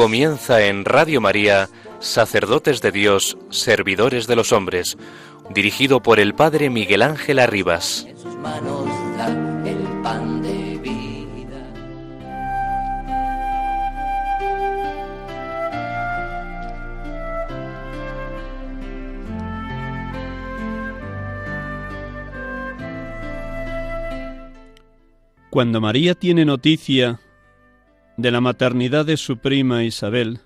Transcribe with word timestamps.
Comienza 0.00 0.64
en 0.64 0.86
Radio 0.86 1.20
María, 1.20 1.68
Sacerdotes 1.98 2.80
de 2.80 2.90
Dios, 2.90 3.36
Servidores 3.50 4.26
de 4.26 4.34
los 4.34 4.50
Hombres, 4.50 4.96
dirigido 5.50 6.00
por 6.00 6.20
el 6.20 6.32
Padre 6.32 6.70
Miguel 6.70 7.02
Ángel 7.02 7.38
Arribas. 7.38 8.06
En 8.08 8.18
sus 8.18 8.34
manos 8.36 8.86
da 9.18 9.26
el 9.68 10.02
pan 10.02 10.40
de 10.40 10.78
vida. 10.78 11.62
Cuando 25.50 25.82
María 25.82 26.14
tiene 26.14 26.46
noticia 26.46 27.20
de 28.20 28.30
la 28.30 28.42
maternidad 28.42 29.06
de 29.06 29.16
su 29.16 29.38
prima 29.38 29.82
Isabel, 29.82 30.40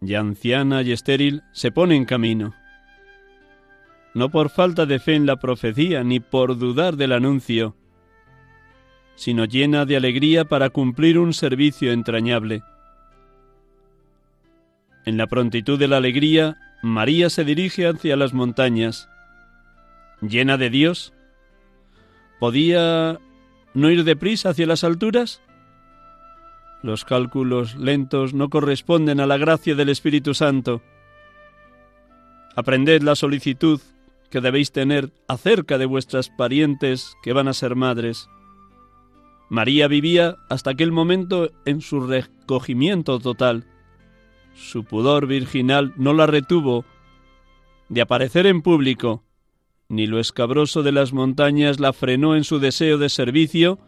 ya 0.00 0.20
anciana 0.20 0.80
y 0.80 0.92
estéril, 0.92 1.42
se 1.52 1.70
pone 1.70 1.94
en 1.94 2.06
camino. 2.06 2.54
No 4.14 4.30
por 4.30 4.48
falta 4.48 4.86
de 4.86 4.98
fe 4.98 5.14
en 5.14 5.26
la 5.26 5.36
profecía, 5.36 6.04
ni 6.04 6.20
por 6.20 6.58
dudar 6.58 6.96
del 6.96 7.12
anuncio, 7.12 7.76
sino 9.14 9.44
llena 9.44 9.84
de 9.84 9.96
alegría 9.96 10.46
para 10.46 10.70
cumplir 10.70 11.18
un 11.18 11.34
servicio 11.34 11.92
entrañable. 11.92 12.62
En 15.04 15.18
la 15.18 15.26
prontitud 15.26 15.78
de 15.78 15.88
la 15.88 15.98
alegría, 15.98 16.56
María 16.82 17.28
se 17.28 17.44
dirige 17.44 17.86
hacia 17.86 18.16
las 18.16 18.32
montañas. 18.32 19.10
Llena 20.22 20.56
de 20.56 20.70
Dios, 20.70 21.12
¿podía 22.40 23.18
no 23.74 23.90
ir 23.90 24.04
deprisa 24.04 24.50
hacia 24.50 24.66
las 24.66 24.82
alturas? 24.82 25.42
Los 26.82 27.04
cálculos 27.04 27.76
lentos 27.76 28.34
no 28.34 28.50
corresponden 28.50 29.20
a 29.20 29.26
la 29.26 29.36
gracia 29.36 29.74
del 29.74 29.88
Espíritu 29.88 30.34
Santo. 30.34 30.82
Aprended 32.56 33.02
la 33.02 33.14
solicitud 33.14 33.80
que 34.30 34.40
debéis 34.40 34.72
tener 34.72 35.12
acerca 35.28 35.78
de 35.78 35.86
vuestras 35.86 36.28
parientes 36.28 37.14
que 37.22 37.32
van 37.32 37.48
a 37.48 37.54
ser 37.54 37.76
madres. 37.76 38.28
María 39.48 39.86
vivía 39.86 40.36
hasta 40.48 40.70
aquel 40.70 40.90
momento 40.90 41.50
en 41.66 41.82
su 41.82 42.00
recogimiento 42.00 43.18
total. 43.18 43.66
Su 44.54 44.84
pudor 44.84 45.26
virginal 45.26 45.92
no 45.96 46.14
la 46.14 46.26
retuvo 46.26 46.84
de 47.88 48.00
aparecer 48.00 48.46
en 48.46 48.62
público, 48.62 49.22
ni 49.90 50.06
lo 50.06 50.18
escabroso 50.18 50.82
de 50.82 50.92
las 50.92 51.12
montañas 51.12 51.78
la 51.78 51.92
frenó 51.92 52.34
en 52.34 52.44
su 52.44 52.58
deseo 52.58 52.96
de 52.96 53.10
servicio, 53.10 53.78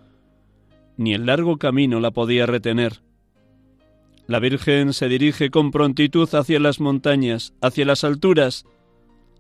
ni 0.96 1.14
el 1.14 1.26
largo 1.26 1.58
camino 1.58 2.00
la 2.00 2.10
podía 2.10 2.46
retener. 2.46 3.02
La 4.26 4.38
Virgen 4.38 4.92
se 4.92 5.08
dirige 5.08 5.50
con 5.50 5.70
prontitud 5.70 6.32
hacia 6.34 6.58
las 6.58 6.80
montañas, 6.80 7.54
hacia 7.60 7.84
las 7.84 8.04
alturas. 8.04 8.64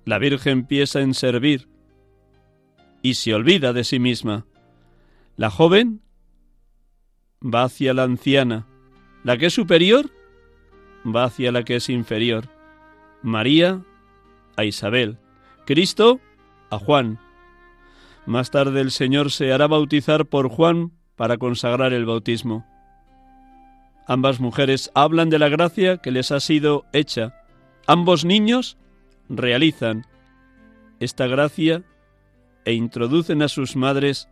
La 0.04 0.18
Virgen 0.18 0.66
piensa 0.66 1.00
en 1.00 1.14
servir 1.14 1.68
y 3.00 3.14
se 3.14 3.34
olvida 3.34 3.72
de 3.72 3.84
sí 3.84 3.98
misma. 3.98 4.46
La 5.36 5.50
joven 5.50 6.02
va 7.42 7.64
hacia 7.64 7.94
la 7.94 8.02
anciana. 8.02 8.66
La 9.22 9.38
que 9.38 9.46
es 9.46 9.54
superior 9.54 10.10
va 11.04 11.24
hacia 11.24 11.50
la 11.50 11.64
que 11.64 11.76
es 11.76 11.88
inferior. 11.88 12.48
María 13.22 13.82
a 14.56 14.64
Isabel. 14.64 15.18
Cristo 15.64 16.20
a 16.70 16.78
Juan. 16.78 17.18
Más 18.26 18.50
tarde 18.50 18.80
el 18.80 18.90
Señor 18.90 19.30
se 19.30 19.52
hará 19.52 19.66
bautizar 19.66 20.26
por 20.26 20.48
Juan 20.48 20.92
para 21.16 21.38
consagrar 21.38 21.92
el 21.92 22.06
bautismo. 22.06 22.66
Ambas 24.06 24.40
mujeres 24.40 24.90
hablan 24.94 25.30
de 25.30 25.38
la 25.38 25.48
gracia 25.48 25.98
que 25.98 26.10
les 26.10 26.30
ha 26.30 26.40
sido 26.40 26.84
hecha. 26.92 27.34
Ambos 27.86 28.24
niños 28.24 28.76
realizan 29.28 30.06
esta 31.00 31.26
gracia 31.26 31.82
e 32.64 32.72
introducen 32.72 33.42
a 33.42 33.48
sus 33.48 33.76
madres 33.76 34.28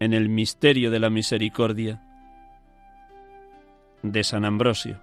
en 0.00 0.12
el 0.12 0.28
misterio 0.28 0.90
de 0.90 1.00
la 1.00 1.10
misericordia 1.10 2.02
de 4.02 4.24
San 4.24 4.44
Ambrosio. 4.44 5.00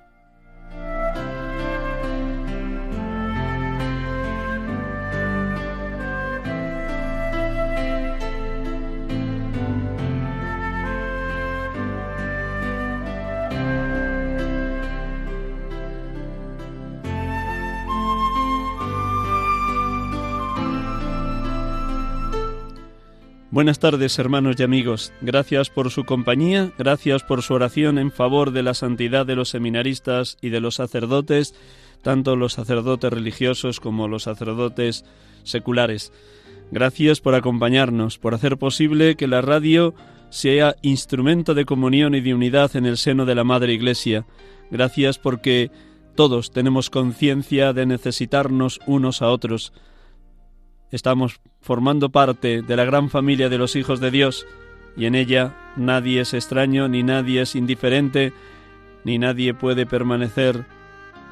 Buenas 23.51 23.79
tardes, 23.79 24.19
hermanos 24.19 24.57
y 24.59 24.63
amigos. 24.63 25.11
Gracias 25.21 25.71
por 25.71 25.89
su 25.89 26.03
compañía, 26.03 26.71
gracias 26.77 27.23
por 27.23 27.41
su 27.41 27.55
oración 27.55 27.97
en 27.97 28.11
favor 28.11 28.51
de 28.51 28.61
la 28.61 28.75
santidad 28.75 29.25
de 29.25 29.35
los 29.35 29.49
seminaristas 29.49 30.37
y 30.39 30.49
de 30.49 30.59
los 30.59 30.75
sacerdotes, 30.75 31.55
tanto 32.03 32.35
los 32.35 32.53
sacerdotes 32.53 33.11
religiosos 33.11 33.79
como 33.79 34.07
los 34.07 34.23
sacerdotes 34.23 35.03
seculares. 35.41 36.13
Gracias 36.69 37.21
por 37.21 37.33
acompañarnos, 37.33 38.19
por 38.19 38.35
hacer 38.35 38.57
posible 38.57 39.15
que 39.15 39.27
la 39.27 39.41
radio 39.41 39.95
sea 40.29 40.75
instrumento 40.83 41.55
de 41.55 41.65
comunión 41.65 42.13
y 42.13 42.21
de 42.21 42.35
unidad 42.35 42.75
en 42.75 42.85
el 42.85 42.97
seno 42.97 43.25
de 43.25 43.33
la 43.33 43.43
Madre 43.43 43.73
Iglesia. 43.73 44.27
Gracias 44.69 45.17
porque 45.17 45.71
todos 46.13 46.51
tenemos 46.51 46.91
conciencia 46.91 47.73
de 47.73 47.87
necesitarnos 47.87 48.79
unos 48.85 49.23
a 49.23 49.29
otros. 49.31 49.73
Estamos 50.91 51.41
formando 51.61 52.09
parte 52.09 52.61
de 52.61 52.75
la 52.75 52.85
gran 52.85 53.09
familia 53.09 53.49
de 53.49 53.57
los 53.57 53.75
hijos 53.75 53.99
de 53.99 54.11
Dios 54.11 54.45
y 54.95 55.05
en 55.05 55.15
ella 55.15 55.55
nadie 55.75 56.21
es 56.21 56.33
extraño, 56.33 56.87
ni 56.87 57.03
nadie 57.03 57.41
es 57.41 57.55
indiferente, 57.55 58.33
ni 59.03 59.17
nadie 59.17 59.53
puede 59.53 59.85
permanecer 59.85 60.65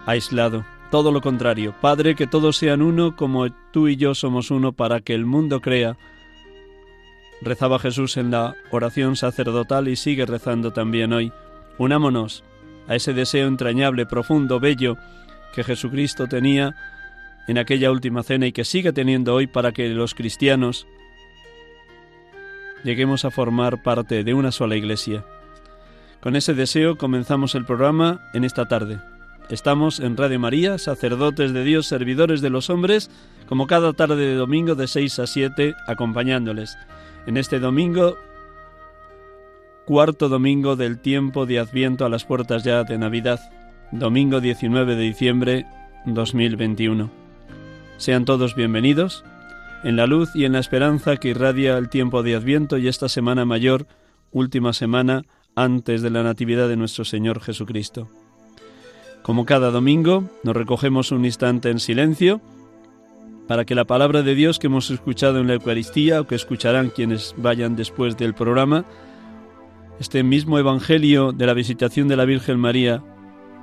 aislado. 0.06 0.66
Todo 0.90 1.12
lo 1.12 1.22
contrario, 1.22 1.75
Padre, 1.81 2.16
que 2.16 2.28
todos 2.28 2.56
sean 2.56 2.81
uno 2.81 3.16
como 3.16 3.50
tú 3.72 3.90
y 3.90 3.98
yo 3.98 4.16
somos 4.16 4.51
uno 4.51 4.72
para 4.72 5.01
que 5.01 5.13
el 5.13 5.25
mundo 5.25 5.60
crea. 5.60 5.98
Rezaba 7.42 7.78
Jesús 7.78 8.16
en 8.16 8.31
la 8.31 8.56
oración 8.72 9.18
sacerdotal 9.18 9.90
y 9.90 9.98
sigue 9.98 10.25
rezando 10.25 10.72
también 10.72 11.12
hoy. 11.12 11.34
Unámonos 11.78 12.44
a 12.88 12.96
ese 12.96 13.13
deseo 13.13 13.48
entrañable, 13.48 14.06
profundo, 14.06 14.62
bello 14.62 14.98
que 15.54 15.63
Jesucristo 15.63 16.28
tenía 16.28 16.75
en 17.48 17.58
aquella 17.58 17.92
última 17.92 18.24
cena 18.24 18.48
y 18.48 18.52
que 18.52 18.66
sigue 18.66 18.94
teniendo 18.94 19.34
hoy 19.34 19.48
para 19.48 19.72
que 19.72 19.90
los 19.90 20.14
cristianos 20.14 20.88
lleguemos 22.84 23.26
a 23.26 23.32
formar 23.32 23.84
parte 23.84 24.24
de 24.24 24.34
una 24.34 24.52
sola 24.52 24.76
iglesia. 24.76 25.26
Con 26.22 26.36
ese 26.36 26.54
deseo 26.54 26.98
comenzamos 26.98 27.56
el 27.56 27.66
programa 27.66 28.22
en 28.34 28.44
esta 28.44 28.68
tarde. 28.68 29.00
Estamos 29.50 30.02
en 30.02 30.18
Radio 30.18 30.40
María, 30.40 30.78
sacerdotes 30.78 31.54
de 31.54 31.64
Dios, 31.64 31.88
servidores 31.88 32.42
de 32.42 32.50
los 32.50 32.70
hombres, 32.70 33.10
como 33.48 33.66
cada 33.66 33.94
tarde 33.94 34.18
de 34.18 34.36
domingo 34.36 34.76
de 34.76 34.88
6 34.88 35.20
a 35.20 35.28
7, 35.28 35.74
acompañándoles. 35.88 36.78
En 37.28 37.38
este 37.38 37.60
domingo, 37.60 38.18
cuarto 39.86 40.28
domingo 40.28 40.76
del 40.76 41.00
tiempo 41.00 41.46
de 41.46 41.60
Adviento 41.60 42.06
a 42.06 42.10
las 42.10 42.26
puertas 42.26 42.64
ya 42.66 42.84
de 42.84 42.98
Navidad, 42.98 43.40
domingo 43.94 44.42
19 44.42 44.96
de 44.96 45.02
diciembre 45.02 45.66
2021. 46.06 47.26
Sean 47.98 48.26
todos 48.26 48.54
bienvenidos 48.54 49.24
en 49.84 49.96
la 49.96 50.06
luz 50.06 50.36
y 50.36 50.46
en 50.46 50.54
la 50.54 50.60
esperanza 50.60 51.18
que 51.18 51.30
irradia 51.30 51.78
el 51.80 51.90
tiempo 51.90 52.22
de 52.22 52.36
Adviento 52.36 52.78
y 52.78 52.88
esta 52.88 53.10
semana 53.10 53.44
mayor, 53.44 53.88
última 54.32 54.72
semana 54.74 55.26
antes 55.56 56.04
de 56.04 56.12
la 56.12 56.22
Natividad 56.22 56.70
de 56.70 56.78
nuestro 56.78 57.06
Señor 57.06 57.42
Jesucristo. 57.42 58.08
Como 59.24 59.48
cada 59.48 59.72
domingo, 59.72 60.30
nos 60.44 60.56
recogemos 60.56 61.12
un 61.12 61.26
instante 61.26 61.72
en 61.72 61.80
silencio 61.80 62.40
para 63.48 63.66
que 63.66 63.74
la 63.74 63.86
palabra 63.86 64.22
de 64.22 64.36
Dios 64.36 64.60
que 64.60 64.68
hemos 64.68 64.92
escuchado 64.92 65.40
en 65.40 65.48
la 65.48 65.56
Eucaristía 65.56 66.22
o 66.22 66.28
que 66.28 66.36
escucharán 66.36 66.92
quienes 66.92 67.34
vayan 67.36 67.76
después 67.76 68.16
del 68.16 68.36
programa, 68.36 68.86
este 70.00 70.22
mismo 70.22 70.60
Evangelio 70.60 71.32
de 71.32 71.48
la 71.48 71.56
visitación 71.56 72.08
de 72.08 72.16
la 72.16 72.26
Virgen 72.26 72.60
María 72.60 73.02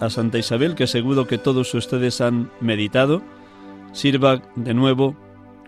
a 0.00 0.10
Santa 0.10 0.38
Isabel, 0.38 0.74
que 0.74 0.88
seguro 0.88 1.28
que 1.28 1.38
todos 1.38 1.72
ustedes 1.72 2.20
han 2.20 2.50
meditado, 2.60 3.22
sirva 3.94 4.42
de 4.56 4.74
nuevo 4.74 5.16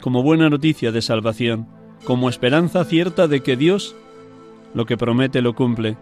como 0.02 0.22
buena 0.22 0.50
noticia 0.50 0.92
de 0.92 1.00
salvación, 1.00 1.66
como 2.04 2.28
esperanza 2.28 2.84
cierta 2.84 3.26
de 3.28 3.40
que 3.40 3.56
Dios 3.56 3.96
lo 4.74 4.84
que 4.84 4.98
promete 4.98 5.40
lo 5.40 5.54
cumple. 5.54 5.96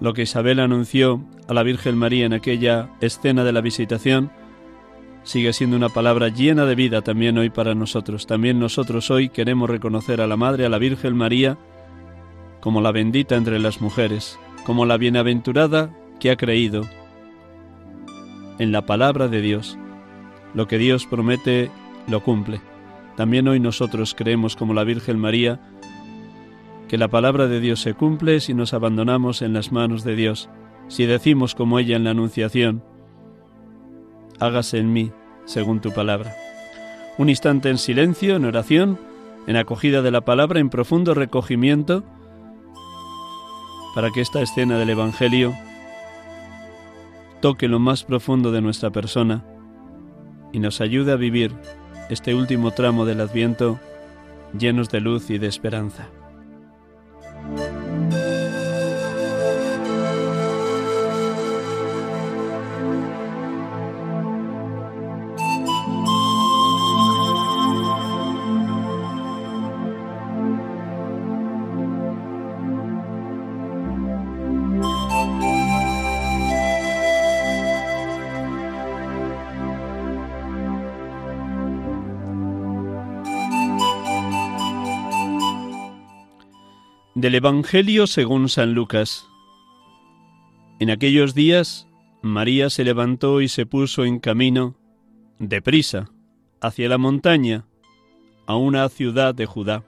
Lo 0.00 0.14
que 0.14 0.22
Isabel 0.22 0.60
anunció 0.60 1.22
a 1.46 1.52
la 1.52 1.62
Virgen 1.62 1.98
María 1.98 2.24
en 2.24 2.32
aquella 2.32 2.88
escena 3.02 3.44
de 3.44 3.52
la 3.52 3.60
visitación 3.60 4.30
sigue 5.26 5.52
siendo 5.52 5.76
una 5.76 5.88
palabra 5.88 6.28
llena 6.28 6.66
de 6.66 6.76
vida 6.76 7.02
también 7.02 7.36
hoy 7.36 7.50
para 7.50 7.74
nosotros. 7.74 8.26
También 8.26 8.60
nosotros 8.60 9.10
hoy 9.10 9.28
queremos 9.28 9.68
reconocer 9.68 10.20
a 10.20 10.26
la 10.26 10.36
Madre, 10.36 10.64
a 10.64 10.68
la 10.68 10.78
Virgen 10.78 11.16
María, 11.16 11.58
como 12.60 12.80
la 12.80 12.92
bendita 12.92 13.34
entre 13.34 13.58
las 13.58 13.80
mujeres, 13.80 14.38
como 14.64 14.86
la 14.86 14.96
bienaventurada 14.96 15.90
que 16.20 16.30
ha 16.30 16.36
creído 16.36 16.84
en 18.58 18.70
la 18.72 18.86
palabra 18.86 19.26
de 19.28 19.40
Dios. 19.40 19.76
Lo 20.56 20.66
que 20.66 20.78
Dios 20.78 21.04
promete 21.04 21.70
lo 22.08 22.22
cumple. 22.22 22.62
También 23.14 23.46
hoy 23.46 23.60
nosotros 23.60 24.14
creemos 24.16 24.56
como 24.56 24.72
la 24.72 24.84
Virgen 24.84 25.18
María 25.18 25.60
que 26.88 26.96
la 26.96 27.08
palabra 27.08 27.46
de 27.46 27.60
Dios 27.60 27.80
se 27.82 27.92
cumple 27.92 28.40
si 28.40 28.54
nos 28.54 28.72
abandonamos 28.72 29.42
en 29.42 29.52
las 29.52 29.70
manos 29.70 30.02
de 30.02 30.16
Dios, 30.16 30.48
si 30.88 31.04
decimos 31.04 31.54
como 31.54 31.78
ella 31.78 31.96
en 31.96 32.04
la 32.04 32.12
Anunciación, 32.12 32.82
hágase 34.40 34.78
en 34.78 34.94
mí 34.94 35.12
según 35.44 35.82
tu 35.82 35.92
palabra. 35.92 36.34
Un 37.18 37.28
instante 37.28 37.68
en 37.68 37.76
silencio, 37.76 38.36
en 38.36 38.46
oración, 38.46 38.98
en 39.46 39.56
acogida 39.56 40.00
de 40.00 40.10
la 40.10 40.22
palabra, 40.22 40.58
en 40.58 40.70
profundo 40.70 41.12
recogimiento, 41.12 42.02
para 43.94 44.10
que 44.10 44.22
esta 44.22 44.40
escena 44.40 44.78
del 44.78 44.88
Evangelio 44.88 45.52
toque 47.42 47.68
lo 47.68 47.78
más 47.78 48.04
profundo 48.04 48.52
de 48.52 48.62
nuestra 48.62 48.88
persona 48.88 49.44
y 50.52 50.58
nos 50.60 50.80
ayude 50.80 51.12
a 51.12 51.16
vivir 51.16 51.52
este 52.10 52.34
último 52.34 52.70
tramo 52.70 53.04
del 53.04 53.20
Adviento 53.20 53.78
llenos 54.56 54.90
de 54.90 55.00
luz 55.00 55.30
y 55.30 55.38
de 55.38 55.48
esperanza. 55.48 56.08
Del 87.16 87.34
Evangelio 87.34 88.06
según 88.06 88.50
San 88.50 88.74
Lucas. 88.74 89.26
En 90.78 90.90
aquellos 90.90 91.34
días, 91.34 91.88
María 92.20 92.68
se 92.68 92.84
levantó 92.84 93.40
y 93.40 93.48
se 93.48 93.64
puso 93.64 94.04
en 94.04 94.18
camino, 94.18 94.76
deprisa, 95.38 96.10
hacia 96.60 96.90
la 96.90 96.98
montaña, 96.98 97.64
a 98.44 98.56
una 98.56 98.86
ciudad 98.90 99.34
de 99.34 99.46
Judá. 99.46 99.82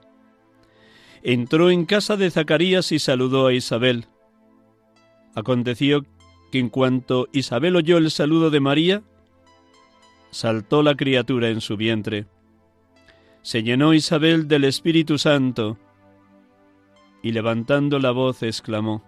Entró 1.21 1.69
en 1.69 1.85
casa 1.85 2.17
de 2.17 2.31
Zacarías 2.31 2.91
y 2.91 2.97
saludó 2.97 3.45
a 3.45 3.53
Isabel. 3.53 4.07
Aconteció 5.35 6.07
que 6.51 6.57
en 6.57 6.69
cuanto 6.69 7.27
Isabel 7.31 7.75
oyó 7.75 7.99
el 7.99 8.09
saludo 8.09 8.49
de 8.49 8.59
María, 8.59 9.03
saltó 10.31 10.81
la 10.81 10.95
criatura 10.95 11.49
en 11.49 11.61
su 11.61 11.77
vientre. 11.77 12.25
Se 13.43 13.61
llenó 13.61 13.93
Isabel 13.93 14.47
del 14.47 14.63
Espíritu 14.63 15.19
Santo, 15.19 15.77
y 17.21 17.31
levantando 17.31 17.99
la 17.99 18.11
voz 18.11 18.43
exclamó, 18.43 19.03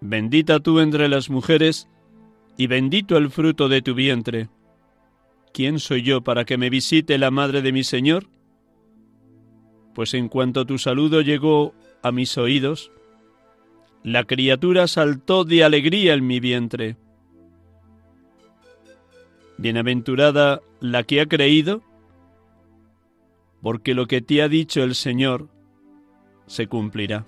Bendita 0.00 0.60
tú 0.60 0.80
entre 0.80 1.08
las 1.08 1.30
mujeres, 1.30 1.88
y 2.56 2.66
bendito 2.66 3.16
el 3.16 3.30
fruto 3.30 3.68
de 3.68 3.82
tu 3.82 3.94
vientre. 3.94 4.48
¿Quién 5.52 5.78
soy 5.78 6.02
yo 6.02 6.22
para 6.22 6.44
que 6.44 6.58
me 6.58 6.68
visite 6.68 7.16
la 7.16 7.30
madre 7.30 7.62
de 7.62 7.72
mi 7.72 7.84
Señor? 7.84 8.26
Pues 9.94 10.14
en 10.14 10.28
cuanto 10.28 10.66
tu 10.66 10.78
saludo 10.78 11.20
llegó 11.20 11.74
a 12.02 12.12
mis 12.12 12.36
oídos, 12.36 12.90
la 14.02 14.24
criatura 14.24 14.86
saltó 14.86 15.44
de 15.44 15.64
alegría 15.64 16.12
en 16.14 16.26
mi 16.26 16.38
vientre. 16.38 16.96
Bienaventurada 19.56 20.60
la 20.80 21.04
que 21.04 21.22
ha 21.22 21.26
creído, 21.26 21.82
porque 23.62 23.94
lo 23.94 24.06
que 24.06 24.20
te 24.20 24.42
ha 24.42 24.48
dicho 24.48 24.82
el 24.82 24.94
Señor 24.94 25.48
se 26.46 26.66
cumplirá. 26.66 27.24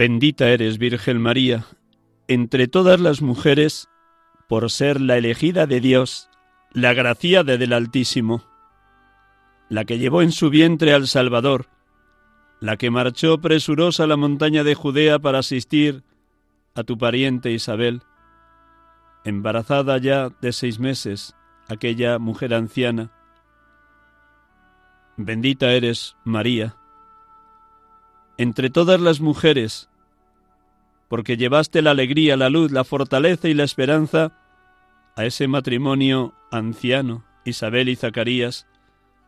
Bendita 0.00 0.48
eres, 0.48 0.78
Virgen 0.78 1.20
María, 1.20 1.66
entre 2.26 2.68
todas 2.68 2.98
las 3.00 3.20
mujeres, 3.20 3.90
por 4.48 4.70
ser 4.70 4.98
la 4.98 5.18
elegida 5.18 5.66
de 5.66 5.82
Dios, 5.82 6.30
la 6.72 6.94
graciada 6.94 7.58
del 7.58 7.74
Altísimo, 7.74 8.42
la 9.68 9.84
que 9.84 9.98
llevó 9.98 10.22
en 10.22 10.32
su 10.32 10.48
vientre 10.48 10.94
al 10.94 11.06
Salvador, 11.06 11.66
la 12.60 12.78
que 12.78 12.90
marchó 12.90 13.42
presurosa 13.42 14.04
a 14.04 14.06
la 14.06 14.16
montaña 14.16 14.64
de 14.64 14.74
Judea 14.74 15.18
para 15.18 15.40
asistir 15.40 16.02
a 16.74 16.82
tu 16.82 16.96
pariente 16.96 17.52
Isabel, 17.52 18.00
embarazada 19.26 19.98
ya 19.98 20.30
de 20.40 20.52
seis 20.52 20.78
meses, 20.78 21.36
aquella 21.68 22.18
mujer 22.18 22.54
anciana. 22.54 23.12
Bendita 25.18 25.70
eres, 25.72 26.16
María, 26.24 26.74
entre 28.38 28.70
todas 28.70 28.98
las 28.98 29.20
mujeres, 29.20 29.89
porque 31.10 31.36
llevaste 31.36 31.82
la 31.82 31.90
alegría, 31.90 32.36
la 32.36 32.50
luz, 32.50 32.70
la 32.70 32.84
fortaleza 32.84 33.48
y 33.48 33.54
la 33.54 33.64
esperanza 33.64 34.32
a 35.16 35.24
ese 35.24 35.48
matrimonio 35.48 36.34
anciano, 36.52 37.24
Isabel 37.44 37.88
y 37.88 37.96
Zacarías, 37.96 38.68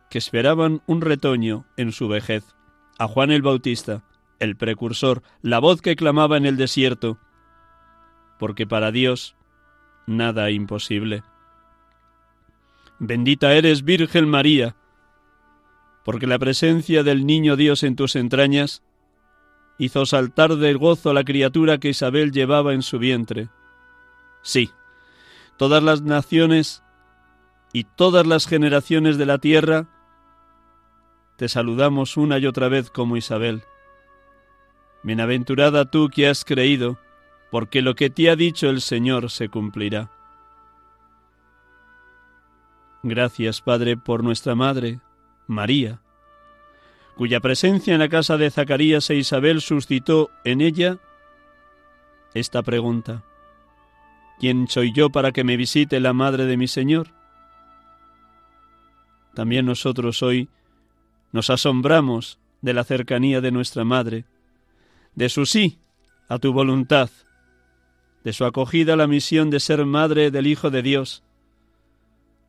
que 0.09 0.17
esperaban 0.17 0.81
un 0.87 1.01
retoño 1.01 1.65
en 1.75 1.91
su 1.91 2.07
vejez, 2.07 2.55
a 2.97 3.09
Juan 3.09 3.31
el 3.31 3.41
Bautista, 3.41 4.01
el 4.39 4.55
precursor, 4.55 5.23
la 5.41 5.59
voz 5.59 5.81
que 5.81 5.97
clamaba 5.97 6.37
en 6.37 6.45
el 6.45 6.55
desierto, 6.55 7.19
porque 8.39 8.65
para 8.65 8.93
Dios 8.93 9.35
nada 10.07 10.51
imposible. 10.51 11.23
Bendita 12.97 13.53
eres, 13.53 13.83
Virgen 13.83 14.29
María, 14.29 14.77
porque 16.05 16.27
la 16.27 16.39
presencia 16.39 17.03
del 17.03 17.25
niño 17.25 17.57
Dios 17.57 17.83
en 17.83 17.97
tus 17.97 18.15
entrañas 18.15 18.83
hizo 19.77 20.05
saltar 20.05 20.55
de 20.55 20.73
gozo 20.73 21.09
a 21.09 21.13
la 21.13 21.23
criatura 21.23 21.77
que 21.77 21.89
Isabel 21.89 22.31
llevaba 22.31 22.73
en 22.73 22.81
su 22.81 22.99
vientre. 22.99 23.49
Sí, 24.41 24.69
todas 25.57 25.81
las 25.81 26.01
naciones 26.01 26.83
y 27.71 27.85
todas 27.85 28.27
las 28.27 28.47
generaciones 28.47 29.17
de 29.17 29.25
la 29.25 29.37
tierra 29.37 29.87
te 31.37 31.49
saludamos 31.49 32.17
una 32.17 32.37
y 32.37 32.45
otra 32.45 32.67
vez 32.69 32.89
como 32.89 33.17
Isabel. 33.17 33.63
Bienaventurada 35.01 35.85
tú 35.85 36.09
que 36.09 36.27
has 36.27 36.45
creído, 36.45 36.97
porque 37.51 37.81
lo 37.81 37.95
que 37.95 38.09
te 38.09 38.29
ha 38.29 38.35
dicho 38.35 38.69
el 38.69 38.81
Señor 38.81 39.29
se 39.29 39.49
cumplirá. 39.49 40.11
Gracias, 43.01 43.61
Padre, 43.61 43.97
por 43.97 44.23
nuestra 44.23 44.55
Madre, 44.55 45.01
María, 45.47 46.02
cuya 47.15 47.39
presencia 47.39 47.93
en 47.93 47.99
la 47.99 48.09
casa 48.09 48.37
de 48.37 48.49
Zacarías 48.49 49.09
e 49.09 49.15
Isabel 49.15 49.61
suscitó 49.61 50.31
en 50.43 50.61
ella 50.61 50.97
esta 52.33 52.63
pregunta. 52.63 53.23
¿Quién 54.39 54.67
soy 54.67 54.91
yo 54.93 55.09
para 55.09 55.31
que 55.31 55.43
me 55.43 55.57
visite 55.57 55.99
la 55.99 56.13
madre 56.13 56.45
de 56.45 56.57
mi 56.57 56.67
Señor? 56.67 57.09
También 59.35 59.65
nosotros 59.65 60.21
hoy 60.23 60.49
nos 61.31 61.49
asombramos 61.49 62.39
de 62.61 62.73
la 62.73 62.83
cercanía 62.83 63.41
de 63.41 63.51
nuestra 63.51 63.83
madre, 63.83 64.25
de 65.15 65.29
su 65.29 65.45
sí 65.45 65.79
a 66.29 66.39
tu 66.39 66.53
voluntad, 66.53 67.09
de 68.23 68.33
su 68.33 68.45
acogida 68.45 68.93
a 68.93 68.97
la 68.97 69.07
misión 69.07 69.49
de 69.49 69.59
ser 69.59 69.85
madre 69.85 70.31
del 70.31 70.47
Hijo 70.47 70.69
de 70.69 70.81
Dios, 70.81 71.23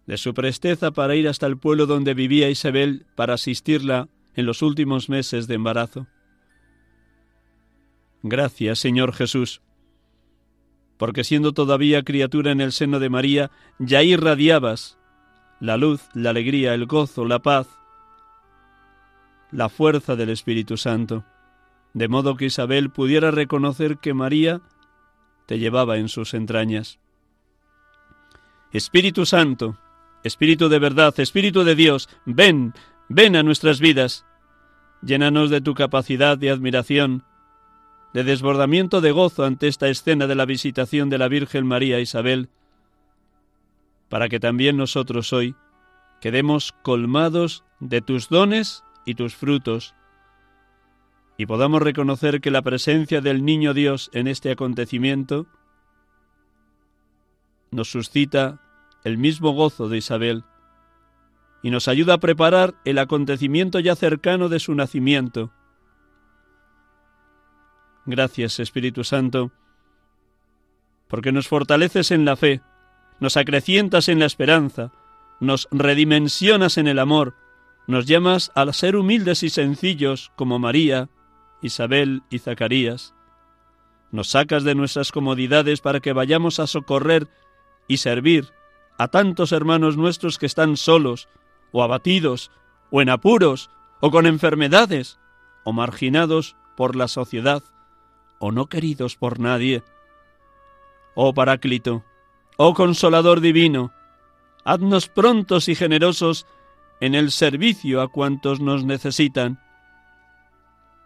de 0.06 0.16
su 0.16 0.34
presteza 0.34 0.90
para 0.90 1.16
ir 1.16 1.28
hasta 1.28 1.46
el 1.46 1.56
pueblo 1.58 1.86
donde 1.86 2.14
vivía 2.14 2.50
Isabel 2.50 3.06
para 3.14 3.34
asistirla 3.34 4.08
en 4.34 4.46
los 4.46 4.62
últimos 4.62 5.08
meses 5.08 5.46
de 5.46 5.54
embarazo. 5.54 6.06
Gracias, 8.22 8.78
Señor 8.78 9.12
Jesús, 9.12 9.60
porque 10.96 11.24
siendo 11.24 11.52
todavía 11.52 12.02
criatura 12.02 12.52
en 12.52 12.60
el 12.60 12.72
seno 12.72 12.98
de 12.98 13.10
María, 13.10 13.50
ya 13.78 14.02
irradiabas 14.02 14.98
la 15.60 15.76
luz, 15.76 16.02
la 16.14 16.30
alegría, 16.30 16.74
el 16.74 16.86
gozo, 16.86 17.24
la 17.24 17.40
paz, 17.40 17.68
la 19.50 19.68
fuerza 19.68 20.16
del 20.16 20.30
Espíritu 20.30 20.76
Santo, 20.76 21.24
de 21.92 22.08
modo 22.08 22.36
que 22.36 22.46
Isabel 22.46 22.90
pudiera 22.90 23.30
reconocer 23.30 23.98
que 23.98 24.14
María 24.14 24.60
te 25.46 25.58
llevaba 25.58 25.98
en 25.98 26.08
sus 26.08 26.34
entrañas. 26.34 26.98
Espíritu 28.72 29.26
Santo, 29.26 29.78
Espíritu 30.24 30.68
de 30.68 30.78
verdad, 30.78 31.14
Espíritu 31.20 31.62
de 31.62 31.74
Dios, 31.74 32.08
ven, 32.24 32.74
ven 33.14 33.36
a 33.36 33.44
nuestras 33.44 33.78
vidas. 33.78 34.26
Llénanos 35.00 35.48
de 35.48 35.60
tu 35.60 35.74
capacidad 35.74 36.36
de 36.36 36.50
admiración, 36.50 37.22
de 38.12 38.24
desbordamiento 38.24 39.00
de 39.00 39.12
gozo 39.12 39.44
ante 39.44 39.68
esta 39.68 39.88
escena 39.88 40.26
de 40.26 40.34
la 40.34 40.46
visitación 40.46 41.10
de 41.10 41.18
la 41.18 41.28
Virgen 41.28 41.64
María 41.64 42.00
Isabel, 42.00 42.48
para 44.08 44.28
que 44.28 44.40
también 44.40 44.76
nosotros 44.76 45.32
hoy 45.32 45.54
quedemos 46.20 46.72
colmados 46.82 47.62
de 47.78 48.00
tus 48.00 48.28
dones 48.28 48.82
y 49.04 49.14
tus 49.14 49.36
frutos, 49.36 49.94
y 51.38 51.46
podamos 51.46 51.82
reconocer 51.82 52.40
que 52.40 52.50
la 52.50 52.62
presencia 52.62 53.20
del 53.20 53.44
Niño 53.44 53.74
Dios 53.74 54.10
en 54.12 54.26
este 54.26 54.50
acontecimiento 54.50 55.46
nos 57.70 57.92
suscita 57.92 58.60
el 59.04 59.18
mismo 59.18 59.52
gozo 59.52 59.88
de 59.88 59.98
Isabel 59.98 60.44
y 61.64 61.70
nos 61.70 61.88
ayuda 61.88 62.14
a 62.14 62.18
preparar 62.18 62.74
el 62.84 62.98
acontecimiento 62.98 63.80
ya 63.80 63.96
cercano 63.96 64.50
de 64.50 64.60
su 64.60 64.74
nacimiento. 64.74 65.50
Gracias, 68.04 68.60
Espíritu 68.60 69.02
Santo, 69.02 69.50
porque 71.08 71.32
nos 71.32 71.48
fortaleces 71.48 72.10
en 72.10 72.26
la 72.26 72.36
fe, 72.36 72.60
nos 73.18 73.38
acrecientas 73.38 74.10
en 74.10 74.18
la 74.18 74.26
esperanza, 74.26 74.92
nos 75.40 75.66
redimensionas 75.70 76.76
en 76.76 76.86
el 76.86 76.98
amor, 76.98 77.34
nos 77.86 78.04
llamas 78.04 78.52
a 78.54 78.70
ser 78.74 78.94
humildes 78.94 79.42
y 79.42 79.48
sencillos 79.48 80.32
como 80.36 80.58
María, 80.58 81.08
Isabel 81.62 82.24
y 82.28 82.40
Zacarías. 82.40 83.14
Nos 84.12 84.28
sacas 84.28 84.64
de 84.64 84.74
nuestras 84.74 85.12
comodidades 85.12 85.80
para 85.80 86.00
que 86.00 86.12
vayamos 86.12 86.60
a 86.60 86.66
socorrer 86.66 87.26
y 87.88 87.96
servir 87.96 88.52
a 88.98 89.08
tantos 89.08 89.52
hermanos 89.52 89.96
nuestros 89.96 90.36
que 90.36 90.44
están 90.44 90.76
solos, 90.76 91.26
o 91.74 91.82
abatidos, 91.82 92.52
o 92.92 93.02
en 93.02 93.10
apuros, 93.10 93.68
o 93.98 94.12
con 94.12 94.26
enfermedades, 94.26 95.18
o 95.64 95.72
marginados 95.72 96.54
por 96.76 96.94
la 96.94 97.08
sociedad, 97.08 97.64
o 98.38 98.52
no 98.52 98.66
queridos 98.66 99.16
por 99.16 99.40
nadie. 99.40 99.82
Oh 101.16 101.34
Paráclito, 101.34 102.04
oh 102.58 102.74
Consolador 102.74 103.40
Divino, 103.40 103.92
haznos 104.64 105.08
prontos 105.08 105.68
y 105.68 105.74
generosos 105.74 106.46
en 107.00 107.16
el 107.16 107.32
servicio 107.32 108.00
a 108.02 108.06
cuantos 108.06 108.60
nos 108.60 108.84
necesitan. 108.84 109.58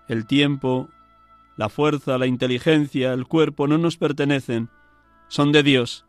El 0.07 0.27
tiempo, 0.27 0.91
la 1.57 1.71
fuerza, 1.71 2.19
la 2.19 2.27
inteligencia, 2.27 3.15
el 3.15 3.27
cuerpo 3.27 3.67
no 3.69 3.79
nos 3.79 3.97
pertenecen, 3.97 4.69
son 5.29 5.51
de 5.51 5.63
Dios 5.63 6.05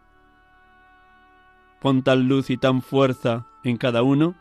Pon 1.79 2.03
tal 2.03 2.23
luz 2.23 2.49
y 2.49 2.57
tan 2.57 2.81
fuerza 2.81 3.45
en 3.63 3.77
cada 3.77 4.03
uno, 4.03 4.35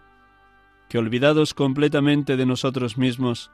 que 0.89 0.99
olvidados 0.99 1.55
completamente 1.55 2.37
de 2.37 2.47
nosotros 2.47 2.97
mismos, 2.97 3.51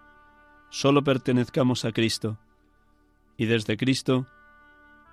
solo 0.71 1.03
pertenezcamos 1.03 1.85
a 1.85 1.93
Cristo, 1.93 2.39
y 3.37 3.47
desde 3.47 3.77
Cristo, 3.77 4.27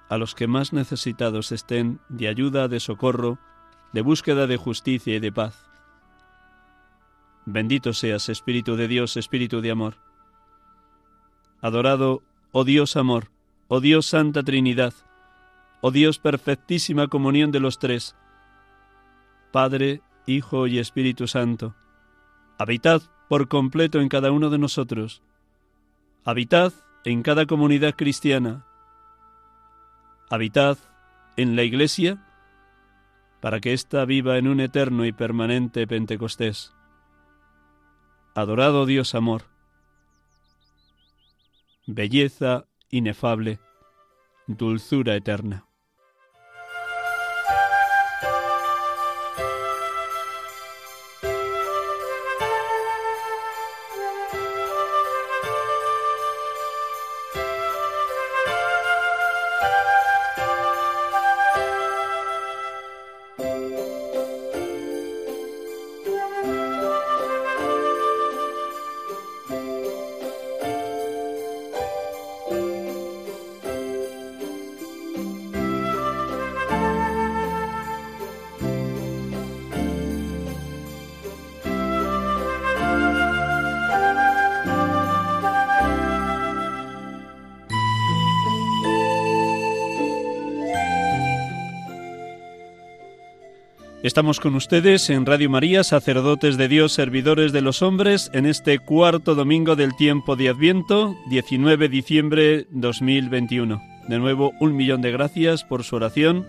a 0.10 0.18
los 0.18 0.36
que 0.36 0.48
más 0.48 0.74
necesitados 0.74 1.52
estén 1.52 2.00
de 2.10 2.28
ayuda, 2.28 2.68
de 2.68 2.80
socorro, 2.80 3.40
de 3.94 4.02
búsqueda 4.02 4.46
de 4.46 4.58
justicia 4.58 5.16
y 5.16 5.20
de 5.20 5.32
paz. 5.32 5.68
Bendito 7.46 7.94
seas, 7.94 8.30
Espíritu 8.30 8.76
de 8.76 8.88
Dios, 8.88 9.18
Espíritu 9.18 9.62
de 9.62 9.72
amor. 9.72 9.96
Adorado, 11.62 12.22
oh 12.52 12.64
Dios 12.64 12.96
amor, 12.96 13.32
oh 13.68 13.80
Dios 13.80 14.06
Santa 14.06 14.44
Trinidad, 14.44 14.94
oh 15.82 15.92
Dios 15.92 16.20
perfectísima 16.20 17.08
comunión 17.08 17.52
de 17.52 17.60
los 17.60 17.80
tres, 17.80 18.16
Padre, 19.52 20.02
Hijo 20.26 20.68
y 20.68 20.80
Espíritu 20.80 21.28
Santo. 21.28 21.76
Habitad 22.62 23.02
por 23.28 23.48
completo 23.48 24.02
en 24.02 24.08
cada 24.08 24.32
uno 24.32 24.52
de 24.52 24.60
nosotros. 24.60 25.24
Habitad 26.24 26.72
en 27.06 27.24
cada 27.24 27.48
comunidad 27.48 27.96
cristiana. 27.96 28.68
Habitad 30.30 30.78
en 31.38 31.56
la 31.56 31.64
Iglesia 31.64 32.24
para 33.40 33.62
que 33.62 33.74
ésta 33.74 34.06
viva 34.06 34.38
en 34.38 34.48
un 34.48 34.60
eterno 34.60 35.06
y 35.06 35.12
permanente 35.12 35.88
Pentecostés. 35.88 36.72
Adorado 38.36 38.86
Dios 38.86 39.16
amor, 39.16 39.46
belleza 41.88 42.68
inefable, 42.92 43.58
dulzura 44.46 45.16
eterna. 45.16 45.66
Estamos 94.12 94.42
con 94.42 94.56
ustedes 94.56 95.10
en 95.10 95.26
Radio 95.26 95.50
María, 95.50 95.86
sacerdotes 95.86 96.58
de 96.58 96.68
Dios, 96.68 96.92
servidores 96.92 97.54
de 97.54 97.62
los 97.62 97.82
hombres, 97.82 98.30
en 98.34 98.46
este 98.46 98.78
cuarto 98.78 99.36
domingo 99.36 99.78
del 99.78 99.96
tiempo 99.96 100.36
de 100.36 100.50
Adviento, 100.50 101.16
19 101.30 101.88
de 101.88 101.88
diciembre 101.88 102.68
2021. 102.72 103.82
De 104.10 104.20
nuevo, 104.20 104.52
un 104.60 104.76
millón 104.76 105.02
de 105.02 105.14
gracias 105.14 105.64
por 105.64 105.86
su 105.86 105.96
oración, 105.96 106.46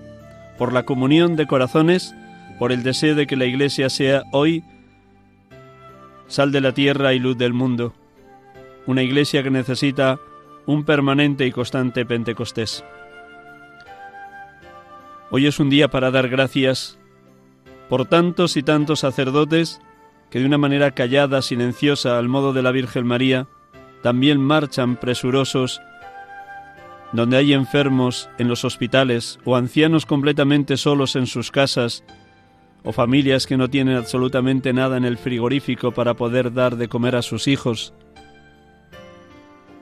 por 0.58 0.72
la 0.72 0.82
comunión 0.82 1.36
de 1.36 1.46
corazones, 1.46 2.16
por 2.58 2.72
el 2.72 2.82
deseo 2.82 3.14
de 3.14 3.28
que 3.28 3.36
la 3.36 3.44
Iglesia 3.44 3.90
sea 3.90 4.24
hoy 4.32 4.64
sal 6.26 6.50
de 6.50 6.62
la 6.62 6.74
tierra 6.74 7.14
y 7.14 7.20
luz 7.20 7.38
del 7.38 7.52
mundo. 7.52 7.94
Una 8.88 9.04
Iglesia 9.04 9.44
que 9.44 9.50
necesita 9.52 10.18
un 10.66 10.84
permanente 10.84 11.46
y 11.46 11.52
constante 11.52 12.04
Pentecostés. 12.04 12.82
Hoy 15.30 15.46
es 15.46 15.60
un 15.60 15.70
día 15.70 15.86
para 15.86 16.10
dar 16.10 16.28
gracias 16.28 16.98
por 17.92 18.06
tantos 18.06 18.56
y 18.56 18.62
tantos 18.62 19.00
sacerdotes 19.00 19.82
que 20.30 20.38
de 20.38 20.46
una 20.46 20.56
manera 20.56 20.92
callada, 20.92 21.42
silenciosa, 21.42 22.18
al 22.18 22.26
modo 22.26 22.54
de 22.54 22.62
la 22.62 22.72
Virgen 22.72 23.06
María, 23.06 23.48
también 24.02 24.40
marchan 24.40 24.96
presurosos 24.96 25.78
donde 27.12 27.36
hay 27.36 27.52
enfermos 27.52 28.30
en 28.38 28.48
los 28.48 28.64
hospitales 28.64 29.38
o 29.44 29.56
ancianos 29.56 30.06
completamente 30.06 30.78
solos 30.78 31.16
en 31.16 31.26
sus 31.26 31.50
casas 31.50 32.02
o 32.82 32.92
familias 32.92 33.46
que 33.46 33.58
no 33.58 33.68
tienen 33.68 33.98
absolutamente 33.98 34.72
nada 34.72 34.96
en 34.96 35.04
el 35.04 35.18
frigorífico 35.18 35.92
para 35.92 36.14
poder 36.14 36.54
dar 36.54 36.76
de 36.76 36.88
comer 36.88 37.14
a 37.14 37.20
sus 37.20 37.46
hijos, 37.46 37.92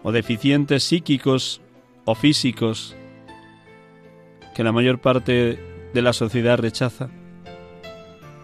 o 0.02 0.10
deficientes 0.10 0.82
psíquicos 0.82 1.60
o 2.06 2.16
físicos 2.16 2.96
que 4.56 4.64
la 4.64 4.72
mayor 4.72 5.00
parte 5.00 5.60
de 5.94 6.02
la 6.02 6.12
sociedad 6.12 6.58
rechaza. 6.58 7.08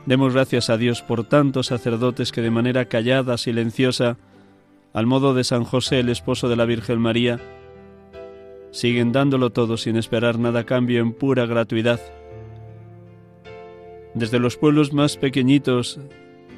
Demos 0.06 0.34
gracias 0.34 0.70
a 0.70 0.76
Dios 0.76 1.02
por 1.02 1.24
tantos 1.24 1.66
sacerdotes 1.66 2.30
que 2.30 2.40
de 2.40 2.52
manera 2.52 2.84
callada, 2.84 3.36
silenciosa, 3.38 4.16
al 4.92 5.04
modo 5.04 5.34
de 5.34 5.42
San 5.42 5.64
José, 5.64 5.98
el 5.98 6.08
esposo 6.10 6.48
de 6.48 6.54
la 6.54 6.64
Virgen 6.64 7.00
María, 7.00 7.40
siguen 8.70 9.10
dándolo 9.10 9.50
todo 9.50 9.76
sin 9.76 9.96
esperar 9.96 10.38
nada 10.38 10.60
a 10.60 10.64
cambio 10.64 11.00
en 11.00 11.12
pura 11.12 11.44
gratuidad. 11.46 12.00
Desde 14.14 14.38
los 14.38 14.56
pueblos 14.56 14.92
más 14.92 15.16
pequeñitos 15.16 15.98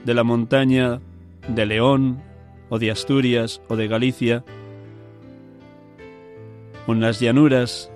de 0.05 0.15
la 0.15 0.25
montaña 0.25 1.01
de 1.49 1.65
León 1.65 2.23
o 2.69 2.79
de 2.79 2.91
Asturias 2.91 3.63
o 3.69 3.77
de 3.77 3.89
Galicia, 3.89 4.45
o 6.87 6.93
en 6.93 7.01
las 7.01 7.19
llanuras 7.19 7.91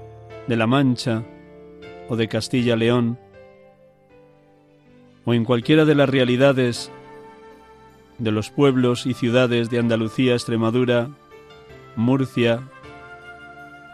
de 0.48 0.56
La 0.56 0.66
Mancha 0.66 1.24
o 2.08 2.16
de 2.16 2.26
Castilla-León, 2.28 3.18
o 5.24 5.34
en 5.34 5.44
cualquiera 5.44 5.84
de 5.84 5.94
las 5.94 6.08
realidades 6.08 6.90
de 8.18 8.30
los 8.30 8.50
pueblos 8.50 9.06
y 9.06 9.14
ciudades 9.14 9.70
de 9.70 9.78
Andalucía, 9.78 10.34
Extremadura, 10.34 11.08
Murcia 11.96 12.60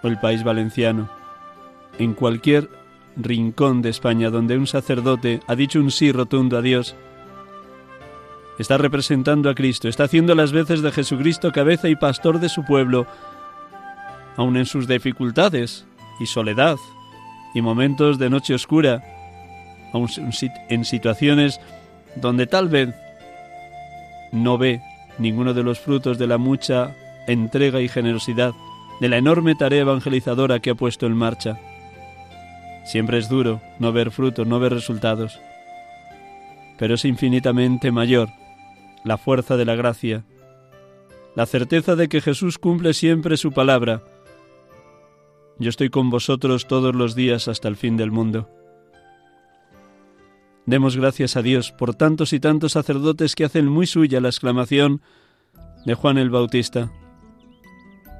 o 0.02 0.08
el 0.08 0.18
país 0.20 0.44
valenciano, 0.44 1.08
en 1.98 2.14
cualquier 2.14 2.68
rincón 3.16 3.82
de 3.82 3.90
España 3.90 4.30
donde 4.30 4.56
un 4.56 4.66
sacerdote 4.66 5.40
ha 5.46 5.56
dicho 5.56 5.80
un 5.80 5.90
sí 5.90 6.12
rotundo 6.12 6.56
a 6.56 6.62
Dios, 6.62 6.94
está 8.58 8.76
representando 8.78 9.50
a 9.50 9.54
Cristo, 9.54 9.88
está 9.88 10.04
haciendo 10.04 10.34
las 10.34 10.52
veces 10.52 10.82
de 10.82 10.92
Jesucristo 10.92 11.52
cabeza 11.52 11.88
y 11.88 11.96
pastor 11.96 12.40
de 12.40 12.48
su 12.48 12.64
pueblo, 12.64 13.06
aun 14.36 14.56
en 14.56 14.66
sus 14.66 14.86
dificultades 14.86 15.86
y 16.20 16.26
soledad 16.26 16.76
y 17.54 17.62
momentos 17.62 18.18
de 18.18 18.30
noche 18.30 18.54
oscura, 18.54 19.02
en 19.92 20.84
situaciones 20.84 21.60
donde 22.16 22.46
tal 22.46 22.68
vez 22.68 22.94
no 24.32 24.58
ve 24.58 24.80
ninguno 25.18 25.54
de 25.54 25.62
los 25.62 25.80
frutos 25.80 26.18
de 26.18 26.26
la 26.26 26.38
mucha 26.38 26.94
entrega 27.26 27.80
y 27.80 27.88
generosidad 27.88 28.52
de 29.00 29.08
la 29.08 29.18
enorme 29.18 29.54
tarea 29.54 29.82
evangelizadora 29.82 30.60
que 30.60 30.70
ha 30.70 30.74
puesto 30.74 31.06
en 31.06 31.14
marcha. 31.14 31.58
Siempre 32.84 33.18
es 33.18 33.28
duro 33.28 33.60
no 33.78 33.92
ver 33.92 34.10
frutos, 34.10 34.46
no 34.46 34.58
ver 34.58 34.72
resultados, 34.72 35.40
pero 36.78 36.94
es 36.94 37.04
infinitamente 37.04 37.90
mayor 37.90 38.28
la 39.04 39.18
fuerza 39.18 39.56
de 39.56 39.64
la 39.64 39.74
gracia, 39.74 40.24
la 41.34 41.46
certeza 41.46 41.96
de 41.96 42.08
que 42.08 42.20
Jesús 42.20 42.58
cumple 42.58 42.94
siempre 42.94 43.36
su 43.36 43.52
palabra. 43.52 44.02
Yo 45.58 45.70
estoy 45.70 45.90
con 45.90 46.10
vosotros 46.10 46.66
todos 46.66 46.94
los 46.94 47.14
días 47.14 47.48
hasta 47.48 47.68
el 47.68 47.76
fin 47.76 47.96
del 47.96 48.10
mundo. 48.10 48.48
Demos 50.68 50.98
gracias 50.98 51.34
a 51.34 51.40
Dios 51.40 51.72
por 51.72 51.94
tantos 51.94 52.34
y 52.34 52.40
tantos 52.40 52.72
sacerdotes 52.72 53.34
que 53.34 53.46
hacen 53.46 53.66
muy 53.66 53.86
suya 53.86 54.20
la 54.20 54.28
exclamación 54.28 55.00
de 55.86 55.94
Juan 55.94 56.18
el 56.18 56.28
Bautista. 56.28 56.92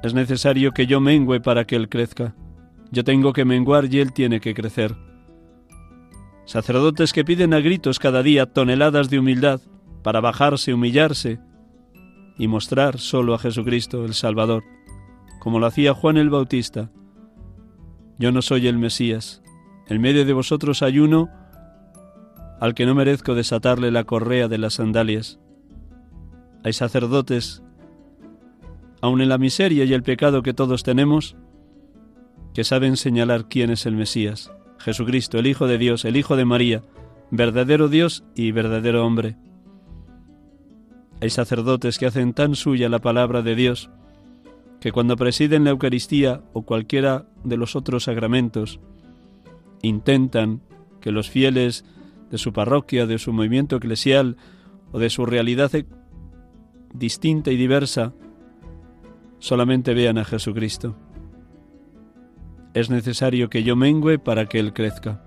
Es 0.01 0.15
necesario 0.15 0.71
que 0.71 0.87
yo 0.87 0.99
mengüe 0.99 1.41
para 1.41 1.65
que 1.65 1.75
Él 1.75 1.89
crezca. 1.89 2.33
Yo 2.89 3.03
tengo 3.03 3.33
que 3.33 3.45
menguar 3.45 3.85
y 3.93 3.99
Él 3.99 4.13
tiene 4.13 4.39
que 4.39 4.55
crecer. 4.55 4.95
Sacerdotes 6.45 7.13
que 7.13 7.23
piden 7.23 7.53
a 7.53 7.59
gritos 7.59 7.99
cada 7.99 8.23
día 8.23 8.47
toneladas 8.47 9.11
de 9.11 9.19
humildad 9.19 9.61
para 10.01 10.19
bajarse, 10.19 10.73
humillarse 10.73 11.39
y 12.39 12.47
mostrar 12.47 12.97
solo 12.97 13.35
a 13.35 13.37
Jesucristo 13.37 14.05
el 14.05 14.15
Salvador, 14.15 14.63
como 15.39 15.59
lo 15.59 15.67
hacía 15.67 15.93
Juan 15.93 16.17
el 16.17 16.31
Bautista. 16.31 16.89
Yo 18.17 18.31
no 18.31 18.41
soy 18.41 18.65
el 18.65 18.79
Mesías. 18.79 19.43
En 19.87 20.01
medio 20.01 20.25
de 20.25 20.33
vosotros 20.33 20.81
hay 20.81 20.97
uno 20.97 21.29
al 22.59 22.73
que 22.73 22.85
no 22.85 22.95
merezco 22.95 23.35
desatarle 23.35 23.91
la 23.91 24.03
correa 24.03 24.47
de 24.47 24.57
las 24.57 24.75
sandalias. 24.75 25.39
Hay 26.63 26.73
sacerdotes, 26.73 27.63
aun 29.01 29.21
en 29.21 29.29
la 29.29 29.37
miseria 29.37 29.85
y 29.85 29.93
el 29.93 30.03
pecado 30.03 30.43
que 30.43 30.53
todos 30.53 30.83
tenemos, 30.83 31.37
que 32.53 32.63
saben 32.63 32.97
señalar 32.97 33.47
quién 33.47 33.69
es 33.69 33.85
el 33.85 33.95
Mesías, 33.95 34.51
Jesucristo, 34.79 35.39
el 35.39 35.47
Hijo 35.47 35.67
de 35.67 35.77
Dios, 35.77 36.03
el 36.03 36.17
Hijo 36.17 36.35
de 36.35 36.45
María, 36.45 36.83
verdadero 37.31 37.87
Dios 37.87 38.25
y 38.35 38.51
verdadero 38.51 39.05
hombre. 39.05 39.37
Hay 41.21 41.29
sacerdotes 41.29 41.97
que 41.97 42.05
hacen 42.05 42.33
tan 42.33 42.55
suya 42.55 42.89
la 42.89 42.99
palabra 42.99 43.41
de 43.41 43.55
Dios, 43.55 43.89
que 44.79 44.91
cuando 44.91 45.17
presiden 45.17 45.63
la 45.63 45.71
Eucaristía 45.71 46.41
o 46.53 46.63
cualquiera 46.63 47.25
de 47.43 47.57
los 47.57 47.75
otros 47.75 48.05
sacramentos, 48.05 48.79
intentan 49.81 50.61
que 51.01 51.11
los 51.11 51.29
fieles 51.29 51.85
de 52.29 52.37
su 52.37 52.53
parroquia, 52.53 53.05
de 53.05 53.17
su 53.17 53.33
movimiento 53.33 53.77
eclesial 53.77 54.37
o 54.91 54.99
de 54.99 55.09
su 55.09 55.25
realidad 55.25 55.71
distinta 56.93 57.51
y 57.51 57.57
diversa, 57.57 58.13
solamente 59.39 59.93
vean 59.93 60.17
a 60.17 60.25
Jesucristo. 60.25 60.95
Es 62.73 62.89
necesario 62.89 63.49
que 63.49 63.63
yo 63.63 63.75
mengüe 63.75 64.19
para 64.19 64.45
que 64.45 64.59
Él 64.59 64.73
crezca. 64.73 65.23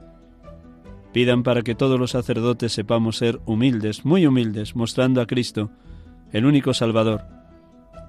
Pidan 1.12 1.42
para 1.42 1.62
que 1.62 1.74
todos 1.74 1.98
los 1.98 2.12
sacerdotes 2.12 2.72
sepamos 2.72 3.16
ser 3.16 3.40
humildes, 3.44 4.04
muy 4.04 4.26
humildes, 4.26 4.74
mostrando 4.74 5.20
a 5.20 5.26
Cristo, 5.26 5.70
el 6.32 6.46
único 6.46 6.72
Salvador, 6.72 7.24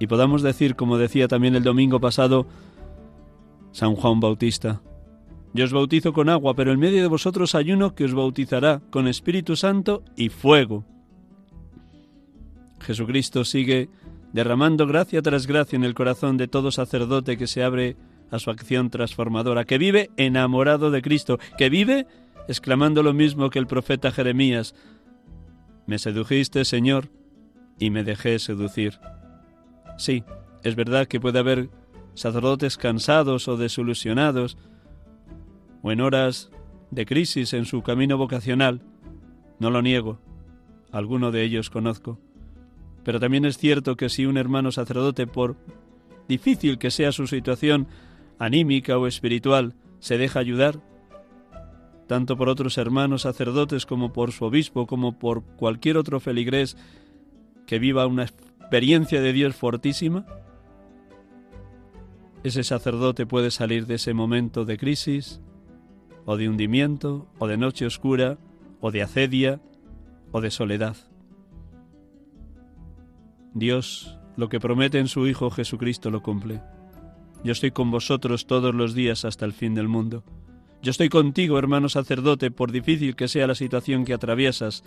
y 0.00 0.06
podamos 0.06 0.42
decir, 0.42 0.76
como 0.76 0.98
decía 0.98 1.28
también 1.28 1.54
el 1.54 1.62
domingo 1.62 2.00
pasado 2.00 2.46
San 3.72 3.94
Juan 3.94 4.20
Bautista, 4.20 4.82
yo 5.54 5.64
os 5.64 5.72
bautizo 5.72 6.12
con 6.12 6.28
agua, 6.28 6.54
pero 6.54 6.72
en 6.72 6.80
medio 6.80 7.00
de 7.00 7.08
vosotros 7.08 7.54
hay 7.54 7.72
uno 7.72 7.94
que 7.94 8.04
os 8.04 8.12
bautizará 8.12 8.82
con 8.90 9.06
Espíritu 9.06 9.54
Santo 9.54 10.02
y 10.16 10.28
fuego. 10.28 10.84
Jesucristo 12.80 13.44
sigue 13.44 13.88
derramando 14.32 14.86
gracia 14.86 15.22
tras 15.22 15.46
gracia 15.46 15.76
en 15.76 15.84
el 15.84 15.94
corazón 15.94 16.36
de 16.36 16.48
todo 16.48 16.72
sacerdote 16.72 17.36
que 17.36 17.46
se 17.46 17.62
abre 17.62 17.96
a 18.32 18.40
su 18.40 18.50
acción 18.50 18.90
transformadora, 18.90 19.64
que 19.64 19.78
vive 19.78 20.10
enamorado 20.16 20.90
de 20.90 21.02
Cristo, 21.02 21.38
que 21.56 21.70
vive 21.70 22.08
exclamando 22.48 23.04
lo 23.04 23.14
mismo 23.14 23.48
que 23.48 23.60
el 23.60 23.68
profeta 23.68 24.10
Jeremías, 24.10 24.74
Me 25.86 25.98
sedujiste, 25.98 26.64
Señor, 26.64 27.10
y 27.78 27.90
me 27.90 28.04
dejé 28.04 28.38
seducir. 28.38 28.98
Sí, 29.98 30.24
es 30.62 30.74
verdad 30.74 31.06
que 31.06 31.20
puede 31.20 31.38
haber 31.38 31.68
sacerdotes 32.14 32.76
cansados 32.76 33.48
o 33.48 33.56
desilusionados, 33.56 34.56
o 35.84 35.92
en 35.92 36.00
horas 36.00 36.50
de 36.90 37.04
crisis 37.04 37.52
en 37.52 37.66
su 37.66 37.82
camino 37.82 38.16
vocacional. 38.16 38.80
No 39.58 39.70
lo 39.70 39.82
niego, 39.82 40.18
alguno 40.90 41.30
de 41.30 41.44
ellos 41.44 41.68
conozco. 41.68 42.18
Pero 43.04 43.20
también 43.20 43.44
es 43.44 43.58
cierto 43.58 43.94
que 43.94 44.08
si 44.08 44.24
un 44.24 44.38
hermano 44.38 44.72
sacerdote, 44.72 45.26
por 45.26 45.56
difícil 46.26 46.78
que 46.78 46.90
sea 46.90 47.12
su 47.12 47.26
situación 47.26 47.86
anímica 48.38 48.96
o 48.96 49.06
espiritual, 49.06 49.74
se 49.98 50.16
deja 50.16 50.40
ayudar, 50.40 50.80
tanto 52.08 52.38
por 52.38 52.48
otros 52.48 52.78
hermanos 52.78 53.22
sacerdotes 53.22 53.84
como 53.84 54.10
por 54.10 54.32
su 54.32 54.46
obispo, 54.46 54.86
como 54.86 55.18
por 55.18 55.44
cualquier 55.44 55.98
otro 55.98 56.18
feligrés 56.18 56.78
que 57.66 57.78
viva 57.78 58.06
una 58.06 58.24
experiencia 58.24 59.20
de 59.20 59.34
Dios 59.34 59.54
fortísima, 59.54 60.24
ese 62.42 62.64
sacerdote 62.64 63.26
puede 63.26 63.50
salir 63.50 63.86
de 63.86 63.96
ese 63.96 64.14
momento 64.14 64.64
de 64.64 64.78
crisis 64.78 65.42
o 66.24 66.36
de 66.36 66.48
hundimiento, 66.48 67.26
o 67.38 67.46
de 67.46 67.56
noche 67.56 67.86
oscura, 67.86 68.38
o 68.80 68.90
de 68.90 69.02
acedia, 69.02 69.60
o 70.32 70.40
de 70.40 70.50
soledad. 70.50 70.96
Dios 73.54 74.18
lo 74.36 74.48
que 74.48 74.60
promete 74.60 74.98
en 74.98 75.08
su 75.08 75.26
Hijo 75.26 75.50
Jesucristo 75.50 76.10
lo 76.10 76.22
cumple. 76.22 76.60
Yo 77.44 77.52
estoy 77.52 77.70
con 77.70 77.90
vosotros 77.90 78.46
todos 78.46 78.74
los 78.74 78.94
días 78.94 79.24
hasta 79.24 79.44
el 79.44 79.52
fin 79.52 79.74
del 79.74 79.86
mundo. 79.86 80.24
Yo 80.82 80.90
estoy 80.90 81.08
contigo, 81.08 81.58
hermano 81.58 81.88
sacerdote, 81.88 82.50
por 82.50 82.72
difícil 82.72 83.16
que 83.16 83.28
sea 83.28 83.46
la 83.46 83.54
situación 83.54 84.04
que 84.04 84.14
atraviesas, 84.14 84.82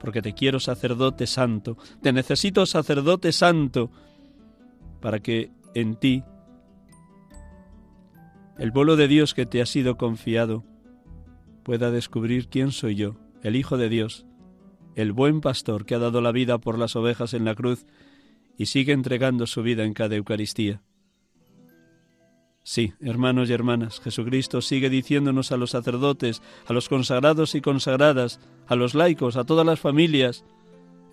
porque 0.00 0.22
te 0.22 0.32
quiero 0.32 0.58
sacerdote 0.58 1.26
santo, 1.26 1.76
te 2.02 2.12
necesito 2.12 2.66
sacerdote 2.66 3.32
santo, 3.32 3.90
para 5.00 5.20
que 5.20 5.50
en 5.74 5.96
ti 5.96 6.24
el 8.58 8.72
vuelo 8.72 8.96
de 8.96 9.08
Dios 9.08 9.34
que 9.34 9.46
te 9.46 9.62
ha 9.62 9.66
sido 9.66 9.96
confiado 9.96 10.64
pueda 11.62 11.90
descubrir 11.90 12.48
quién 12.48 12.72
soy 12.72 12.96
yo, 12.96 13.16
el 13.42 13.54
Hijo 13.56 13.76
de 13.76 13.88
Dios, 13.88 14.26
el 14.96 15.12
buen 15.12 15.40
pastor 15.40 15.86
que 15.86 15.94
ha 15.94 15.98
dado 15.98 16.20
la 16.20 16.32
vida 16.32 16.58
por 16.58 16.78
las 16.78 16.96
ovejas 16.96 17.34
en 17.34 17.44
la 17.44 17.54
cruz 17.54 17.86
y 18.56 18.66
sigue 18.66 18.92
entregando 18.92 19.46
su 19.46 19.62
vida 19.62 19.84
en 19.84 19.94
cada 19.94 20.16
Eucaristía. 20.16 20.82
Sí, 22.64 22.92
hermanos 23.00 23.48
y 23.48 23.52
hermanas, 23.52 24.00
Jesucristo 24.00 24.60
sigue 24.60 24.90
diciéndonos 24.90 25.52
a 25.52 25.56
los 25.56 25.70
sacerdotes, 25.70 26.42
a 26.66 26.72
los 26.72 26.88
consagrados 26.88 27.54
y 27.54 27.60
consagradas, 27.60 28.40
a 28.66 28.74
los 28.74 28.94
laicos, 28.94 29.36
a 29.36 29.44
todas 29.44 29.64
las 29.64 29.80
familias, 29.80 30.44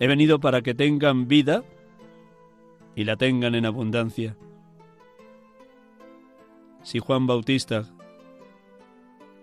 he 0.00 0.06
venido 0.08 0.40
para 0.40 0.62
que 0.62 0.74
tengan 0.74 1.28
vida 1.28 1.64
y 2.94 3.04
la 3.04 3.16
tengan 3.16 3.54
en 3.54 3.66
abundancia. 3.66 4.36
Si 6.86 7.00
Juan 7.00 7.26
Bautista, 7.26 7.84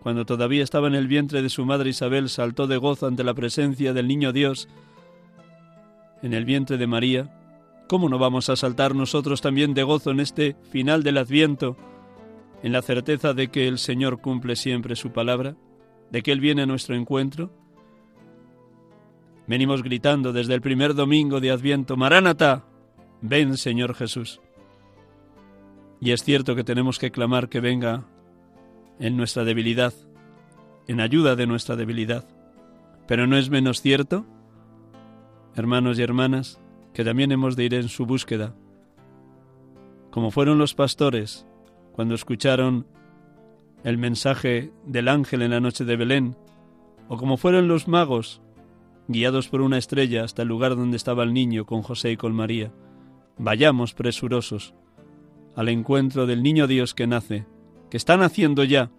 cuando 0.02 0.26
todavía 0.26 0.64
estaba 0.64 0.88
en 0.88 0.96
el 0.96 1.10
vientre 1.10 1.42
de 1.42 1.50
su 1.50 1.66
madre 1.66 1.90
Isabel, 1.90 2.30
saltó 2.30 2.68
de 2.68 2.78
gozo 2.78 3.06
ante 3.06 3.26
la 3.26 3.34
presencia 3.34 3.92
del 3.92 4.08
niño 4.08 4.32
Dios 4.32 4.70
en 6.22 6.34
el 6.34 6.46
vientre 6.46 6.78
de 6.78 6.88
María, 6.88 7.38
¿cómo 7.90 8.08
no 8.08 8.18
vamos 8.18 8.50
a 8.50 8.56
saltar 8.56 8.96
nosotros 8.96 9.42
también 9.42 9.74
de 9.74 9.84
gozo 9.84 10.12
en 10.12 10.22
este 10.22 10.56
final 10.72 11.04
del 11.04 11.18
adviento, 11.18 11.76
en 12.64 12.72
la 12.72 12.82
certeza 12.82 13.34
de 13.34 13.50
que 13.50 13.68
el 13.68 13.78
Señor 13.78 14.22
cumple 14.22 14.56
siempre 14.56 14.96
su 14.96 15.12
palabra, 15.12 15.58
de 16.12 16.24
que 16.24 16.32
Él 16.32 16.40
viene 16.40 16.62
a 16.62 16.66
nuestro 16.66 16.96
encuentro? 16.96 17.52
Venimos 19.48 19.84
gritando 19.84 20.32
desde 20.32 20.54
el 20.54 20.62
primer 20.62 20.96
domingo 20.96 21.42
de 21.42 21.52
Adviento, 21.52 21.98
Maránata, 21.98 22.64
ven 23.20 23.58
Señor 23.58 23.96
Jesús. 23.96 24.40
Y 26.04 26.12
es 26.12 26.22
cierto 26.22 26.54
que 26.54 26.66
tenemos 26.66 27.00
que 27.00 27.12
clamar 27.12 27.48
que 27.48 27.62
venga 27.62 28.04
en 29.00 29.16
nuestra 29.16 29.46
debilidad, 29.46 29.94
en 30.90 31.00
ayuda 31.00 31.38
de 31.38 31.48
nuestra 31.48 31.78
debilidad. 31.78 32.28
Pero 33.08 33.26
no 33.26 33.38
es 33.38 33.50
menos 33.50 33.82
cierto, 33.82 34.26
hermanos 35.56 35.98
y 35.98 36.02
hermanas, 36.02 36.60
que 36.94 37.06
también 37.06 37.32
hemos 37.32 37.56
de 37.56 37.64
ir 37.64 37.74
en 37.76 37.88
su 37.88 38.06
búsqueda. 38.06 38.54
Como 40.12 40.30
fueron 40.30 40.58
los 40.58 40.74
pastores 40.74 41.48
cuando 41.94 42.16
escucharon 42.16 42.86
el 43.86 43.98
mensaje 43.98 44.74
del 44.86 45.08
ángel 45.08 45.42
en 45.42 45.52
la 45.52 45.62
noche 45.62 45.86
de 45.86 45.96
Belén, 45.96 46.36
o 47.08 47.16
como 47.16 47.38
fueron 47.38 47.70
los 47.70 47.88
magos, 47.88 48.42
guiados 49.08 49.48
por 49.48 49.62
una 49.62 49.78
estrella 49.78 50.26
hasta 50.26 50.42
el 50.42 50.50
lugar 50.50 50.76
donde 50.76 50.98
estaba 50.98 51.24
el 51.24 51.34
niño 51.34 51.66
con 51.66 51.82
José 51.82 52.12
y 52.12 52.18
con 52.18 52.36
María. 52.36 52.74
Vayamos 53.38 53.94
presurosos 53.94 54.76
al 55.56 55.70
encuentro 55.70 56.26
del 56.26 56.44
niño 56.44 56.68
Dios 56.68 56.94
que 56.94 57.08
nace, 57.08 57.46
que 57.90 57.98
está 57.98 58.18
naciendo 58.18 58.64
ya 58.64 58.92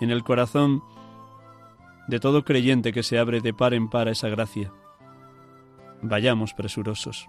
en 0.00 0.10
el 0.10 0.24
corazón 0.24 0.82
de 2.08 2.20
todo 2.20 2.44
creyente 2.44 2.92
que 2.92 3.02
se 3.02 3.18
abre 3.18 3.40
de 3.40 3.54
par 3.54 3.74
en 3.74 3.88
par 3.88 4.08
a 4.08 4.12
esa 4.12 4.28
gracia. 4.28 4.72
Vayamos 6.02 6.52
presurosos. 6.52 7.28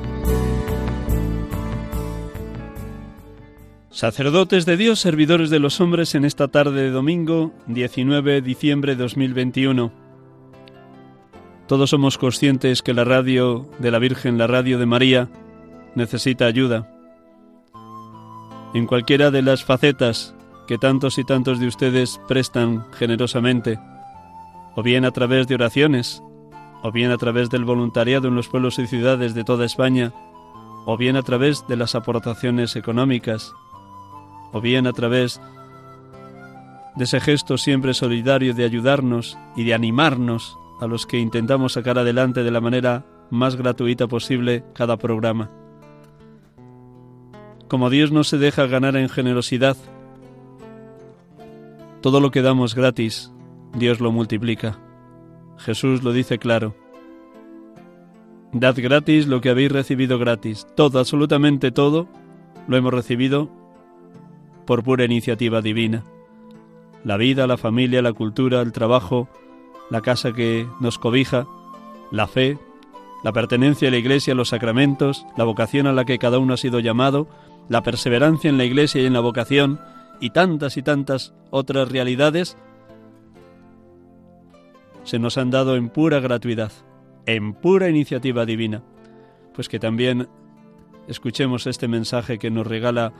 Sacerdotes 3.91 4.65
de 4.65 4.77
Dios, 4.77 5.01
servidores 5.01 5.49
de 5.49 5.59
los 5.59 5.81
hombres 5.81 6.15
en 6.15 6.23
esta 6.23 6.47
tarde 6.47 6.81
de 6.83 6.91
domingo 6.91 7.51
19 7.67 8.35
de 8.35 8.41
diciembre 8.41 8.95
de 8.95 9.03
2021. 9.03 9.91
Todos 11.67 11.89
somos 11.89 12.17
conscientes 12.17 12.83
que 12.83 12.93
la 12.93 13.03
radio 13.03 13.69
de 13.79 13.91
la 13.91 13.99
Virgen, 13.99 14.37
la 14.37 14.47
radio 14.47 14.79
de 14.79 14.85
María, 14.85 15.27
necesita 15.93 16.45
ayuda. 16.45 16.89
En 18.73 18.87
cualquiera 18.87 19.29
de 19.29 19.41
las 19.41 19.65
facetas 19.65 20.35
que 20.69 20.77
tantos 20.77 21.17
y 21.17 21.25
tantos 21.25 21.59
de 21.59 21.67
ustedes 21.67 22.21
prestan 22.29 22.89
generosamente, 22.93 23.77
o 24.73 24.83
bien 24.83 25.03
a 25.03 25.11
través 25.11 25.49
de 25.49 25.55
oraciones, 25.55 26.23
o 26.81 26.93
bien 26.93 27.11
a 27.11 27.17
través 27.17 27.49
del 27.49 27.65
voluntariado 27.65 28.29
en 28.29 28.35
los 28.35 28.47
pueblos 28.47 28.79
y 28.79 28.87
ciudades 28.87 29.33
de 29.33 29.43
toda 29.43 29.65
España, 29.65 30.13
o 30.85 30.95
bien 30.95 31.17
a 31.17 31.23
través 31.23 31.67
de 31.67 31.75
las 31.75 31.93
aportaciones 31.93 32.77
económicas, 32.77 33.53
o 34.51 34.61
bien 34.61 34.87
a 34.87 34.93
través 34.93 35.41
de 36.95 37.03
ese 37.05 37.19
gesto 37.19 37.57
siempre 37.57 37.93
solidario 37.93 38.53
de 38.53 38.65
ayudarnos 38.65 39.37
y 39.55 39.63
de 39.63 39.73
animarnos 39.73 40.57
a 40.79 40.87
los 40.87 41.05
que 41.05 41.19
intentamos 41.19 41.73
sacar 41.73 41.97
adelante 41.97 42.43
de 42.43 42.51
la 42.51 42.61
manera 42.61 43.05
más 43.29 43.55
gratuita 43.55 44.07
posible 44.07 44.63
cada 44.73 44.97
programa. 44.97 45.49
Como 47.67 47.89
Dios 47.89 48.11
no 48.11 48.23
se 48.23 48.37
deja 48.37 48.67
ganar 48.67 48.97
en 48.97 49.07
generosidad, 49.07 49.77
todo 52.01 52.19
lo 52.19 52.31
que 52.31 52.41
damos 52.41 52.75
gratis, 52.75 53.31
Dios 53.73 54.01
lo 54.01 54.11
multiplica. 54.11 54.77
Jesús 55.57 56.03
lo 56.03 56.11
dice 56.11 56.39
claro. 56.39 56.75
Dad 58.51 58.75
gratis 58.77 59.27
lo 59.27 59.39
que 59.39 59.49
habéis 59.49 59.71
recibido 59.71 60.19
gratis. 60.19 60.67
Todo, 60.75 60.99
absolutamente 60.99 61.71
todo, 61.71 62.09
lo 62.67 62.75
hemos 62.75 62.93
recibido 62.93 63.49
por 64.65 64.83
pura 64.83 65.05
iniciativa 65.05 65.61
divina. 65.61 66.03
La 67.03 67.17
vida, 67.17 67.47
la 67.47 67.57
familia, 67.57 68.01
la 68.01 68.13
cultura, 68.13 68.61
el 68.61 68.71
trabajo, 68.71 69.27
la 69.89 70.01
casa 70.01 70.33
que 70.33 70.67
nos 70.79 70.97
cobija, 70.97 71.47
la 72.11 72.27
fe, 72.27 72.57
la 73.23 73.33
pertenencia 73.33 73.87
a 73.87 73.91
la 73.91 73.97
Iglesia, 73.97 74.35
los 74.35 74.49
sacramentos, 74.49 75.25
la 75.37 75.43
vocación 75.43 75.87
a 75.87 75.93
la 75.93 76.05
que 76.05 76.17
cada 76.17 76.39
uno 76.39 76.53
ha 76.53 76.57
sido 76.57 76.79
llamado, 76.79 77.27
la 77.69 77.83
perseverancia 77.83 78.49
en 78.49 78.57
la 78.57 78.65
Iglesia 78.65 79.01
y 79.01 79.05
en 79.05 79.13
la 79.13 79.19
vocación, 79.19 79.79
y 80.19 80.29
tantas 80.31 80.77
y 80.77 80.83
tantas 80.83 81.33
otras 81.49 81.91
realidades, 81.91 82.57
se 85.03 85.19
nos 85.19 85.37
han 85.37 85.49
dado 85.49 85.75
en 85.75 85.89
pura 85.89 86.19
gratuidad, 86.19 86.71
en 87.25 87.53
pura 87.53 87.89
iniciativa 87.89 88.45
divina. 88.45 88.83
Pues 89.53 89.67
que 89.67 89.79
también 89.79 90.27
escuchemos 91.07 91.67
este 91.67 91.87
mensaje 91.87 92.39
que 92.39 92.51
nos 92.51 92.67
regala 92.67 93.13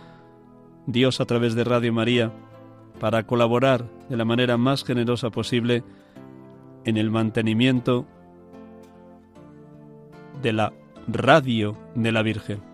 Dios 0.85 1.21
a 1.21 1.25
través 1.25 1.55
de 1.55 1.63
Radio 1.63 1.93
María 1.93 2.31
para 2.99 3.25
colaborar 3.25 3.85
de 4.09 4.17
la 4.17 4.25
manera 4.25 4.57
más 4.57 4.83
generosa 4.83 5.29
posible 5.29 5.83
en 6.85 6.97
el 6.97 7.11
mantenimiento 7.11 8.05
de 10.41 10.53
la 10.53 10.73
radio 11.07 11.77
de 11.95 12.11
la 12.11 12.21
Virgen. 12.21 12.70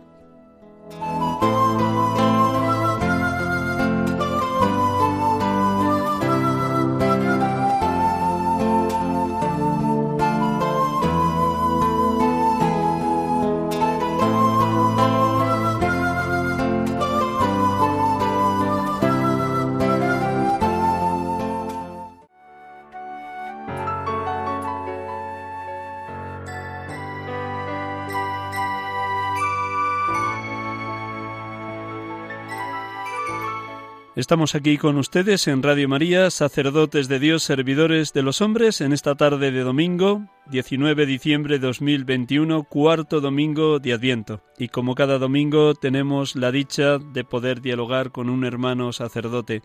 Estamos 34.27 34.55
aquí 34.55 34.77
con 34.77 34.97
ustedes 34.97 35.47
en 35.47 35.63
Radio 35.63 35.87
María, 35.87 36.29
sacerdotes 36.31 37.07
de 37.07 37.17
Dios, 37.17 37.43
servidores 37.43 38.11
de 38.11 38.23
los 38.23 38.41
hombres, 38.41 38.81
en 38.81 38.91
esta 38.91 39.15
tarde 39.15 39.51
de 39.51 39.61
domingo, 39.61 40.23
19 40.47 40.95
de 40.95 41.05
diciembre 41.05 41.59
de 41.59 41.65
2021, 41.65 42.63
cuarto 42.63 43.21
domingo 43.21 43.79
de 43.79 43.93
Adviento. 43.93 44.41
Y 44.57 44.67
como 44.67 44.95
cada 44.95 45.17
domingo 45.17 45.75
tenemos 45.75 46.35
la 46.35 46.51
dicha 46.51 46.97
de 46.97 47.23
poder 47.23 47.61
dialogar 47.61 48.11
con 48.11 48.29
un 48.29 48.43
hermano 48.43 48.91
sacerdote. 48.91 49.61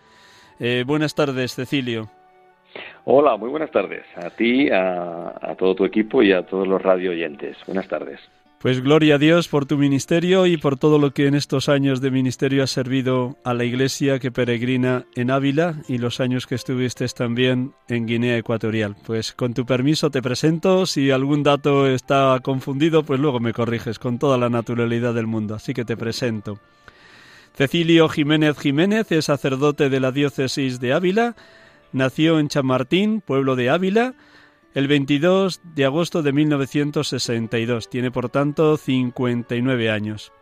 Eh, 0.60 0.84
buenas 0.86 1.16
tardes, 1.16 1.56
Cecilio. 1.56 2.08
Hola, 3.04 3.36
muy 3.36 3.48
buenas 3.48 3.72
tardes 3.72 4.04
a 4.14 4.30
ti, 4.30 4.70
a, 4.70 5.34
a 5.42 5.56
todo 5.56 5.74
tu 5.74 5.84
equipo 5.84 6.22
y 6.22 6.30
a 6.30 6.46
todos 6.46 6.68
los 6.68 6.80
radio 6.80 7.10
oyentes. 7.10 7.56
Buenas 7.66 7.88
tardes. 7.88 8.20
Pues 8.62 8.80
gloria 8.80 9.16
a 9.16 9.18
Dios 9.18 9.48
por 9.48 9.66
tu 9.66 9.76
ministerio 9.76 10.46
y 10.46 10.56
por 10.56 10.78
todo 10.78 11.00
lo 11.00 11.12
que 11.12 11.26
en 11.26 11.34
estos 11.34 11.68
años 11.68 12.00
de 12.00 12.12
ministerio 12.12 12.62
has 12.62 12.70
servido 12.70 13.36
a 13.42 13.54
la 13.54 13.64
iglesia 13.64 14.20
que 14.20 14.30
peregrina 14.30 15.04
en 15.16 15.32
Ávila 15.32 15.82
y 15.88 15.98
los 15.98 16.20
años 16.20 16.46
que 16.46 16.54
estuviste 16.54 17.04
también 17.08 17.72
en 17.88 18.06
Guinea 18.06 18.38
Ecuatorial. 18.38 18.94
Pues 19.04 19.32
con 19.32 19.52
tu 19.52 19.66
permiso 19.66 20.10
te 20.10 20.22
presento, 20.22 20.86
si 20.86 21.10
algún 21.10 21.42
dato 21.42 21.88
está 21.88 22.38
confundido, 22.40 23.02
pues 23.02 23.18
luego 23.18 23.40
me 23.40 23.52
corriges 23.52 23.98
con 23.98 24.20
toda 24.20 24.38
la 24.38 24.48
naturalidad 24.48 25.12
del 25.12 25.26
mundo. 25.26 25.56
Así 25.56 25.74
que 25.74 25.84
te 25.84 25.96
presento. 25.96 26.60
Cecilio 27.56 28.08
Jiménez 28.08 28.56
Jiménez 28.60 29.10
es 29.10 29.24
sacerdote 29.24 29.90
de 29.90 29.98
la 29.98 30.12
diócesis 30.12 30.78
de 30.78 30.92
Ávila, 30.92 31.34
nació 31.92 32.38
en 32.38 32.46
Chamartín, 32.46 33.22
pueblo 33.22 33.56
de 33.56 33.70
Ávila, 33.70 34.14
el 34.74 34.88
22 34.88 35.60
de 35.74 35.84
agosto 35.84 36.22
de 36.22 36.32
1962. 36.32 37.90
Tiene 37.90 38.10
por 38.10 38.28
tanto 38.30 38.76
59 38.76 39.90
años. 39.90 40.32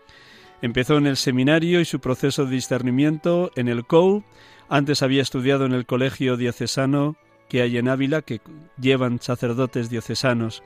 Empezó 0.63 0.99
en 0.99 1.07
el 1.07 1.17
seminario 1.17 1.81
y 1.81 1.85
su 1.85 2.01
proceso 2.01 2.45
de 2.45 2.53
discernimiento 2.53 3.51
en 3.57 3.69
el 3.69 3.87
COU. 3.87 4.25
Antes 4.69 5.03
había 5.03 5.23
estudiado 5.23 5.65
en 5.65 5.73
el 5.73 5.87
colegio 5.87 6.37
diocesano 6.37 7.17
que 7.49 7.63
hay 7.63 7.79
en 7.79 7.89
Ávila, 7.89 8.23
que 8.23 8.41
llevan 8.81 9.21
sacerdotes 9.21 9.91
diocesanos. 9.91 10.63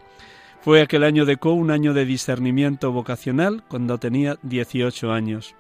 Fue 0.61 0.83
aquel 0.83 1.05
año 1.05 1.25
de 1.25 1.39
COU 1.39 1.55
un 1.55 1.71
año 1.71 1.95
de 1.95 2.05
discernimiento 2.05 2.93
vocacional 2.93 3.65
cuando 3.69 3.99
tenía 3.99 4.39
18 4.43 5.11
años. 5.13 5.55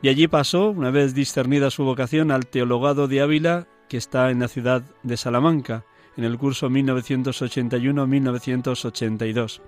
Y 0.00 0.08
allí 0.08 0.28
pasó, 0.28 0.70
una 0.70 0.90
vez 0.90 1.14
discernida 1.14 1.70
su 1.70 1.84
vocación, 1.84 2.30
al 2.30 2.46
teologado 2.46 3.08
de 3.08 3.20
Ávila, 3.20 3.66
que 3.88 3.96
está 3.96 4.30
en 4.30 4.40
la 4.40 4.48
ciudad 4.48 4.82
de 5.02 5.16
Salamanca 5.16 5.84
en 6.16 6.24
el 6.24 6.38
curso 6.38 6.70
1981-1982. 6.70 9.60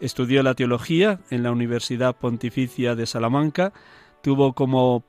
Estudió 0.00 0.42
la 0.42 0.54
teología 0.54 1.20
en 1.30 1.42
la 1.42 1.52
Universidad 1.52 2.16
Pontificia 2.16 2.94
de 2.94 3.06
Salamanca, 3.06 3.72
tuvo 4.22 4.52
como 4.52 5.04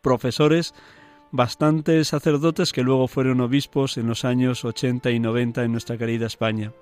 profesores 0.00 0.74
bastantes 1.30 2.08
sacerdotes 2.08 2.72
que 2.72 2.84
luego 2.84 3.08
fueron 3.08 3.40
obispos 3.40 3.96
en 3.96 4.06
los 4.06 4.24
años 4.24 4.64
80 4.64 5.10
y 5.10 5.18
90 5.18 5.64
en 5.64 5.72
nuestra 5.72 5.98
querida 5.98 6.26
España. 6.26 6.72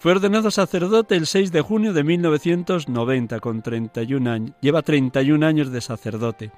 Fue 0.00 0.10
ordenado 0.10 0.50
sacerdote 0.50 1.14
el 1.14 1.28
6 1.28 1.52
de 1.52 1.60
junio 1.60 1.92
de 1.92 2.02
1990 2.02 3.38
con 3.38 3.62
31 3.62 4.30
años. 4.30 4.56
Lleva 4.60 4.82
31 4.82 5.46
años 5.46 5.70
de 5.70 5.80
sacerdote. 5.80 6.50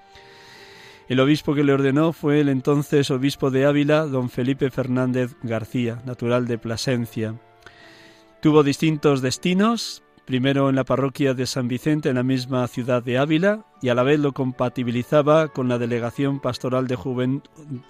El 1.08 1.20
obispo 1.20 1.54
que 1.54 1.64
le 1.64 1.72
ordenó 1.72 2.14
fue 2.14 2.40
el 2.40 2.48
entonces 2.48 3.10
obispo 3.10 3.50
de 3.50 3.66
Ávila, 3.66 4.06
don 4.06 4.30
Felipe 4.30 4.70
Fernández 4.70 5.36
García, 5.42 6.00
natural 6.06 6.46
de 6.46 6.56
Plasencia. 6.56 7.34
Tuvo 8.40 8.62
distintos 8.62 9.20
destinos, 9.20 10.02
primero 10.24 10.70
en 10.70 10.76
la 10.76 10.84
parroquia 10.84 11.34
de 11.34 11.44
San 11.44 11.68
Vicente 11.68 12.08
en 12.08 12.14
la 12.14 12.22
misma 12.22 12.66
ciudad 12.68 13.02
de 13.02 13.18
Ávila 13.18 13.66
y 13.82 13.90
a 13.90 13.94
la 13.94 14.02
vez 14.02 14.18
lo 14.18 14.32
compatibilizaba 14.32 15.48
con 15.48 15.68
la 15.68 15.78
delegación 15.78 16.40
pastoral 16.40 16.86
de, 16.86 16.96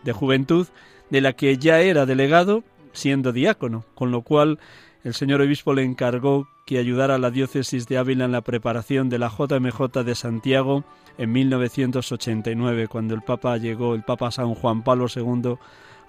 de 0.02 0.12
juventud 0.12 0.66
de 1.10 1.20
la 1.20 1.34
que 1.34 1.56
ya 1.56 1.80
era 1.80 2.06
delegado 2.06 2.64
siendo 2.92 3.32
diácono, 3.32 3.84
con 3.94 4.10
lo 4.10 4.22
cual 4.22 4.58
el 5.04 5.12
señor 5.12 5.42
obispo 5.42 5.74
le 5.74 5.82
encargó 5.82 6.48
que 6.64 6.78
ayudara 6.78 7.16
a 7.16 7.18
la 7.18 7.30
diócesis 7.30 7.86
de 7.86 7.98
Ávila 7.98 8.24
en 8.24 8.32
la 8.32 8.40
preparación 8.40 9.10
de 9.10 9.18
la 9.18 9.28
JMJ 9.28 10.02
de 10.02 10.14
Santiago 10.14 10.82
en 11.18 11.30
1989, 11.30 12.88
cuando 12.88 13.14
el 13.14 13.20
Papa 13.20 13.58
llegó, 13.58 13.94
el 13.94 14.02
Papa 14.02 14.30
San 14.30 14.54
Juan 14.54 14.82
Pablo 14.82 15.06
II, 15.14 15.56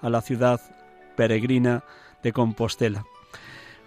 a 0.00 0.10
la 0.10 0.22
ciudad 0.22 0.60
peregrina 1.14 1.84
de 2.22 2.32
Compostela. 2.32 3.04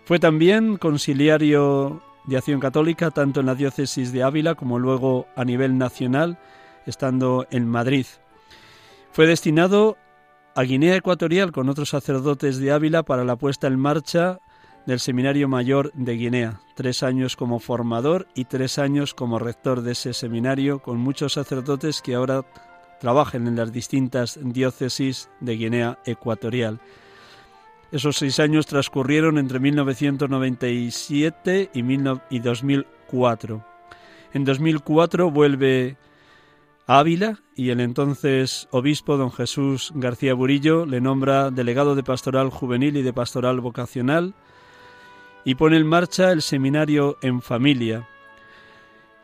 Fue 0.06 0.20
también 0.20 0.78
conciliario 0.78 2.04
de 2.26 2.38
Acción 2.38 2.60
Católica, 2.60 3.10
tanto 3.10 3.40
en 3.40 3.48
la 3.48 3.56
diócesis 3.56 4.14
de 4.14 4.22
Ávila 4.22 4.54
como 4.54 4.78
luego 4.78 5.26
a 5.36 5.44
nivel 5.44 5.80
nacional, 5.80 6.38
estando 6.86 7.48
en 7.50 7.68
Madrid. 7.68 8.06
Fue 9.12 9.26
destinado 9.26 9.98
a 10.56 10.62
Guinea 10.62 10.96
Ecuatorial 10.96 11.52
con 11.52 11.68
otros 11.68 11.90
sacerdotes 11.90 12.60
de 12.60 12.72
Ávila 12.72 13.02
para 13.02 13.24
la 13.24 13.38
puesta 13.38 13.66
en 13.66 13.80
marcha 13.80 14.40
del 14.90 15.00
Seminario 15.00 15.48
Mayor 15.48 15.92
de 15.94 16.14
Guinea, 16.14 16.62
tres 16.74 17.04
años 17.04 17.36
como 17.36 17.60
formador 17.60 18.28
y 18.34 18.46
tres 18.46 18.80
años 18.80 19.14
como 19.14 19.38
rector 19.38 19.84
de 19.84 19.92
ese 19.92 20.16
seminario, 20.16 20.80
con 20.80 20.98
muchos 20.98 21.34
sacerdotes 21.34 22.02
que 22.02 22.16
ahora 22.16 22.44
trabajan 23.00 23.46
en 23.46 23.56
las 23.56 23.72
distintas 23.72 24.40
diócesis 24.42 25.30
de 25.42 25.58
Guinea 25.58 26.00
Ecuatorial. 26.06 26.80
Esos 27.92 28.18
seis 28.18 28.40
años 28.40 28.66
transcurrieron 28.66 29.38
entre 29.38 29.60
1997 29.60 31.70
y 31.72 32.40
2004. 32.40 33.66
En 34.34 34.44
2004 34.44 35.30
vuelve 35.30 35.98
a 36.88 36.98
Ávila 36.98 37.42
y 37.56 37.70
el 37.70 37.80
entonces 37.80 38.68
obispo 38.72 39.18
don 39.18 39.32
Jesús 39.32 39.92
García 39.94 40.34
Burillo 40.34 40.88
le 40.88 41.00
nombra 41.00 41.52
delegado 41.52 41.94
de 41.94 42.02
pastoral 42.02 42.50
juvenil 42.50 42.98
y 42.98 43.04
de 43.04 43.14
pastoral 43.14 43.62
vocacional 43.62 44.34
y 45.44 45.56
pone 45.56 45.76
en 45.78 45.88
marcha 45.88 46.32
el 46.32 46.42
seminario 46.42 47.18
en 47.22 47.42
familia. 47.42 48.08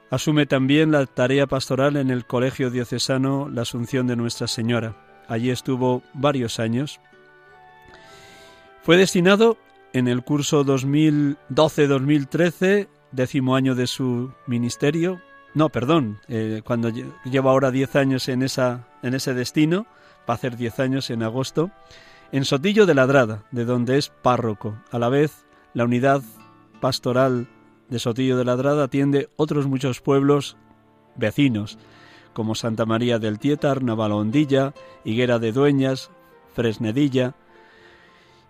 Asume 0.09 0.45
también 0.45 0.91
la 0.91 1.05
tarea 1.05 1.47
pastoral 1.47 1.95
en 1.97 2.09
el 2.09 2.25
Colegio 2.25 2.69
Diocesano 2.69 3.49
La 3.49 3.63
Asunción 3.63 4.07
de 4.07 4.15
Nuestra 4.15 4.47
Señora. 4.47 4.95
Allí 5.27 5.49
estuvo 5.49 6.03
varios 6.13 6.59
años. 6.59 7.01
Fue 8.83 8.95
destinado 8.97 9.57
en 9.93 10.07
el 10.07 10.23
curso 10.23 10.63
2012-2013, 10.65 12.87
décimo 13.11 13.55
año 13.55 13.75
de 13.75 13.87
su 13.87 14.31
ministerio, 14.45 15.19
no, 15.55 15.69
perdón, 15.69 16.19
eh, 16.27 16.61
cuando 16.65 16.91
lleva 17.23 17.51
ahora 17.51 17.71
diez 17.71 17.95
años 17.95 18.27
en, 18.27 18.43
esa, 18.43 18.89
en 19.01 19.13
ese 19.13 19.33
destino, 19.33 19.87
va 20.29 20.33
a 20.33 20.35
hacer 20.35 20.57
diez 20.57 20.81
años 20.81 21.09
en 21.09 21.23
agosto, 21.23 21.71
en 22.33 22.43
Sotillo 22.43 22.85
de 22.85 22.93
Ladrada, 22.93 23.45
de 23.51 23.63
donde 23.63 23.97
es 23.97 24.09
párroco, 24.09 24.75
a 24.91 24.99
la 24.99 25.07
vez 25.07 25.44
la 25.75 25.83
unidad 25.83 26.23
pastoral 26.81 27.47
de 27.89 27.99
Sotillo 27.99 28.37
de 28.37 28.45
Ladrada 28.45 28.85
atiende 28.85 29.29
otros 29.35 29.67
muchos 29.67 30.01
pueblos 30.01 30.57
vecinos, 31.15 31.77
como 32.33 32.55
Santa 32.55 32.85
María 32.85 33.19
del 33.19 33.37
Tietar, 33.37 33.83
Navalondilla, 33.83 34.73
Higuera 35.03 35.37
de 35.37 35.51
Dueñas, 35.51 36.09
Fresnedilla, 36.55 37.35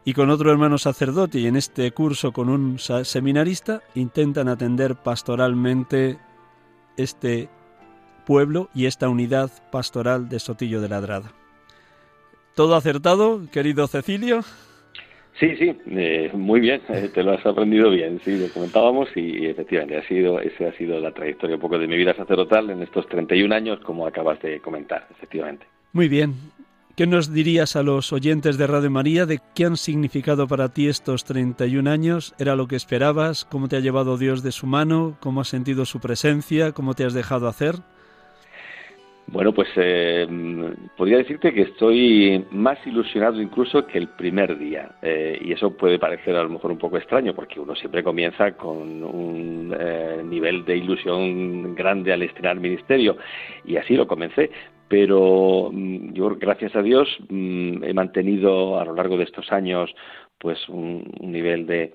y 0.05 0.13
con 0.13 0.29
otro 0.29 0.51
hermano 0.51 0.77
sacerdote 0.77 1.39
y 1.39 1.47
en 1.47 1.55
este 1.55 1.91
curso 1.91 2.31
con 2.31 2.47
un 2.47 2.77
seminarista 2.77 3.81
intentan 3.95 4.47
atender 4.47 4.95
pastoralmente 4.95 6.19
este 6.95 7.49
pueblo 8.27 8.69
y 8.75 8.85
esta 8.85 9.09
unidad 9.09 9.49
pastoral 9.71 10.29
de 10.29 10.39
Sotillo 10.39 10.79
de 10.79 10.89
Ladrada. 10.89 11.33
¿Todo 12.53 12.75
acertado, 12.75 13.49
querido 13.51 13.87
Cecilio? 13.87 14.43
Sí, 15.39 15.53
sí, 15.57 15.75
eh, 15.87 16.31
muy 16.33 16.61
bien, 16.61 16.81
eh, 16.89 17.09
te 17.13 17.23
lo 17.23 17.33
has 17.33 17.45
aprendido 17.45 17.89
bien, 17.89 18.19
sí, 18.23 18.37
lo 18.37 18.47
comentábamos 18.49 19.09
y, 19.15 19.45
efectivamente 19.45 19.97
ha 19.97 20.07
sido, 20.07 20.39
esa 20.39 20.69
ha 20.69 20.71
sido 20.73 20.99
la 20.99 21.11
trayectoria 21.11 21.55
un 21.55 21.61
poco 21.61 21.77
de 21.77 21.87
mi 21.87 21.97
vida 21.97 22.15
sacerdotal 22.15 22.69
en 22.69 22.81
estos 22.81 23.07
31 23.07 23.53
años, 23.53 23.79
como 23.81 24.07
acabas 24.07 24.41
de 24.41 24.59
comentar, 24.61 25.07
efectivamente. 25.11 25.65
Muy 25.91 26.07
bien. 26.07 26.33
¿Qué 26.95 27.07
nos 27.07 27.33
dirías 27.33 27.75
a 27.75 27.83
los 27.83 28.13
oyentes 28.13 28.57
de 28.57 28.67
Radio 28.67 28.89
María 28.89 29.25
de 29.25 29.41
qué 29.53 29.65
han 29.65 29.75
significado 29.75 30.47
para 30.47 30.69
ti 30.69 30.87
estos 30.87 31.25
31 31.25 31.89
años? 31.89 32.33
¿Era 32.39 32.55
lo 32.55 32.69
que 32.69 32.77
esperabas? 32.77 33.43
¿Cómo 33.43 33.67
te 33.67 33.75
ha 33.75 33.81
llevado 33.81 34.17
Dios 34.17 34.43
de 34.43 34.53
su 34.53 34.65
mano? 34.65 35.17
¿Cómo 35.19 35.41
has 35.41 35.49
sentido 35.49 35.83
su 35.83 35.99
presencia? 35.99 36.71
¿Cómo 36.71 36.93
te 36.93 37.03
has 37.03 37.13
dejado 37.13 37.49
hacer? 37.49 37.75
Bueno, 39.27 39.53
pues 39.53 39.67
eh, 39.75 40.27
podría 40.95 41.17
decirte 41.17 41.51
que 41.51 41.63
estoy 41.63 42.45
más 42.51 42.77
ilusionado 42.85 43.41
incluso 43.41 43.85
que 43.87 43.97
el 43.97 44.09
primer 44.09 44.57
día. 44.57 44.91
Eh, 45.01 45.39
y 45.43 45.51
eso 45.51 45.75
puede 45.75 45.97
parecer 45.97 46.35
a 46.35 46.43
lo 46.43 46.49
mejor 46.49 46.71
un 46.71 46.77
poco 46.77 46.97
extraño, 46.97 47.33
porque 47.33 47.59
uno 47.59 47.75
siempre 47.75 48.03
comienza 48.03 48.51
con 48.51 49.03
un 49.03 49.75
eh, 49.77 50.21
nivel 50.23 50.63
de 50.63 50.77
ilusión 50.77 51.73
grande 51.73 52.13
al 52.13 52.21
estrenar 52.21 52.59
ministerio. 52.59 53.17
Y 53.65 53.77
así 53.77 53.95
lo 53.95 54.07
comencé. 54.07 54.51
Pero 54.87 55.69
mm, 55.71 56.13
yo, 56.13 56.35
gracias 56.35 56.75
a 56.75 56.83
Dios, 56.83 57.09
mm, 57.29 57.83
he 57.83 57.93
mantenido 57.93 58.79
a 58.79 58.85
lo 58.85 58.93
largo 58.93 59.17
de 59.17 59.23
estos 59.23 59.51
años 59.51 59.93
pues 60.37 60.69
un 60.69 61.03
nivel 61.21 61.65
de 61.65 61.93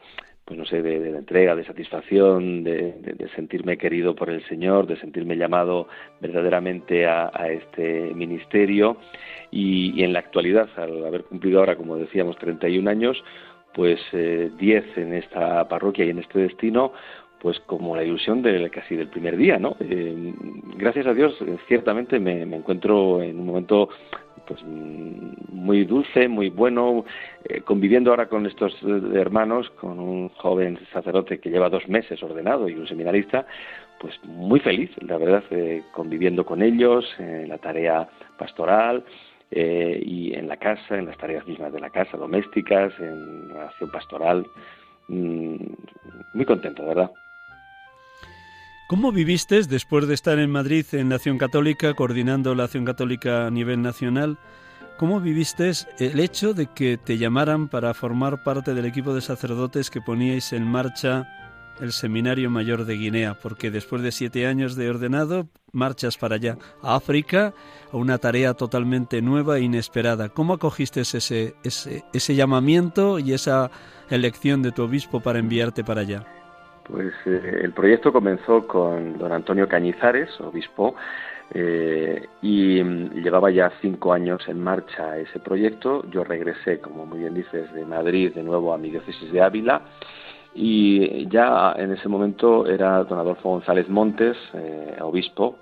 pues 0.51 0.59
no 0.59 0.67
sé, 0.67 0.83
de, 0.83 1.11
entrega, 1.11 1.55
de 1.55 1.65
satisfacción, 1.65 2.65
de, 2.65 3.29
sentirme 3.37 3.79
querido 3.79 4.17
por 4.17 4.31
el 4.31 4.45
Señor, 4.49 4.89
de 4.89 4.97
sentirme 4.97 5.37
llamado 5.37 5.87
verdaderamente 6.21 7.07
a, 7.07 7.29
este 7.49 8.13
ministerio 8.17 8.97
y, 9.53 10.03
en 10.03 10.13
la 10.13 10.19
actualidad, 10.19 10.69
al 10.75 11.07
haber 11.07 11.23
cumplido 11.23 11.61
ahora, 11.61 11.77
como 11.77 11.97
decíamos, 11.97 12.37
31 12.39 12.91
años, 12.91 13.23
pues 13.75 14.01
10 14.11 14.13
eh, 14.13 14.85
en 14.97 15.15
esta 15.15 15.69
parroquia 15.69 16.05
y 16.05 16.11
en 16.11 16.19
este 16.19 16.41
destino, 16.41 16.95
pues 17.41 17.61
como 17.61 17.95
la 17.95 18.03
ilusión 18.03 18.43
del 18.43 18.73
casi 18.73 18.97
del 18.97 19.07
primer 19.07 19.37
día, 19.37 19.57
¿no? 19.57 19.77
Eh, 19.79 20.35
gracias 20.77 21.07
a 21.07 21.15
Dios, 21.15 21.33
ciertamente 21.69 22.19
me, 22.19 22.43
encuentro 22.43 23.23
en 23.23 23.39
un 23.39 23.47
momento 23.47 23.89
pues 24.47 24.61
muy 24.65 25.85
dulce, 25.85 26.29
muy 26.29 26.51
bueno, 26.51 27.05
eh, 27.45 27.61
conviviendo 27.63 28.11
ahora 28.11 28.29
con 28.29 28.47
estos 28.47 28.73
eh, 28.83 29.01
hermanos, 29.15 29.71
con 29.71 29.99
un 29.99 30.29
joven 30.31 30.79
sacerdote 30.93 31.39
que 31.39 31.51
lleva 31.51 31.69
dos 31.69 31.89
meses 31.89 32.23
ordenado 32.23 32.69
y 32.69 32.75
un 32.75 32.87
seminarista, 32.87 33.47
pues 34.01 34.15
muy 34.25 34.61
feliz, 34.61 34.91
la 35.03 35.19
verdad, 35.19 35.45
eh, 35.51 35.83
conviviendo 35.93 36.45
con 36.45 36.63
ellos 36.63 37.05
en 37.19 37.49
la 37.49 37.59
tarea 37.59 38.09
pastoral 38.39 39.05
y 39.53 40.33
en 40.33 40.47
la 40.47 40.59
casa, 40.59 40.97
en 40.97 41.07
las 41.07 41.19
tareas 41.19 41.45
mismas 41.45 41.73
de 41.73 41.81
la 41.81 41.91
casa, 41.91 42.17
domésticas, 42.17 42.93
en 43.01 43.49
la 43.49 43.65
acción 43.65 43.91
pastoral. 43.91 44.47
Mm, 45.09 45.57
muy 46.35 46.45
contento, 46.45 46.87
¿verdad? 46.87 47.11
¿Cómo 48.91 49.13
viviste 49.13 49.63
después 49.63 50.09
de 50.09 50.15
estar 50.15 50.41
en 50.41 50.51
Madrid 50.51 50.85
en 50.91 51.11
la 51.11 51.15
Acción 51.15 51.39
Católica, 51.39 51.95
coordinando 51.95 52.57
la 52.57 52.65
Acción 52.65 52.85
Católica 52.85 53.47
a 53.47 53.51
nivel 53.53 53.83
nacional? 53.83 54.37
¿Cómo 54.99 55.21
viviste 55.21 55.71
el 56.01 56.19
hecho 56.19 56.55
de 56.55 56.67
que 56.67 56.99
te 56.99 57.17
llamaran 57.17 57.69
para 57.69 57.95
formar 57.95 58.43
parte 58.43 58.75
del 58.75 58.87
equipo 58.87 59.15
de 59.15 59.21
sacerdotes 59.21 59.91
que 59.91 60.01
poníais 60.01 60.53
en 60.53 60.65
marcha 60.67 61.29
el 61.81 61.93
Seminario 61.93 62.51
Mayor 62.51 62.85
de 62.85 62.97
Guinea? 62.97 63.35
Porque 63.35 63.71
después 63.71 64.03
de 64.03 64.11
siete 64.11 64.49
años 64.49 64.75
de 64.75 64.91
ordenado, 64.91 65.47
marchas 65.71 66.19
para 66.19 66.35
allá, 66.35 66.59
a 66.83 66.97
África, 66.97 67.55
a 67.93 67.97
una 67.97 68.19
tarea 68.19 68.55
totalmente 68.55 69.23
nueva 69.23 69.59
e 69.59 69.63
inesperada. 69.63 70.31
¿Cómo 70.31 70.55
acogiste 70.55 71.03
ese, 71.03 71.55
ese, 71.63 72.05
ese 72.13 72.35
llamamiento 72.35 73.21
y 73.21 73.35
esa 73.35 73.71
elección 74.09 74.63
de 74.63 74.73
tu 74.73 74.83
obispo 74.83 75.21
para 75.21 75.39
enviarte 75.39 75.85
para 75.85 76.01
allá? 76.01 76.40
Pues 76.91 77.13
eh, 77.27 77.61
el 77.63 77.73
proyecto 77.73 78.13
comenzó 78.13 78.67
con 78.67 79.19
don 79.19 79.33
Antonio 79.33 79.69
Cañizares, 79.69 80.29
obispo, 80.41 80.95
eh, 81.53 82.27
y 82.43 82.83
mm, 82.83 83.23
llevaba 83.23 83.51
ya 83.51 83.73
cinco 83.81 84.13
años 84.13 84.41
en 84.49 84.63
marcha 84.63 85.19
ese 85.19 85.39
proyecto. 85.41 86.05
Yo 86.11 86.25
regresé, 86.25 86.81
como 86.81 87.07
muy 87.07 87.21
bien 87.21 87.35
dices, 87.35 87.73
de 87.73 87.85
Madrid 87.85 88.35
de 88.35 88.43
nuevo 88.43 88.73
a 88.73 88.79
mi 88.79 88.91
diócesis 88.91 89.33
de 89.33 89.41
Ávila 89.41 89.83
y 90.55 91.29
ya 91.29 91.75
en 91.77 91.93
ese 91.93 92.09
momento 92.09 92.67
era 92.67 93.05
don 93.05 93.19
Adolfo 93.19 93.51
González 93.51 93.89
Montes, 93.89 94.37
eh, 94.55 94.97
obispo, 95.01 95.59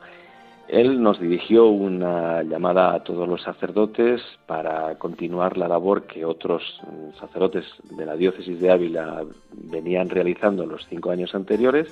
él 0.69 1.03
nos 1.03 1.19
dirigió 1.19 1.67
una 1.67 2.43
llamada 2.43 2.95
a 2.95 3.03
todos 3.03 3.27
los 3.27 3.43
sacerdotes 3.43 4.21
para 4.47 4.97
continuar 4.97 5.57
la 5.57 5.67
labor 5.67 6.05
que 6.05 6.25
otros 6.25 6.63
mm, 6.83 7.19
sacerdotes 7.19 7.65
de 7.91 8.05
la 8.05 8.17
diócesis 8.17 8.61
de 8.61 8.71
Ávila 8.71 9.25
venían 9.53 10.11
realizando 10.11 10.67
los 10.67 10.87
cinco 10.89 11.11
años 11.11 11.35
anteriores 11.35 11.89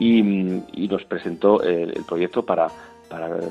y, 0.00 0.22
mm, 0.22 0.62
nos 0.90 1.04
presentó 1.04 1.62
el, 1.62 1.92
proyecto 2.06 2.44
para, 2.44 2.68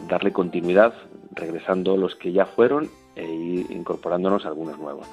darle 0.08 0.32
continuidad, 0.32 0.94
regresando 1.32 1.98
los 1.98 2.16
que 2.16 2.32
ya 2.32 2.46
fueron 2.46 2.90
e 3.16 3.26
incorporándonos 3.70 4.46
algunos 4.46 4.78
nuevos. 4.78 5.08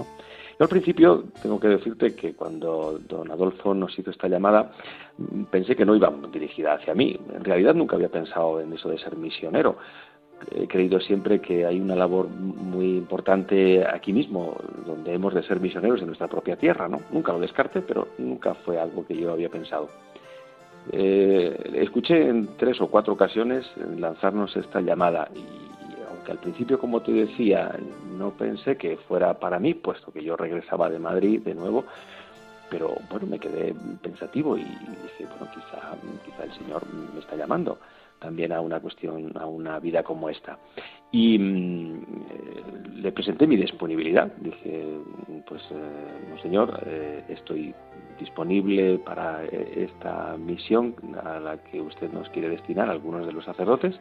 Yo 0.59 0.65
al 0.65 0.69
principio 0.69 1.25
tengo 1.43 1.59
que 1.59 1.69
decirte 1.69 2.15
que 2.15 2.35
cuando 2.35 3.01
don 3.09 3.31
Adolfo 3.31 3.75
nos 3.75 3.99
hizo 3.99 4.11
esta 4.11 4.29
llamada, 4.29 4.71
pensé 5.51 5.75
que 5.75 5.85
no 5.85 5.97
iba 5.97 6.13
dirigida 6.33 6.75
hacia 6.75 6.95
mí. 6.95 7.19
En 7.35 7.43
realidad 7.43 7.75
nunca 7.75 7.97
había 7.97 8.09
pensado 8.09 8.61
en 8.61 8.73
eso 8.73 8.89
de 8.89 8.99
ser 8.99 9.17
misionero. 9.17 9.77
He 10.55 10.69
creído 10.69 11.01
siempre 11.01 11.41
que 11.41 11.65
hay 11.65 11.81
una 11.81 11.97
labor 11.97 12.29
muy 12.29 12.97
importante 12.99 13.85
aquí 13.87 14.13
mismo, 14.13 14.57
donde 14.87 15.15
hemos 15.15 15.35
de 15.35 15.43
ser 15.43 15.59
misioneros 15.59 16.01
en 16.01 16.07
nuestra 16.07 16.29
propia 16.29 16.57
tierra, 16.57 16.89
¿no? 16.89 17.01
Nunca 17.11 17.33
lo 17.33 17.41
descarte, 17.41 17.81
pero 17.81 18.09
nunca 18.19 18.55
fue 18.55 18.79
algo 18.79 19.07
que 19.07 19.17
yo 19.17 19.33
había 19.33 19.49
pensado. 19.49 19.89
Eh, 20.93 21.73
escuché 21.75 22.29
en 22.29 22.57
tres 22.59 22.81
o 22.81 22.89
cuatro 22.89 23.15
ocasiones 23.15 23.65
lanzarnos 23.97 24.55
esta 24.57 24.81
llamada 24.81 25.29
y 25.35 25.64
que 26.25 26.33
al 26.33 26.39
principio, 26.39 26.79
como 26.79 27.01
te 27.03 27.13
decía, 27.13 27.79
no 28.17 28.31
pensé 28.31 28.77
que 28.77 28.97
fuera 28.97 29.39
para 29.39 29.59
mí, 29.59 29.75
puesto 29.75 30.13
que 30.13 30.25
yo 30.25 30.37
regresaba 30.37 30.91
de 30.91 30.99
Madrid 30.99 31.41
de 31.43 31.55
nuevo, 31.55 31.85
pero 32.71 32.97
bueno, 33.11 33.27
me 33.27 33.39
quedé 33.39 33.75
pensativo 34.03 34.57
y 34.57 34.63
dije, 34.63 35.27
bueno, 35.39 35.53
quizá, 35.55 35.97
quizá 36.25 36.45
el 36.45 36.53
Señor 36.53 36.83
me 37.15 37.21
está 37.21 37.37
llamando 37.37 37.79
también 38.19 38.53
a 38.53 38.61
una 38.61 38.81
cuestión, 38.81 39.33
a 39.37 39.47
una 39.47 39.79
vida 39.79 40.03
como 40.03 40.31
esta. 40.31 40.59
Y 41.13 41.39
mm, 41.39 42.03
eh, 42.31 42.63
le 42.95 43.13
presenté 43.13 43.47
mi 43.47 43.57
disponibilidad. 43.57 44.33
Dije, 44.39 44.99
pues, 45.47 45.63
eh, 45.71 46.41
Señor, 46.43 46.83
eh, 46.87 47.23
estoy 47.29 47.75
disponible 48.19 48.99
para 48.99 49.45
esta 49.45 50.37
misión 50.39 50.95
a 51.23 51.39
la 51.39 51.59
que 51.59 51.81
usted 51.81 52.11
nos 52.13 52.29
quiere 52.31 52.49
destinar, 52.49 52.89
algunos 52.89 53.27
de 53.27 53.33
los 53.33 53.45
sacerdotes 53.45 54.01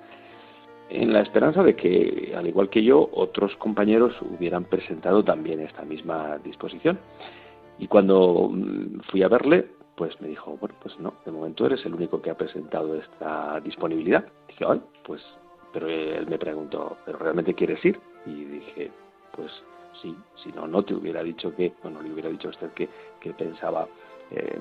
en 0.89 1.13
la 1.13 1.22
esperanza 1.22 1.63
de 1.63 1.76
que, 1.76 2.34
al 2.36 2.48
igual 2.48 2.69
que 2.69 2.84
yo, 2.84 3.10
otros 3.13 3.56
compañeros 3.58 4.13
hubieran 4.22 4.65
presentado 4.65 5.24
también 5.24 5.60
esta 5.60 5.84
misma 5.84 6.38
disposición. 6.43 7.00
Y 7.80 7.88
cuando 7.88 8.50
mm, 8.52 9.02
fui 9.10 9.24
a 9.24 9.28
verle, 9.28 9.67
pues 9.96 10.19
me 10.22 10.28
dijo, 10.28 10.58
bueno, 10.60 10.76
pues 10.82 11.00
no, 11.00 11.13
de 11.26 11.32
momento 11.32 11.65
eres 11.65 11.86
el 11.86 11.93
único 11.93 12.22
que 12.22 12.30
ha 12.30 12.38
presentado 12.38 12.96
esta 12.96 13.60
disponibilidad. 13.62 14.26
Dije, 14.48 14.65
ay, 14.67 14.82
pues, 15.06 15.22
pero 15.72 15.88
él 15.88 16.28
me 16.28 16.38
preguntó, 16.38 16.98
¿pero 17.06 17.17
realmente 17.17 17.54
quieres 17.54 17.84
ir? 17.86 18.00
Y 18.26 18.43
dije, 18.46 18.91
pues 19.36 19.52
sí, 20.02 20.15
si 20.43 20.52
no, 20.52 20.67
no 20.67 20.84
te 20.84 20.93
hubiera 20.93 21.24
dicho 21.24 21.56
que, 21.56 21.74
no, 21.84 21.89
no 21.89 22.02
le 22.02 22.12
hubiera 22.12 22.30
dicho 22.30 22.48
a 22.48 22.52
usted 22.52 22.72
que, 22.72 22.89
que 23.19 23.34
pensaba 23.34 23.88
eh, 24.32 24.60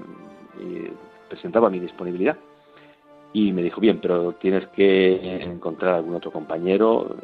y 0.61 0.91
presentaba 1.29 1.71
mi 1.71 1.81
disponibilidad. 1.81 2.37
Y 3.33 3.53
me 3.53 3.63
dijo, 3.63 3.81
bien, 3.81 3.99
pero 4.01 4.33
tienes 4.35 4.67
que 4.69 5.43
encontrar 5.43 5.95
algún 5.95 6.15
otro 6.15 6.31
compañero 6.31 7.17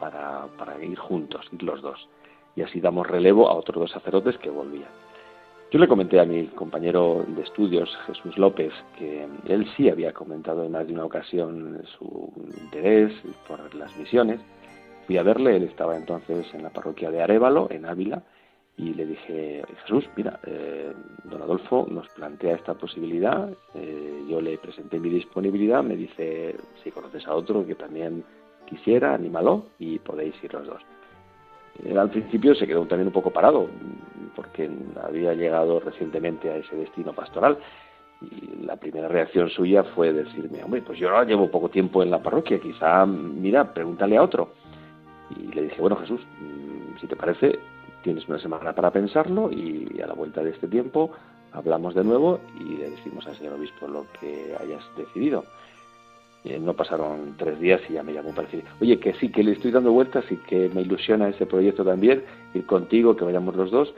para, 0.00 0.46
para 0.58 0.82
ir 0.82 0.98
juntos, 0.98 1.46
ir 1.52 1.62
los 1.62 1.82
dos. 1.82 2.08
Y 2.56 2.62
así 2.62 2.80
damos 2.80 3.06
relevo 3.06 3.48
a 3.48 3.54
otros 3.54 3.80
dos 3.80 3.90
sacerdotes 3.90 4.38
que 4.38 4.50
volvían. 4.50 4.90
Yo 5.72 5.78
le 5.78 5.88
comenté 5.88 6.20
a 6.20 6.26
mi 6.26 6.48
compañero 6.48 7.24
de 7.26 7.42
estudios, 7.42 7.88
Jesús 8.06 8.36
López, 8.36 8.74
que 8.98 9.26
él 9.46 9.66
sí 9.74 9.88
había 9.88 10.12
comentado 10.12 10.64
en 10.64 10.72
más 10.72 10.86
de 10.86 10.92
una 10.92 11.06
ocasión 11.06 11.82
su 11.96 12.30
interés 12.60 13.10
por 13.48 13.74
las 13.74 13.96
misiones. 13.96 14.38
Fui 15.06 15.16
a 15.16 15.22
verle, 15.22 15.56
él 15.56 15.62
estaba 15.62 15.96
entonces 15.96 16.46
en 16.52 16.62
la 16.62 16.68
parroquia 16.68 17.10
de 17.10 17.22
Arevalo, 17.22 17.68
en 17.70 17.86
Ávila, 17.86 18.22
y 18.82 18.94
le 18.94 19.06
dije, 19.06 19.62
Jesús, 19.82 20.08
mira, 20.16 20.40
eh, 20.44 20.92
don 21.24 21.40
Adolfo 21.40 21.86
nos 21.88 22.08
plantea 22.08 22.56
esta 22.56 22.74
posibilidad, 22.74 23.48
eh, 23.74 24.24
yo 24.28 24.40
le 24.40 24.58
presenté 24.58 24.98
mi 24.98 25.08
disponibilidad, 25.08 25.84
me 25.84 25.94
dice, 25.94 26.56
si 26.82 26.90
conoces 26.90 27.24
a 27.28 27.34
otro 27.34 27.64
que 27.64 27.76
también 27.76 28.24
quisiera, 28.66 29.14
anímalo 29.14 29.66
y 29.78 30.00
podéis 30.00 30.34
ir 30.42 30.52
los 30.54 30.66
dos. 30.66 30.82
Eh, 31.84 31.96
al 31.96 32.10
principio 32.10 32.56
se 32.56 32.66
quedó 32.66 32.84
también 32.86 33.06
un 33.06 33.12
poco 33.12 33.30
parado, 33.30 33.68
porque 34.34 34.68
había 35.00 35.32
llegado 35.34 35.78
recientemente 35.78 36.50
a 36.50 36.56
ese 36.56 36.74
destino 36.74 37.12
pastoral, 37.12 37.58
y 38.20 38.64
la 38.64 38.76
primera 38.76 39.06
reacción 39.06 39.48
suya 39.50 39.84
fue 39.94 40.12
decirme, 40.12 40.64
hombre, 40.64 40.82
pues 40.82 40.98
yo 40.98 41.08
ahora 41.08 41.24
llevo 41.24 41.52
poco 41.52 41.68
tiempo 41.68 42.02
en 42.02 42.10
la 42.10 42.20
parroquia, 42.20 42.58
quizá, 42.58 43.06
mira, 43.06 43.72
pregúntale 43.72 44.16
a 44.16 44.22
otro. 44.22 44.54
Y 45.30 45.54
le 45.54 45.62
dije, 45.62 45.80
bueno 45.80 45.96
Jesús, 45.96 46.20
mm, 46.40 46.98
si 47.00 47.06
te 47.06 47.16
parece, 47.16 47.58
tienes 48.02 48.28
una 48.28 48.38
semana 48.38 48.74
para 48.74 48.90
pensarlo 48.90 49.50
y 49.50 50.00
a 50.02 50.06
la 50.06 50.14
vuelta 50.14 50.42
de 50.42 50.50
este 50.50 50.68
tiempo 50.68 51.10
hablamos 51.52 51.94
de 51.94 52.04
nuevo 52.04 52.40
y 52.58 52.76
le 52.76 52.90
decimos 52.90 53.26
al 53.26 53.36
señor 53.36 53.54
obispo 53.54 53.86
lo 53.86 54.06
que 54.20 54.56
hayas 54.60 54.84
decidido. 54.96 55.44
Eh, 56.44 56.58
no 56.58 56.74
pasaron 56.74 57.36
tres 57.36 57.60
días 57.60 57.80
y 57.88 57.92
ya 57.92 58.02
me 58.02 58.12
llamó 58.12 58.30
para 58.30 58.48
decir, 58.48 58.64
oye, 58.80 58.98
que 58.98 59.12
sí, 59.14 59.30
que 59.30 59.44
le 59.44 59.52
estoy 59.52 59.70
dando 59.70 59.92
vueltas 59.92 60.24
y 60.30 60.36
que 60.36 60.68
me 60.74 60.80
ilusiona 60.80 61.28
ese 61.28 61.46
proyecto 61.46 61.84
también, 61.84 62.24
ir 62.52 62.66
contigo, 62.66 63.14
que 63.14 63.24
vayamos 63.24 63.54
los 63.54 63.70
dos. 63.70 63.94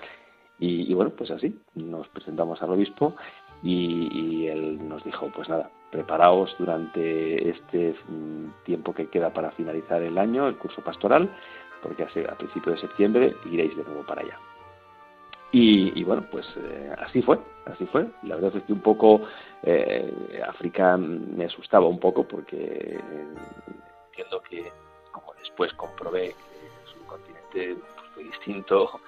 Y, 0.59 0.95
bueno, 0.95 1.11
pues 1.11 1.31
así, 1.31 1.59
nos 1.75 2.07
presentamos 2.09 2.63
al 2.63 2.71
obispo 2.71 3.15
y, 3.63 4.47
él 4.47 4.89
nos 4.89 5.03
dijo, 5.05 5.31
pues 5.35 5.49
nada, 5.49 5.71
preparaos 5.91 6.55
durante 6.59 7.51
este 7.51 7.95
mm, 8.09 8.65
tiempo 8.65 8.95
que 8.95 9.09
queda 9.09 9.33
para 9.33 9.51
finalizar 9.53 10.03
el 10.03 10.17
año, 10.17 10.47
el 10.47 10.57
curso 10.57 10.81
pastoral, 10.83 11.29
porque 11.85 12.03
a 12.03 12.35
principios 12.35 12.77
de 12.77 12.89
septiembre 12.89 13.37
iréis 13.45 13.77
de 13.77 13.85
nuevo 13.85 14.03
para 14.05 14.23
allá. 14.23 14.39
Y, 15.53 16.03
bueno, 16.03 16.27
pues 16.33 16.45
eh, 16.57 16.93
así 16.99 17.23
fue, 17.23 17.39
así 17.67 17.87
fue. 17.87 18.09
La 18.25 18.35
verdad 18.35 18.57
es 18.57 18.65
que 18.65 18.73
un 18.73 18.81
poco 18.81 19.21
eh, 19.63 20.43
África 20.49 20.97
me 20.97 21.45
asustaba 21.45 21.87
un 21.87 22.01
poco 22.01 22.25
porque 22.25 22.99
entiendo 24.09 24.43
que, 24.43 24.73
como 25.13 25.33
después 25.35 25.73
comprobé 25.75 26.35
que 26.35 26.91
es 26.91 26.97
un 27.01 27.07
continente 27.07 27.77
pues, 27.95 28.17
muy 28.17 28.25
distinto, 28.25 29.01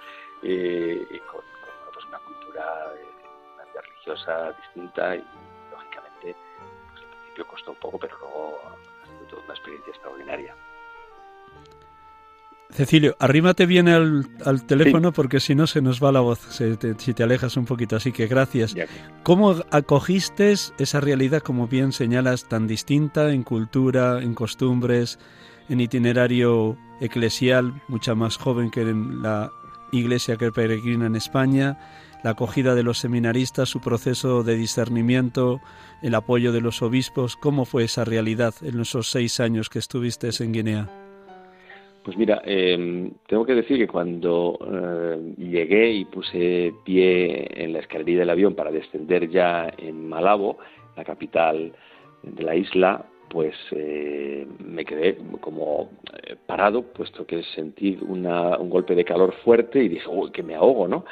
eh, 0.44 1.04
con, 1.32 1.40
pues, 1.92 2.04
una 2.06 2.18
cultura, 2.20 2.92
religiosa 3.82 4.52
distinta 4.52 5.16
y 5.16 5.24
lógicamente 5.72 6.36
pues 6.92 7.02
al 7.02 7.10
principio 7.10 7.46
costó 7.48 7.70
un 7.72 7.78
poco, 7.78 7.98
pero 7.98 8.16
luego 8.18 8.60
ha 9.02 9.06
sido 9.06 9.26
toda 9.30 9.42
una 9.42 9.54
experiencia 9.54 9.90
extraordinaria. 9.90 10.54
Cecilio, 12.76 13.16
arrímate 13.18 13.64
bien 13.64 13.88
al, 13.88 14.26
teléfono 14.66 15.10
porque 15.10 15.40
si 15.40 15.54
no 15.54 15.66
se 15.66 15.80
nos 15.80 16.04
va 16.04 16.12
la 16.12 16.20
voz, 16.20 16.40
si 16.50 17.14
te 17.14 17.22
alejas 17.22 17.56
un 17.56 17.64
poquito, 17.64 17.96
así 17.96 18.12
que 18.12 18.26
gracias. 18.26 18.74
¿Cómo 19.22 19.54
acogiste 19.70 20.52
esa 20.52 21.00
realidad, 21.00 21.40
como 21.40 21.68
bien 21.68 21.92
señalas, 21.92 22.46
tan 22.46 22.66
distinta 22.66 23.32
en 23.32 23.44
cultura, 23.44 24.20
en 24.20 24.34
costumbres, 24.34 25.18
en 25.70 25.80
itinerario 25.80 26.76
eclesial, 27.00 27.80
mucha 27.88 28.14
más 28.14 28.36
joven 28.36 28.70
que 28.70 28.82
en 28.82 29.22
la 29.22 29.50
iglesia 29.90 30.36
que 30.36 30.52
peregrina 30.52 31.06
en 31.06 31.16
España, 31.16 31.78
la 32.22 32.32
acogida 32.32 32.74
de 32.74 32.82
los 32.82 32.98
seminaristas, 32.98 33.70
su 33.70 33.80
proceso 33.80 34.42
de 34.42 34.54
discernimiento, 34.54 35.62
el 36.02 36.14
apoyo 36.14 36.52
de 36.52 36.60
los 36.60 36.82
obispos? 36.82 37.36
¿Cómo 37.36 37.64
fue 37.64 37.84
esa 37.84 38.04
realidad 38.04 38.54
en 38.60 38.80
esos 38.80 39.10
seis 39.10 39.40
años 39.40 39.70
que 39.70 39.78
estuviste 39.78 40.28
en 40.40 40.52
Guinea? 40.52 41.05
Pues 42.06 42.16
mira, 42.16 42.40
em, 42.44 43.10
tengo 43.26 43.44
que 43.44 43.56
decir 43.56 43.78
que 43.78 43.88
cuando 43.88 44.56
eh, 44.62 45.34
llegué 45.38 45.90
y 45.90 46.04
puse 46.04 46.72
pie 46.84 47.48
en 47.50 47.72
la 47.72 47.80
escalería 47.80 48.20
del 48.20 48.30
avión 48.30 48.54
para 48.54 48.70
descender 48.70 49.28
ya 49.28 49.74
en 49.76 50.08
Malabo, 50.08 50.56
la 50.96 51.02
capital 51.02 51.72
de 52.22 52.44
la 52.44 52.54
isla, 52.54 53.04
pues 53.28 53.56
eh, 53.72 54.46
me 54.64 54.84
quedé 54.84 55.18
como 55.40 55.90
eh, 56.22 56.36
parado, 56.46 56.82
puesto 56.82 57.26
que 57.26 57.42
sentí 57.56 57.98
una, 58.00 58.56
un 58.56 58.70
golpe 58.70 58.94
de 58.94 59.04
calor 59.04 59.34
fuerte 59.42 59.82
y 59.82 59.88
dije, 59.88 60.08
uy, 60.08 60.30
que 60.30 60.44
me 60.44 60.54
ahogo, 60.54 60.86
¿no? 60.86 61.04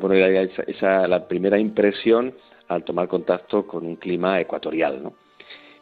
bueno, 0.00 0.14
esa, 0.16 0.62
esa 0.62 1.06
la 1.06 1.28
primera 1.28 1.60
impresión 1.60 2.34
al 2.66 2.82
tomar 2.82 3.06
contacto 3.06 3.68
con 3.68 3.86
un 3.86 3.94
clima 3.94 4.40
ecuatorial, 4.40 5.00
¿no? 5.00 5.12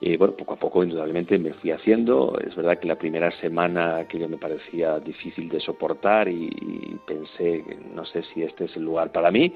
Y 0.05 0.17
bueno, 0.17 0.35
poco 0.35 0.55
a 0.55 0.57
poco 0.57 0.83
indudablemente 0.83 1.39
me 1.39 1.53
fui 1.55 1.71
haciendo. 1.71 2.37
Es 2.45 2.57
verdad 2.57 2.81
que 2.81 2.89
la 2.89 2.99
primera 2.99 3.31
semana 3.41 3.99
aquello 3.99 4.29
me 4.29 4.37
parecía 4.37 4.99
difícil 4.99 5.49
de 5.49 5.61
soportar 5.61 6.29
y, 6.29 6.99
pensé, 7.07 7.65
no 7.95 8.05
sé 8.07 8.25
si 8.35 8.43
este 8.43 8.65
es 8.65 8.77
el 8.77 8.83
lugar 8.83 9.13
para 9.13 9.31
mí, 9.31 9.55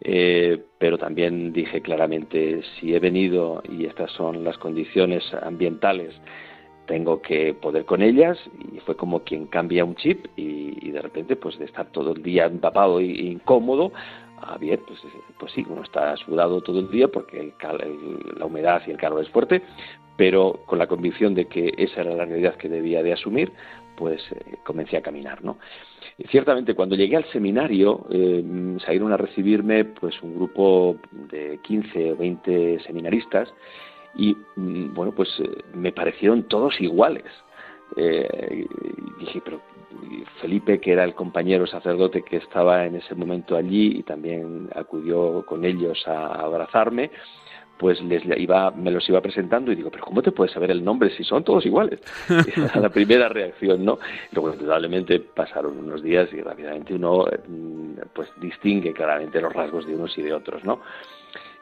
eh, 0.00 0.58
pero 0.78 0.96
también 0.96 1.52
dije 1.52 1.82
claramente, 1.82 2.62
si 2.62 2.94
he 2.94 2.98
venido 2.98 3.62
y 3.68 3.84
estas 3.84 4.10
son 4.12 4.42
las 4.42 4.56
condiciones 4.56 5.22
ambientales, 5.42 6.14
tengo 6.86 7.20
que 7.20 7.52
poder 7.52 7.84
con 7.84 8.00
ellas 8.00 8.38
y 8.72 8.80
fue 8.80 8.96
como 8.96 9.20
quien 9.20 9.46
cambia 9.48 9.84
un 9.84 9.96
chip 9.96 10.26
y, 10.36 10.90
de 10.94 11.02
repente 11.02 11.36
pues 11.36 11.58
de 11.58 11.64
estar 11.64 11.90
todo 11.90 12.12
el 12.12 12.22
día 12.22 12.46
empapado 12.46 13.00
e 13.00 13.04
incómodo 13.04 13.92
Bien, 14.60 14.80
pues, 14.86 15.00
pues 15.38 15.52
sí, 15.52 15.64
uno 15.68 15.82
está 15.82 16.16
sudado 16.16 16.60
todo 16.60 16.80
el 16.80 16.90
día 16.90 17.08
porque 17.08 17.52
la 18.36 18.46
humedad 18.46 18.82
y 18.86 18.90
el 18.90 18.96
calor 18.96 19.22
es 19.22 19.28
fuerte, 19.30 19.62
pero 20.16 20.60
con 20.66 20.78
la 20.78 20.86
convicción 20.86 21.34
de 21.34 21.46
que 21.46 21.72
esa 21.76 22.02
era 22.02 22.14
la 22.14 22.24
realidad 22.24 22.56
que 22.56 22.68
debía 22.68 23.02
de 23.02 23.12
asumir, 23.12 23.52
pues 23.96 24.20
eh, 24.32 24.56
comencé 24.64 24.96
a 24.96 25.02
caminar, 25.02 25.42
¿no? 25.44 25.58
ciertamente, 26.30 26.74
cuando 26.76 26.94
llegué 26.94 27.16
al 27.16 27.24
seminario, 27.32 28.06
eh, 28.10 28.44
salieron 28.84 29.12
a 29.12 29.16
recibirme 29.16 29.84
pues 29.84 30.22
un 30.22 30.36
grupo 30.36 30.96
de 31.10 31.58
15 31.62 32.12
o 32.12 32.16
20 32.16 32.80
seminaristas 32.86 33.52
y, 34.14 34.36
mm, 34.54 34.94
bueno, 34.94 35.12
pues 35.12 35.28
eh, 35.40 35.48
me 35.74 35.90
parecieron 35.90 36.44
todos 36.44 36.80
iguales. 36.80 37.24
Dije, 37.96 39.42
pero 39.44 39.60
Felipe, 40.44 40.78
que 40.78 40.92
era 40.92 41.04
el 41.04 41.14
compañero 41.14 41.66
sacerdote 41.66 42.20
que 42.20 42.36
estaba 42.36 42.84
en 42.84 42.96
ese 42.96 43.14
momento 43.14 43.56
allí 43.56 44.00
y 44.00 44.02
también 44.02 44.68
acudió 44.74 45.42
con 45.46 45.64
ellos 45.64 46.06
a 46.06 46.34
abrazarme, 46.34 47.10
pues 47.78 47.98
les 48.02 48.22
iba, 48.38 48.70
me 48.70 48.90
los 48.90 49.08
iba 49.08 49.22
presentando 49.22 49.72
y 49.72 49.76
digo, 49.76 49.90
pero 49.90 50.04
¿cómo 50.04 50.20
te 50.20 50.32
puedes 50.32 50.52
saber 50.52 50.70
el 50.70 50.84
nombre 50.84 51.08
si 51.16 51.24
son 51.24 51.44
todos 51.44 51.64
iguales? 51.64 51.98
Esa 52.56 52.78
la 52.78 52.90
primera 52.90 53.26
reacción, 53.30 53.86
¿no? 53.86 53.98
Luego, 54.32 54.52
indudablemente, 54.52 55.18
pasaron 55.18 55.78
unos 55.78 56.02
días 56.02 56.28
y 56.34 56.42
rápidamente 56.42 56.92
uno 56.92 57.24
mm, 57.48 57.92
pues 58.12 58.28
distingue 58.38 58.92
claramente 58.92 59.40
los 59.40 59.50
rasgos 59.50 59.86
de 59.86 59.94
unos 59.94 60.18
y 60.18 60.20
de 60.20 60.34
otros, 60.34 60.62
¿no? 60.62 60.80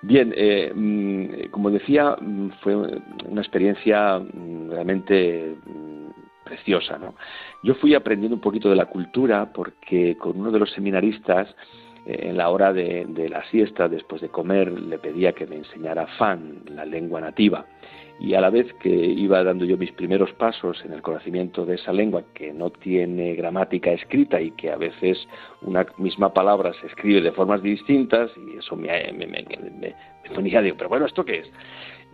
Bien, 0.00 0.34
eh, 0.36 0.72
mm, 0.74 1.50
como 1.52 1.70
decía, 1.70 2.16
mm, 2.20 2.48
fue 2.64 2.74
una 2.74 3.40
experiencia 3.42 4.20
realmente 4.70 5.54
preciosa, 6.52 6.98
¿no? 6.98 7.14
Yo 7.62 7.74
fui 7.76 7.94
aprendiendo 7.94 8.36
un 8.36 8.42
poquito 8.42 8.68
de 8.68 8.76
la 8.76 8.86
cultura 8.86 9.52
porque 9.52 10.16
con 10.18 10.38
uno 10.38 10.50
de 10.50 10.58
los 10.58 10.70
seminaristas 10.70 11.48
eh, 12.04 12.28
en 12.28 12.36
la 12.36 12.50
hora 12.50 12.72
de, 12.72 13.06
la 13.30 13.42
siesta, 13.50 13.88
después 13.88 14.20
de 14.20 14.28
comer, 14.28 14.70
le 14.70 14.98
pedía 14.98 15.32
que 15.32 15.46
me 15.46 15.56
enseñara 15.56 16.06
fan, 16.18 16.62
la 16.66 16.84
lengua 16.84 17.20
nativa. 17.20 17.64
Y 18.20 18.34
a 18.34 18.40
la 18.40 18.50
vez 18.50 18.72
que 18.74 18.90
iba 18.90 19.42
dando 19.42 19.64
yo 19.64 19.76
mis 19.78 19.92
primeros 19.92 20.32
pasos 20.34 20.84
en 20.84 20.92
el 20.92 21.00
conocimiento 21.00 21.64
de 21.64 21.76
esa 21.76 21.92
lengua 21.92 22.22
que 22.34 22.52
no 22.52 22.70
tiene 22.70 23.34
gramática 23.34 23.90
escrita 23.90 24.40
y 24.40 24.50
que 24.52 24.70
a 24.70 24.76
veces 24.76 25.26
una 25.62 25.86
misma 25.96 26.32
palabra 26.32 26.72
se 26.80 26.86
escribe 26.86 27.22
de 27.22 27.32
formas 27.32 27.62
distintas, 27.62 28.30
y 28.36 28.58
eso 28.58 28.76
me, 28.76 29.12
me, 29.12 29.26
me, 29.26 29.44
me, 29.80 29.94
ponía, 30.34 30.60
digo, 30.60 30.76
pero 30.76 30.90
bueno, 30.90 31.06
¿esto 31.06 31.24
qué 31.24 31.38
es? 31.40 31.50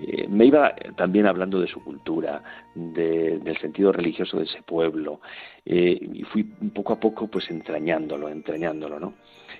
Eh, 0.00 0.28
me 0.28 0.46
iba 0.46 0.74
también 0.96 1.26
hablando 1.26 1.60
de 1.60 1.66
su 1.66 1.82
cultura, 1.82 2.42
del 2.74 3.58
sentido 3.60 3.92
religioso 3.92 4.38
de 4.38 4.44
ese 4.44 4.62
pueblo, 4.62 5.20
eh, 5.64 5.98
y 6.00 6.22
fui 6.24 6.44
poco 6.44 6.92
a 6.92 7.00
poco 7.00 7.26
pues 7.26 7.50
entrañándolo, 7.50 8.28
entrañándolo, 8.28 9.00
¿no? 9.00 9.14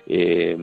Eh, 0.07 0.57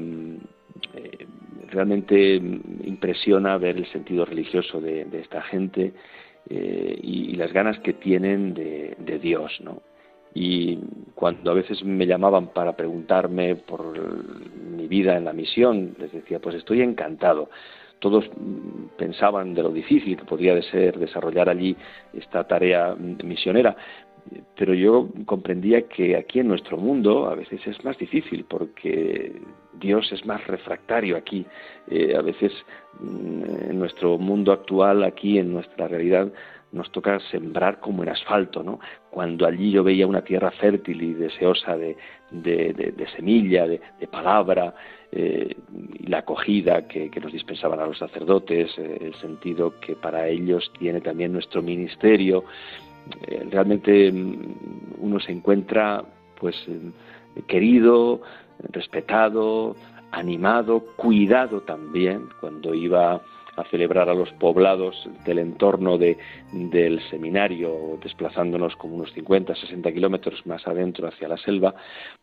realmente 1.69 2.37
impresiona 2.37 3.59
ver 3.59 3.77
el 3.77 3.87
sentido 3.87 4.25
religioso 4.25 4.81
de, 4.81 5.07
esta 5.13 5.43
gente 5.43 5.93
y, 6.49 7.35
las 7.37 7.53
ganas 7.53 7.79
que 7.81 7.93
tienen 7.95 8.55
de, 8.55 8.97
de 8.99 9.19
Dios, 9.19 9.53
¿no? 9.61 9.83
y 10.39 10.79
cuando 11.15 11.51
a 11.51 11.55
veces 11.55 11.83
me 11.83 12.07
llamaban 12.07 12.49
para 12.49 12.77
preguntarme 12.77 13.57
por 13.57 13.99
mi 14.55 14.87
vida 14.87 15.17
en 15.17 15.25
la 15.25 15.33
misión, 15.33 15.97
les 15.99 16.13
decía, 16.13 16.41
pues 16.41 16.57
estoy 16.57 16.83
encantado 16.83 17.49
todos 17.99 18.25
pensaban 18.97 19.55
de 19.55 19.63
lo 19.63 19.71
difícil 19.71 20.17
que 20.17 20.25
podría 20.25 20.61
ser 20.63 20.99
desarrollar 20.99 21.49
allí 21.49 21.77
esta 22.13 22.45
tarea 22.45 22.95
misionera, 22.95 23.77
pero 24.57 24.75
yo 24.75 25.09
comprendía 25.25 25.83
que 25.83 26.17
aquí 26.17 26.41
en 26.41 26.49
nuestro 26.49 26.77
mundo 26.77 27.29
a 27.29 27.35
veces 27.35 27.65
es 27.67 27.85
más 27.85 27.97
difícil 27.99 28.45
porque 28.49 29.41
Dios 29.75 30.11
es 30.13 30.25
más 30.27 30.45
refractario 30.47 31.17
aquí. 31.17 31.47
Eh, 31.89 32.15
a 32.17 32.23
veces 32.23 32.53
mm, 33.01 33.71
en 33.71 33.79
nuestro 33.79 34.19
mundo 34.19 34.53
actual, 34.53 35.05
aquí 35.05 35.39
en 35.39 35.53
nuestra 35.53 35.89
realidad, 35.89 36.33
nos 36.77 36.91
toca 36.93 37.19
sembrar 37.31 37.81
como 37.81 38.03
en 38.03 38.11
asfalto, 38.11 38.63
¿no? 38.63 38.79
Cuando 39.11 39.47
allí 39.47 39.71
yo 39.71 39.83
veía 39.83 40.07
una 40.07 40.23
tierra 40.23 40.51
fértil 40.53 41.03
y 41.03 41.15
deseosa 41.15 41.77
de, 41.77 41.97
de, 42.31 43.07
semilla, 43.17 43.67
de, 43.67 43.81
palabra, 44.11 44.75
eh, 45.11 45.57
y 45.95 46.07
la 46.07 46.19
acogida 46.19 46.87
que, 46.87 47.11
nos 47.21 47.33
dispensaban 47.33 47.81
a 47.81 47.87
los 47.87 47.99
sacerdotes, 47.99 48.71
eh, 48.79 48.99
el 49.01 49.15
sentido 49.15 49.75
que 49.81 49.97
para 49.97 50.29
ellos 50.29 50.71
tiene 50.79 51.01
también 51.01 51.33
nuestro 51.33 51.63
ministerio, 51.63 52.45
eh, 53.27 53.47
realmente 53.51 54.13
mm, 54.13 54.97
uno 54.99 55.19
se 55.21 55.33
encuentra 55.33 56.05
pues 56.39 56.55
querido, 57.47 58.21
respetado, 58.71 59.75
animado, 60.13 60.81
cuidado 60.97 61.63
también 61.63 62.29
cuando 62.41 62.75
iba 62.75 63.23
a 63.57 63.65
celebrar 63.65 64.09
a 64.09 64.15
los 64.15 64.31
poblados 64.33 65.09
del 65.25 65.39
entorno 65.39 65.99
de, 65.99 66.19
del 66.53 67.01
seminario, 67.11 67.99
desplazándonos 68.03 68.77
como 68.77 68.97
unos 68.97 69.13
50, 69.13 69.55
60 69.55 69.93
kilómetros 69.93 70.47
más 70.47 70.67
adentro 70.67 71.09
hacia 71.09 71.29
la 71.29 71.37
selva, 71.39 71.75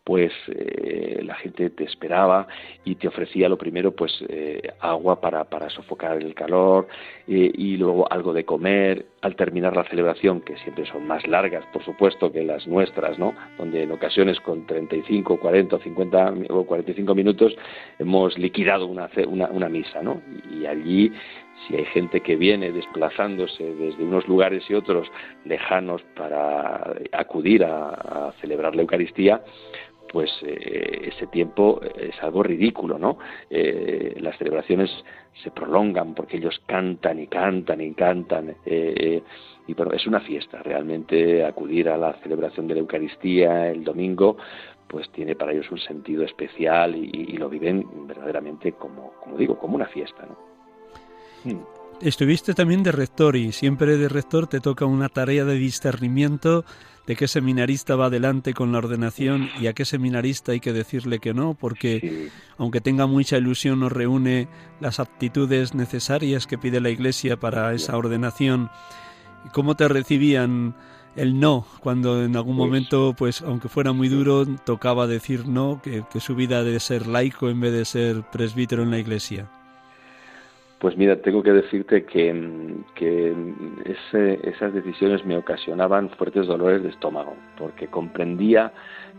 pues 0.03 0.31
eh, 0.47 1.21
la 1.23 1.35
gente 1.35 1.69
te 1.69 1.85
esperaba 1.85 2.47
y 2.85 2.95
te 2.95 3.07
ofrecía 3.07 3.49
lo 3.49 3.57
primero, 3.57 3.91
pues 3.91 4.23
eh, 4.29 4.61
agua 4.79 5.19
para, 5.19 5.43
para, 5.45 5.69
sofocar 5.69 6.17
el 6.17 6.35
calor 6.35 6.87
eh, 7.27 7.51
y 7.53 7.77
luego 7.77 8.11
algo 8.11 8.33
de 8.33 8.45
comer. 8.45 9.05
Al 9.23 9.35
terminar 9.35 9.75
la 9.75 9.85
celebración, 9.85 10.41
que 10.41 10.57
siempre 10.57 10.85
son 10.85 11.07
más 11.07 11.25
largas, 11.27 11.65
por 11.73 11.83
supuesto, 11.83 12.31
que 12.31 12.43
las 12.43 12.67
nuestras, 12.67 13.17
¿no? 13.17 13.33
Donde 13.57 13.83
en 13.83 13.91
ocasiones 13.91 14.39
con 14.41 14.65
35, 14.67 15.39
40 15.39 15.79
50 15.79 16.33
o 16.49 16.65
45 16.65 17.15
minutos 17.15 17.55
hemos 17.99 18.37
liquidado 18.37 18.85
una, 18.85 19.09
una, 19.27 19.47
una 19.47 19.69
misa, 19.69 20.01
¿no? 20.01 20.21
Y 20.51 20.65
allí 20.65 21.11
si 21.67 21.75
hay 21.75 21.85
gente 21.85 22.21
que 22.21 22.35
viene 22.35 22.71
desplazándose 22.71 23.63
desde 23.63 24.03
unos 24.03 24.27
lugares 24.27 24.63
y 24.69 24.73
otros 24.73 25.07
lejanos 25.45 26.01
para 26.15 26.93
acudir 27.11 27.63
a, 27.63 28.33
celebrar 28.41 28.75
la 28.75 28.81
Eucaristía, 28.81 29.41
pues 30.11 30.31
eh, 30.43 31.09
ese 31.13 31.27
tiempo 31.27 31.81
es 31.81 32.21
algo 32.21 32.43
ridículo, 32.43 32.99
¿no? 32.99 33.17
Eh, 33.49 34.15
las 34.19 34.37
celebraciones 34.37 34.91
se 35.43 35.51
prolongan 35.51 36.13
porque 36.13 36.37
ellos 36.37 36.61
cantan 36.65 37.19
y 37.19 37.27
cantan 37.27 37.81
y 37.81 37.93
cantan. 37.93 38.55
Eh, 38.65 39.21
y 39.65 39.73
bueno, 39.73 39.93
es 39.93 40.05
una 40.05 40.19
fiesta 40.19 40.61
realmente 40.61 41.43
acudir 41.43 41.89
a 41.89 41.97
la 41.97 42.13
celebración 42.21 42.67
de 42.67 42.75
la 42.75 42.81
Eucaristía 42.81 43.71
el 43.71 43.83
domingo, 43.83 44.37
pues 44.87 45.09
tiene 45.09 45.35
para 45.35 45.53
ellos 45.53 45.71
un 45.71 45.79
sentido 45.79 46.23
especial 46.23 46.95
y, 46.95 47.37
lo 47.37 47.49
viven 47.49 48.07
verdaderamente 48.07 48.73
como, 48.73 49.13
como 49.23 49.37
digo, 49.37 49.57
como 49.57 49.75
una 49.75 49.87
fiesta. 49.87 50.27
¿no? 50.27 51.51
Hmm. 51.51 51.82
Estuviste 52.01 52.53
también 52.53 52.83
de 52.83 52.91
rector 52.91 53.35
y 53.35 53.51
siempre 53.51 53.97
de 53.97 54.09
rector 54.09 54.47
te 54.47 54.59
toca 54.59 54.85
una 54.85 55.09
tarea 55.09 55.45
de 55.45 55.55
discernimiento 55.55 56.65
de 57.07 57.15
qué 57.15 57.27
seminarista 57.27 57.95
va 57.95 58.05
adelante 58.05 58.53
con 58.53 58.71
la 58.71 58.77
ordenación 58.77 59.49
y 59.59 59.67
a 59.67 59.73
qué 59.73 59.85
seminarista 59.85 60.53
hay 60.53 60.59
que 60.59 60.73
decirle 60.73 61.19
que 61.19 61.33
no, 61.33 61.53
porque 61.53 62.29
aunque 62.57 62.81
tenga 62.81 63.07
mucha 63.07 63.37
ilusión 63.37 63.79
no 63.81 63.89
reúne 63.89 64.47
las 64.79 64.99
aptitudes 64.99 65.73
necesarias 65.73 66.47
que 66.47 66.57
pide 66.57 66.79
la 66.79 66.89
Iglesia 66.89 67.39
para 67.39 67.73
esa 67.73 67.97
ordenación. 67.97 68.69
¿Cómo 69.51 69.75
te 69.75 69.87
recibían 69.89 70.75
el 71.15 71.39
no, 71.39 71.65
cuando 71.81 72.23
en 72.23 72.35
algún 72.35 72.55
pues 72.55 72.67
momento, 72.67 73.13
pues 73.17 73.41
aunque 73.41 73.69
fuera 73.69 73.91
muy 73.91 74.07
duro, 74.07 74.45
tocaba 74.65 75.05
decir 75.05 75.47
no, 75.47 75.81
que, 75.81 76.03
su 76.19 76.35
vida 76.35 76.63
debe 76.63 76.79
ser 76.79 77.07
laico 77.07 77.49
en 77.49 77.59
vez 77.59 77.73
de 77.73 77.85
ser 77.85 78.23
presbítero 78.31 78.83
en 78.83 78.91
la 78.91 78.99
iglesia? 78.99 79.49
Pues 80.83 80.97
mira, 80.97 81.15
tengo 81.21 81.41
que 81.41 81.53
decirte 81.53 82.03
que, 82.03 82.75
que 82.93 83.33
esas 84.43 84.73
decisiones 84.73 85.23
me 85.23 85.37
ocasionaban 85.37 86.09
fuertes 86.09 86.45
dolores 86.45 86.83
de 86.83 86.89
estómago, 86.89 87.37
porque 87.57 87.87
comprendía 87.87 88.73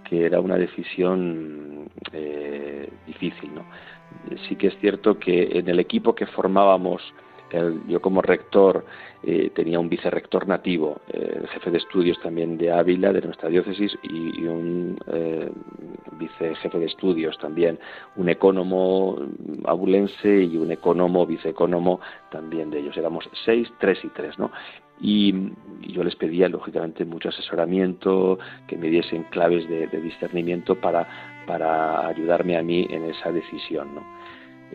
que 0.06 0.26
era 0.26 0.40
una 0.40 0.58
decisión 0.58 1.88
eh, 2.12 2.90
difícil. 3.06 3.54
¿no? 3.54 3.64
Sí 4.46 4.56
que 4.56 4.66
es 4.66 4.78
cierto 4.78 5.18
que 5.18 5.58
en 5.58 5.66
el 5.70 5.80
equipo 5.80 6.14
que 6.14 6.26
formábamos 6.26 7.00
yo 7.88 8.02
como 8.02 8.20
rector 8.20 8.84
eh, 9.26 9.50
tenía 9.54 9.80
un 9.80 9.88
vicerrector 9.88 10.46
nativo, 10.46 11.00
eh, 11.08 11.38
el 11.40 11.48
jefe 11.48 11.70
de 11.70 11.78
estudios 11.78 12.20
también 12.20 12.58
de 12.58 12.70
Ávila, 12.70 13.10
de 13.10 13.22
nuestra 13.22 13.48
diócesis, 13.48 13.96
y, 14.02 14.44
un 14.44 14.98
eh, 15.06 15.50
vicejefe 16.18 16.78
de 16.78 16.84
estudios 16.84 17.38
también, 17.38 17.78
un 18.16 18.28
ecónomo 18.28 19.18
abulense 19.64 20.42
y 20.42 20.58
un 20.58 20.72
ecónomo, 20.72 21.24
viceecónomo 21.24 22.00
también 22.30 22.68
de 22.68 22.80
ellos. 22.80 22.98
Éramos 22.98 23.26
seis, 23.46 23.66
tres 23.80 23.98
y 24.04 24.08
tres, 24.08 24.38
¿no? 24.38 24.50
Y, 25.00 25.34
yo 25.88 26.04
les 26.04 26.16
pedía, 26.16 26.46
lógicamente, 26.50 27.06
mucho 27.06 27.30
asesoramiento, 27.30 28.38
que 28.66 28.76
me 28.76 28.88
diesen 28.88 29.22
claves 29.24 29.66
de, 29.70 29.86
de 29.86 30.00
discernimiento 30.02 30.74
para, 30.74 31.08
para 31.46 32.06
ayudarme 32.08 32.58
a 32.58 32.62
mí 32.62 32.86
en 32.90 33.04
esa 33.04 33.32
decisión, 33.32 33.94
¿no? 33.94 34.02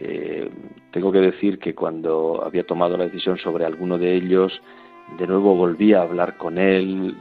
Eh, 0.02 0.50
tengo 0.92 1.12
que 1.12 1.20
decir 1.20 1.60
que 1.60 1.76
cuando 1.76 2.42
había 2.44 2.64
tomado 2.64 2.96
la 2.98 3.06
decisión 3.06 3.38
sobre 3.38 3.66
alguno 3.66 3.98
de 3.98 4.16
ellos, 4.16 4.62
de 5.18 5.28
nuevo 5.28 5.56
volví 5.56 5.94
a 5.94 6.04
hablar 6.04 6.38
con 6.38 6.58
él, 6.58 7.16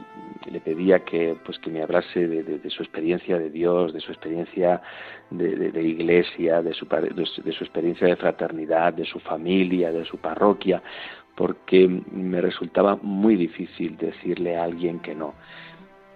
le 0.49 0.61
pedía 0.61 1.03
que, 1.03 1.35
pues, 1.45 1.59
que 1.59 1.69
me 1.69 1.81
hablase 1.81 2.25
de, 2.25 2.69
su 2.69 2.81
experiencia 2.81 3.37
de 3.37 3.49
Dios, 3.49 3.93
de 3.93 3.99
su 3.99 4.11
experiencia 4.11 4.81
de, 5.29 5.83
iglesia, 5.83 6.61
de 6.61 6.73
su, 6.73 6.85
de 6.85 7.51
su 7.51 7.63
experiencia 7.63 8.07
de 8.07 8.15
fraternidad, 8.15 8.93
de 8.93 9.05
su 9.05 9.19
familia, 9.19 9.91
de 9.91 10.05
su 10.05 10.17
parroquia, 10.17 10.81
porque 11.35 11.87
me 12.11 12.41
resultaba 12.41 12.97
muy 13.01 13.35
difícil 13.35 13.97
decirle 13.97 14.55
a 14.55 14.63
alguien 14.63 14.99
que 14.99 15.15
no 15.15 15.33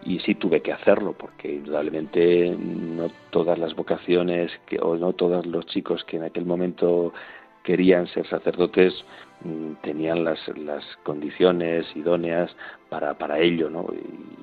y 0.05 0.19
sí 0.19 0.35
tuve 0.35 0.61
que 0.61 0.73
hacerlo 0.73 1.13
porque 1.17 1.51
indudablemente 1.53 2.55
no 2.57 3.09
todas 3.29 3.57
las 3.57 3.75
vocaciones 3.75 4.51
que, 4.65 4.79
o 4.79 4.95
no 4.95 5.13
todos 5.13 5.45
los 5.45 5.65
chicos 5.67 6.03
que 6.05 6.17
en 6.17 6.23
aquel 6.23 6.45
momento 6.45 7.13
querían 7.63 8.07
ser 8.07 8.27
sacerdotes 8.27 8.93
mm, 9.43 9.73
tenían 9.81 10.23
las, 10.23 10.39
las 10.57 10.83
condiciones 11.03 11.85
idóneas 11.95 12.55
para, 12.89 13.17
para 13.17 13.39
ello, 13.39 13.69
¿no? 13.69 13.87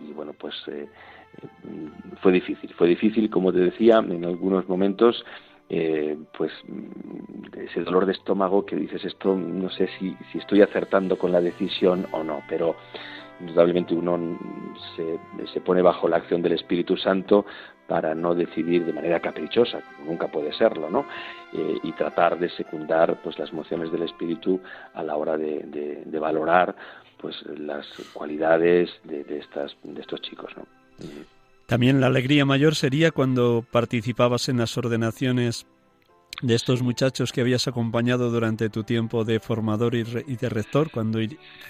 Y, 0.09 0.13
bueno, 0.13 0.33
pues 0.39 0.55
eh, 0.69 0.89
mm, 1.65 2.17
fue 2.23 2.33
difícil, 2.33 2.73
fue 2.75 2.89
difícil, 2.89 3.31
como 3.31 3.53
te 3.53 3.61
decía, 3.61 3.99
en 3.99 4.25
algunos 4.25 4.69
momentos 4.69 5.25
eh, 5.69 6.17
pues 6.37 6.51
mm, 6.67 7.59
ese 7.59 7.83
dolor 7.83 8.07
de 8.07 8.13
estómago 8.13 8.67
que 8.67 8.77
dices 8.77 9.05
esto 9.05 9.37
no 9.37 9.71
sé 9.71 9.89
si, 9.99 10.17
si 10.33 10.39
estoy 10.39 10.63
acertando 10.63 11.17
con 11.17 11.31
la 11.31 11.41
decisión 11.41 12.07
o 12.13 12.25
no, 12.25 12.43
pero 12.49 12.75
indudablemente 13.41 13.95
uno 13.95 14.39
se, 14.97 15.19
se, 15.53 15.61
pone 15.61 15.83
bajo 15.83 16.09
la 16.09 16.17
acción 16.17 16.43
del 16.43 16.53
Espíritu 16.53 16.97
Santo 16.97 17.47
para 17.87 18.15
no 18.15 18.35
decidir 18.35 18.85
de 18.85 18.93
manera 18.93 19.19
caprichosa, 19.19 19.81
nunca 20.07 20.29
puede 20.29 20.53
serlo, 20.53 20.89
¿no? 20.89 21.07
Eh, 21.53 21.79
y 21.83 21.93
tratar 21.93 22.39
de 22.39 22.49
secundar 22.51 23.21
pues 23.23 23.37
las 23.39 23.51
emociones 23.51 23.91
del 23.91 24.03
Espíritu 24.03 24.61
a 24.95 25.03
la 25.03 25.17
hora 25.17 25.37
de, 25.37 26.05
valorar 26.21 26.77
pues 27.21 27.35
las 27.59 27.87
cualidades 28.13 28.91
de, 29.05 29.25
estas, 29.39 29.77
de 29.83 30.01
estos 30.01 30.21
chicos, 30.23 30.53
¿no? 30.57 30.65
También 31.67 32.01
la 32.01 32.09
alegría 32.09 32.45
mayor 32.45 32.75
sería 32.75 33.11
cuando 33.11 33.65
participabas 33.71 34.49
en 34.49 34.59
las 34.59 34.77
ordenaciones 34.77 35.67
de 36.43 36.55
estos 36.55 36.83
muchachos 36.83 37.33
que 37.33 37.41
habías 37.41 37.69
acompañado 37.69 38.31
durante 38.31 38.71
tu 38.71 38.85
tiempo 38.85 39.25
de 39.25 39.41
formador 39.41 39.95
y, 39.95 40.05
de 40.05 40.49
rector, 40.49 40.91
cuando 40.91 41.19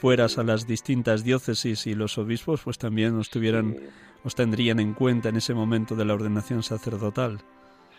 fueras 0.01 0.39
a 0.39 0.45
las 0.45 0.67
distintas 0.67 1.25
diócesis 1.25 1.87
y 1.87 1.95
los 1.95 2.19
obispos, 2.19 2.63
pues 2.63 2.79
también 2.79 3.17
os 3.17 3.31
tuvieran, 3.31 3.77
os 4.25 4.35
tendrían 4.35 4.81
en 4.81 4.95
cuenta 4.95 5.29
en 5.29 5.37
ese 5.37 5.55
momento 5.55 5.97
de 5.97 6.05
la 6.05 6.15
ordenación 6.15 6.63
sacerdotal. 6.63 7.39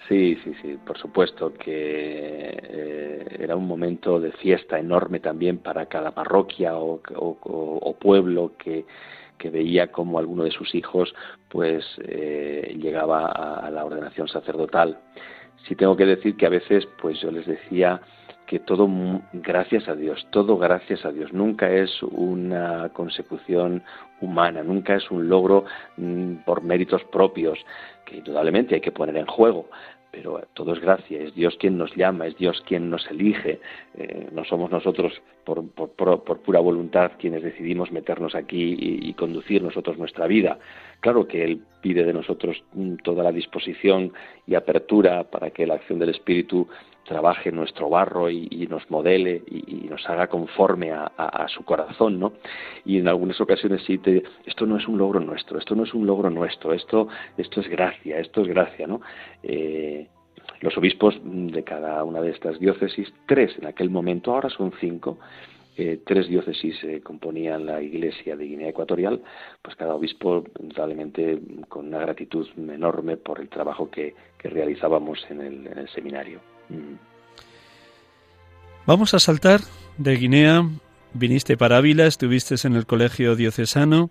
Sí, 0.08 0.38
sí, 0.44 0.54
sí, 0.62 0.78
por 0.86 0.98
supuesto 0.98 1.54
que 1.54 2.58
eh, 2.62 3.38
era 3.40 3.56
un 3.56 3.68
momento 3.68 4.20
de 4.20 4.32
fiesta 4.34 4.80
enorme 4.80 5.20
también 5.20 5.60
para 5.60 5.86
cada 5.86 6.12
parroquia 6.12 6.76
o, 6.76 7.02
pueblo 8.00 8.54
que, 8.58 8.86
que 9.38 9.50
veía 9.50 9.92
como 9.92 10.18
alguno 10.18 10.44
de 10.44 10.52
sus 10.52 10.74
hijos 10.74 11.14
pues 11.50 11.86
eh, 12.00 12.76
llegaba 12.82 13.28
a 13.28 13.70
la 13.70 13.86
ordenación 13.86 14.28
sacerdotal 14.28 14.98
sí 15.68 15.76
tengo 15.76 15.96
que 15.96 16.06
decir 16.06 16.36
que 16.36 16.46
a 16.46 16.50
veces 16.50 16.88
pues 17.02 17.20
yo 17.22 17.32
les 17.32 17.46
decía 17.46 18.02
que 18.52 18.60
todo 18.60 18.86
gracias 19.32 19.88
a 19.88 19.96
Dios, 19.96 20.28
todo 20.30 20.58
gracias 20.58 21.06
a 21.06 21.12
Dios, 21.12 21.32
nunca 21.32 21.72
es 21.72 22.04
una 22.04 22.90
consecución 22.90 23.82
humana, 24.20 24.62
nunca 24.62 24.96
es 24.96 25.10
un 25.10 25.30
logro 25.30 25.64
mm, 25.96 26.44
por 26.46 26.62
méritos 26.62 27.02
propios, 27.06 27.58
que 28.06 28.18
indudablemente 28.18 28.76
hay 28.76 28.82
que 28.82 28.92
poner 28.92 29.16
en 29.16 29.26
juego, 29.26 29.70
pero 30.12 30.42
todo 30.54 30.74
es 30.74 30.82
gracia, 30.82 31.22
es 31.22 31.34
Dios 31.34 31.56
quien 31.58 31.78
nos 31.78 31.96
llama, 31.96 32.28
es 32.28 32.38
Dios 32.38 32.62
quien 32.68 32.90
nos 32.90 33.10
elige, 33.10 33.62
eh, 33.98 34.28
no 34.34 34.44
somos 34.44 34.70
nosotros 34.70 35.22
por, 35.46 35.64
pura 35.72 36.60
voluntad 36.60 37.14
quienes 37.18 37.42
decidimos 37.42 37.92
meternos 37.92 38.36
aquí 38.36 38.76
y, 38.78 39.14
conducir 39.14 39.62
nosotros 39.62 39.98
nuestra 39.98 40.28
vida. 40.28 40.58
Claro 41.00 41.28
que 41.28 41.44
Él 41.44 41.62
pide 41.82 42.04
de 42.04 42.14
nosotros 42.14 42.64
mm, 42.74 42.96
toda 43.04 43.24
la 43.24 43.32
disposición 43.32 44.12
y 44.48 44.56
apertura 44.56 45.24
para 45.24 45.52
que 45.52 45.66
la 45.66 45.76
acción 45.76 46.00
del 46.00 46.10
Espíritu 46.10 46.68
trabaje 47.06 47.52
nuestro 47.52 47.90
barro 47.90 48.30
y, 48.30 48.68
nos 48.70 48.90
modele 48.90 49.44
y, 49.48 49.88
nos 49.90 50.08
haga 50.10 50.28
conforme 50.28 50.92
a, 50.92 51.46
su 51.48 51.64
corazón, 51.64 52.20
¿no? 52.20 52.34
Y 52.86 53.00
en 53.00 53.08
algunas 53.08 53.40
ocasiones 53.42 53.84
sí 53.86 53.98
te, 53.98 54.24
esto 54.46 54.66
no 54.66 54.78
es 54.78 54.88
un 54.88 54.98
logro 54.98 55.20
nuestro, 55.20 55.60
esto 55.60 55.76
no 55.76 55.84
es 55.84 55.94
un 55.94 56.06
logro 56.06 56.30
nuestro, 56.30 56.74
esto, 56.74 57.08
esto 57.38 57.62
es 57.62 57.68
gracia, 57.68 58.20
esto 58.20 58.42
es 58.42 58.48
gracia, 58.48 58.88
¿no? 58.88 59.02
Eh, 59.44 60.08
los 60.62 60.78
obispos 60.78 61.20
de 61.24 61.64
cada 61.64 62.04
una 62.04 62.22
de 62.22 62.32
estas 62.32 62.60
diócesis, 62.60 63.12
tres 63.26 63.58
en 63.58 63.66
aquel 63.66 63.90
momento, 63.90 64.34
ahora 64.34 64.50
son 64.50 64.72
cinco, 64.80 65.18
eh, 65.78 66.02
tres 66.06 66.28
diócesis 66.28 66.84
eh, 66.84 67.02
componían 67.02 67.66
la 67.66 67.82
iglesia 67.82 68.36
de 68.36 68.46
Guinea 68.46 68.70
Ecuatorial, 68.70 69.22
pues 69.62 69.76
cada 69.76 69.96
obispo 69.96 70.44
probablemente 70.44 71.40
con 71.70 71.88
una 71.88 72.00
gratitud 72.00 72.48
enorme 72.58 73.18
por 73.18 73.40
el 73.40 73.50
trabajo 73.50 73.90
que, 73.90 74.14
realizábamos 74.44 75.24
en 75.30 75.42
el, 75.42 75.90
seminario. 75.90 76.40
Vamos 78.86 79.14
a 79.14 79.20
saltar 79.20 79.62
de 79.98 80.16
Guinea, 80.16 80.68
viniste 81.14 81.58
para 81.58 81.78
Ávila, 81.78 82.08
estuviste 82.08 82.56
en 82.64 82.76
el 82.76 82.86
colegio 82.86 83.36
diocesano 83.36 84.10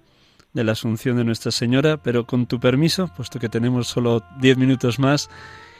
de 0.52 0.64
la 0.64 0.72
Asunción 0.72 1.16
de 1.16 1.24
Nuestra 1.24 1.52
Señora, 1.52 1.96
pero 1.96 2.26
con 2.26 2.46
tu 2.46 2.60
permiso, 2.60 3.10
puesto 3.16 3.38
que 3.38 3.48
tenemos 3.48 3.88
solo 3.88 4.22
diez 4.40 4.56
minutos 4.56 4.98
más, 4.98 5.28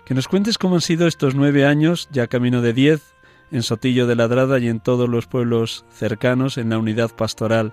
que 0.05 0.15
nos 0.15 0.29
cuentes 0.29 0.59
cómo 0.59 0.77
han 0.77 0.81
sido 0.81 1.07
estos 1.07 1.35
nueve 1.35 1.67
años, 1.67 2.09
ya 2.13 2.27
camino 2.27 2.63
de 2.63 2.73
diez, 2.73 3.15
en 3.53 3.63
Sotillo 3.63 4.07
de 4.07 4.17
Ladrada 4.17 4.59
y 4.59 4.69
en 4.69 4.81
todos 4.81 5.09
los 5.09 5.27
pueblos 5.27 5.85
cercanos 5.91 6.57
en 6.57 6.71
la 6.71 6.79
unidad 6.79 7.11
pastoral. 7.11 7.73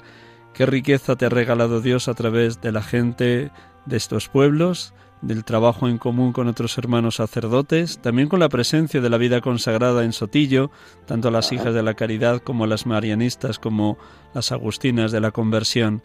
Qué 0.54 0.66
riqueza 0.66 1.16
te 1.16 1.26
ha 1.26 1.30
regalado 1.30 1.82
Dios 1.82 2.08
a 2.08 2.16
través 2.16 2.62
de 2.62 2.72
la 2.72 2.82
gente 2.82 3.52
de 3.86 3.98
estos 3.98 4.28
pueblos, 4.28 4.94
del 5.22 5.44
trabajo 5.44 5.88
en 5.88 5.98
común 5.98 6.34
con 6.34 6.48
otros 6.48 6.78
hermanos 6.78 7.16
sacerdotes, 7.16 8.00
también 8.00 8.30
con 8.30 8.40
la 8.40 8.50
presencia 8.50 9.02
de 9.02 9.10
la 9.10 9.18
vida 9.18 9.42
consagrada 9.42 10.04
en 10.04 10.14
Sotillo, 10.14 10.72
tanto 11.06 11.30
a 11.30 11.32
las 11.32 11.52
hijas 11.52 11.74
de 11.74 11.84
la 11.84 11.96
caridad 11.96 12.42
como 12.42 12.64
a 12.64 12.68
las 12.68 12.86
marianistas, 12.86 13.60
como 13.60 13.98
las 14.34 14.52
agustinas 14.52 15.12
de 15.12 15.22
la 15.22 15.32
conversión. 15.32 16.04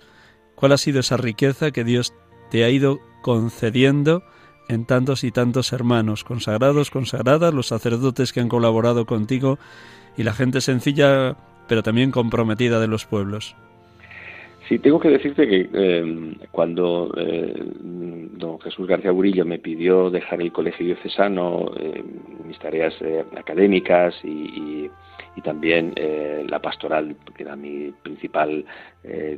¿Cuál 0.54 0.72
ha 0.72 0.78
sido 0.78 1.00
esa 1.00 1.16
riqueza 1.16 1.70
que 1.70 1.84
Dios 1.84 2.14
te 2.50 2.64
ha 2.64 2.70
ido 2.70 3.00
concediendo 3.22 4.22
en 4.68 4.86
tantos 4.86 5.24
y 5.24 5.32
tantos 5.32 5.72
hermanos, 5.72 6.24
consagrados, 6.24 6.90
consagradas, 6.90 7.52
los 7.52 7.68
sacerdotes 7.68 8.32
que 8.32 8.40
han 8.40 8.48
colaborado 8.48 9.06
contigo 9.06 9.58
y 10.16 10.22
la 10.22 10.32
gente 10.32 10.60
sencilla 10.60 11.36
pero 11.68 11.82
también 11.82 12.10
comprometida 12.10 12.80
de 12.80 12.88
los 12.88 13.06
pueblos. 13.06 13.56
Sí, 14.72 14.78
tengo 14.78 14.98
que 14.98 15.10
decirte 15.10 15.46
que 15.46 15.68
eh, 15.70 16.34
cuando 16.50 17.12
eh, 17.18 17.52
don 17.82 18.58
Jesús 18.58 18.86
García 18.86 19.10
Burillo 19.10 19.44
me 19.44 19.58
pidió 19.58 20.08
dejar 20.08 20.40
el 20.40 20.50
colegio 20.50 20.86
diocesano, 20.86 21.72
eh, 21.78 22.02
mis 22.46 22.58
tareas 22.58 22.94
académicas 23.36 24.14
y, 24.24 24.90
también 25.44 25.92
la 26.48 26.60
pastoral, 26.60 27.16
que 27.36 27.42
era 27.42 27.56
mi 27.56 27.90
principal 28.02 28.64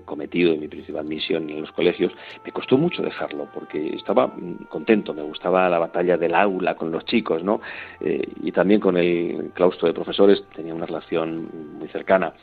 cometido 0.04 0.52
y 0.52 0.58
mi 0.58 0.68
principal 0.68 1.06
misión 1.06 1.48
en 1.48 1.62
los 1.62 1.72
colegios, 1.72 2.12
me 2.44 2.52
costó 2.52 2.76
mucho 2.76 3.02
dejarlo 3.02 3.48
porque 3.54 3.96
estaba 3.96 4.26
mm, 4.26 4.66
contento, 4.68 5.14
me 5.14 5.22
gustaba 5.22 5.68
la 5.70 5.78
batalla 5.78 6.18
del 6.18 6.34
aula 6.34 6.76
con 6.76 6.92
los 6.92 7.06
chicos, 7.06 7.42
¿no? 7.42 7.60
y 8.00 8.52
también 8.52 8.80
con 8.80 8.98
el 8.98 9.50
claustro 9.54 9.88
de 9.88 9.94
profesores 9.94 10.44
tenía 10.54 10.74
una 10.74 10.86
relación 10.86 11.48
muy 11.78 11.88
cercana. 11.88 12.34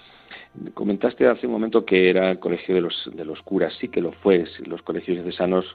Comentaste 0.74 1.28
hace 1.28 1.48
un 1.48 1.54
momento 1.54 1.86
que 1.86 2.10
era 2.10 2.30
el 2.30 2.40
colegio 2.40 2.76
de 2.76 2.82
los, 2.82 3.10
de 3.14 3.24
los 3.24 3.42
curas, 3.42 3.74
sí 3.80 3.88
que 3.88 4.02
lo 4.02 4.12
fue. 4.12 4.44
Los 4.66 4.82
colegios 4.82 5.16
diocesanos 5.16 5.66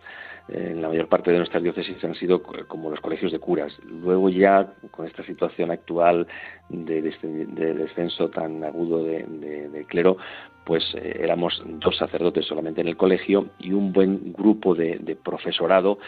eh, 0.49 0.73
en 0.73 0.83
la 0.83 0.89
mayor 0.89 1.09
parte 1.09 1.31
de 1.31 1.39
nuestras 1.39 1.63
diócesis 1.63 2.03
han 2.05 2.15
sido 2.15 2.43
como 2.43 2.91
los 2.91 3.01
colegios 3.01 3.33
de 3.33 3.39
curas. 3.39 3.73
Luego 3.85 4.29
ya, 4.29 4.75
con 4.91 5.07
esta 5.07 5.25
situación 5.25 5.71
actual 5.71 6.27
de, 6.69 7.01
descenso 7.01 8.29
tan 8.29 8.63
agudo 8.65 9.03
de, 9.03 9.87
clero, 9.89 10.19
pues 10.65 10.85
eh, 10.95 11.21
éramos 11.21 11.63
dos 11.65 11.97
sacerdotes 11.97 12.45
solamente 12.45 12.83
en 12.83 12.89
el 12.89 12.99
colegio 12.99 13.47
y 13.59 13.73
un 13.73 13.93
buen 13.93 14.33
grupo 14.35 14.75
de, 14.75 15.17
profesorado 15.25 15.99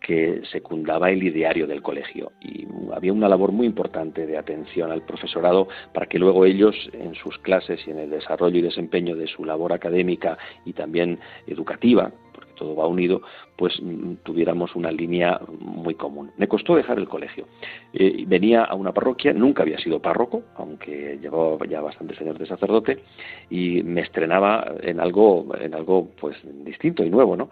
que 0.00 0.42
secundaba 0.50 1.10
el 1.10 1.22
ideario 1.22 1.66
del 1.66 1.82
colegio. 1.82 2.32
Y 2.40 2.66
había 2.94 3.12
una 3.12 3.28
labor 3.28 3.52
muy 3.52 3.66
importante 3.66 4.26
de 4.26 4.38
atención 4.38 4.90
al 4.90 5.02
profesorado 5.02 5.68
para 5.92 6.06
que 6.06 6.18
luego 6.18 6.44
ellos, 6.44 6.74
en 6.92 7.14
sus 7.14 7.38
clases 7.38 7.80
y 7.86 7.90
en 7.90 7.98
el 7.98 8.10
desarrollo 8.10 8.58
y 8.58 8.62
desempeño 8.62 9.16
de 9.16 9.26
su 9.26 9.44
labor 9.44 9.72
académica 9.72 10.38
y 10.64 10.72
también 10.72 11.18
educativa, 11.46 12.12
porque 12.32 12.52
todo 12.56 12.76
va 12.76 12.86
unido, 12.86 13.22
pues 13.56 13.74
mm, 13.82 14.14
tuviéramos 14.22 14.74
una 14.76 14.92
línea 14.92 15.40
muy 15.58 15.94
común. 15.94 16.30
Me 16.36 16.48
costó 16.48 16.76
dejar 16.76 16.98
el 16.98 17.08
colegio. 17.08 17.46
Eh, 17.92 18.24
venía 18.26 18.64
a 18.64 18.74
una 18.74 18.92
parroquia, 18.92 19.32
nunca 19.32 19.62
había 19.62 19.78
sido 19.78 20.00
párroco, 20.00 20.44
aunque 20.56 21.18
llevaba 21.20 21.66
ya 21.66 21.80
bastantes 21.80 22.20
años 22.20 22.38
de 22.38 22.46
sacerdote, 22.46 23.02
y 23.50 23.82
me 23.82 24.02
estrenaba 24.02 24.74
en 24.80 25.00
algo, 25.00 25.48
en 25.60 25.74
algo 25.74 26.08
pues 26.20 26.36
distinto 26.64 27.04
y 27.04 27.10
nuevo, 27.10 27.36
¿no? 27.36 27.50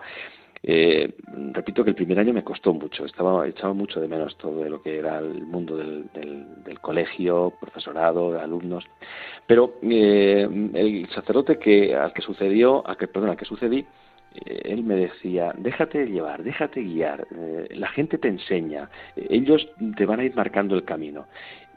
Eh, 0.68 1.14
repito 1.52 1.84
que 1.84 1.90
el 1.90 1.96
primer 1.96 2.18
año 2.18 2.32
me 2.32 2.42
costó 2.42 2.74
mucho, 2.74 3.04
estaba 3.04 3.46
echaba 3.46 3.72
mucho 3.72 4.00
de 4.00 4.08
menos 4.08 4.36
todo 4.36 4.64
lo 4.68 4.82
que 4.82 4.98
era 4.98 5.20
el 5.20 5.42
mundo 5.44 5.76
del, 5.76 6.80
colegio, 6.80 7.52
profesorado, 7.60 8.38
alumnos, 8.38 8.84
pero 9.46 9.74
eh, 9.82 10.48
el 10.74 11.08
sacerdote 11.10 11.60
que 11.60 11.94
al 11.94 12.12
que 12.12 12.20
sucedió, 12.20 12.88
a 12.88 12.96
que 12.96 13.06
perdón, 13.06 13.30
al 13.30 13.36
que 13.36 13.44
sucedí, 13.44 13.86
eh, 14.34 14.62
él 14.64 14.82
me 14.82 14.96
decía, 14.96 15.54
déjate 15.56 16.04
llevar, 16.06 16.42
déjate 16.42 16.82
guiar, 16.82 17.28
la 17.70 17.88
gente 17.88 18.18
te 18.18 18.26
enseña, 18.26 18.90
ellos 19.14 19.68
te 19.96 20.04
van 20.04 20.18
a 20.18 20.24
ir 20.24 20.34
marcando 20.34 20.74
el 20.74 20.84
camino. 20.84 21.26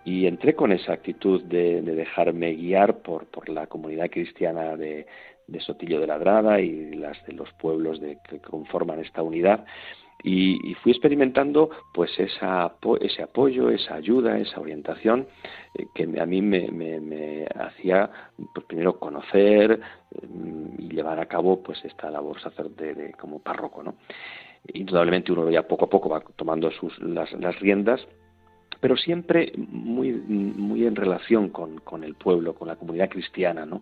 Y 0.04 0.26
entré 0.26 0.56
con 0.56 0.72
esa 0.72 0.94
actitud 0.94 1.44
de, 1.44 1.82
dejarme 1.82 2.54
guiar 2.54 3.00
por, 3.00 3.28
por 3.28 3.50
la 3.50 3.68
comunidad 3.68 4.10
cristiana 4.10 4.76
de, 4.76 5.06
de 5.52 5.60
Sotillo 5.62 6.00
de 6.00 6.08
Ladrada 6.08 6.60
y 6.60 6.94
las 6.94 7.24
de 7.26 7.34
los 7.34 7.52
pueblos 7.54 8.00
de, 8.00 8.18
que 8.28 8.40
conforman 8.40 9.00
esta 9.00 9.22
unidad. 9.24 9.66
Y, 10.22 10.74
fui 10.84 10.92
experimentando 10.92 11.70
pues 11.94 12.12
esa, 12.20 12.74
ese 13.00 13.24
apoyo, 13.24 13.70
esa 13.70 13.96
ayuda, 13.96 14.38
esa 14.38 14.60
orientación 14.60 15.28
eh, 15.76 15.86
que 15.96 16.04
a 16.04 16.26
mí 16.26 16.42
me, 16.42 17.48
hacía 17.56 18.10
pues, 18.54 18.66
primero 18.66 19.00
conocer 19.00 19.80
mm, 20.28 20.82
y 20.82 20.90
llevar 20.90 21.20
a 21.20 21.26
cabo 21.28 21.64
pues 21.64 21.84
esta 21.86 22.12
labor 22.12 22.42
sacerdote 22.42 22.96
de, 22.96 23.12
como 23.14 23.40
párroco. 23.40 23.82
¿no? 23.82 23.96
Indudablemente 24.74 25.32
uno 25.32 25.50
ya 25.50 25.66
poco 25.66 25.86
a 25.86 25.90
poco 25.90 26.10
va 26.10 26.22
tomando 26.36 26.70
sus, 26.72 27.00
las, 27.00 27.32
las 27.34 27.58
riendas 27.60 28.06
pero 28.82 28.96
siempre 28.96 29.52
muy, 29.58 30.14
muy 30.14 30.86
en 30.86 30.96
relación 30.96 31.50
con, 31.50 31.80
con, 31.80 32.04
el 32.04 32.16
pueblo, 32.16 32.56
con 32.56 32.68
la 32.70 32.78
comunidad 32.78 33.10
cristiana, 33.10 33.66
¿no? 33.66 33.82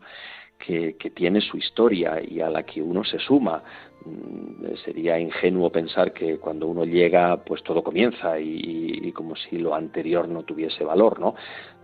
Que, 0.57 0.95
tiene 1.15 1.41
su 1.41 1.57
historia 1.57 2.21
y 2.21 2.41
a 2.41 2.49
la 2.49 2.63
que 2.63 2.81
uno 2.81 3.03
se 3.03 3.19
suma. 3.19 3.63
Mm, 4.05 4.75
sería 4.85 5.19
ingenuo 5.19 5.71
pensar 5.71 6.13
que 6.13 6.37
cuando 6.37 6.67
uno 6.67 6.85
llega, 6.85 7.43
pues 7.43 7.63
todo 7.63 7.83
comienza 7.83 8.39
y, 8.39 9.11
como 9.13 9.35
si 9.35 9.57
lo 9.57 9.73
anterior 9.73 10.27
no 10.27 10.43
tuviese 10.43 10.83
valor, 10.83 11.19
¿no? 11.19 11.35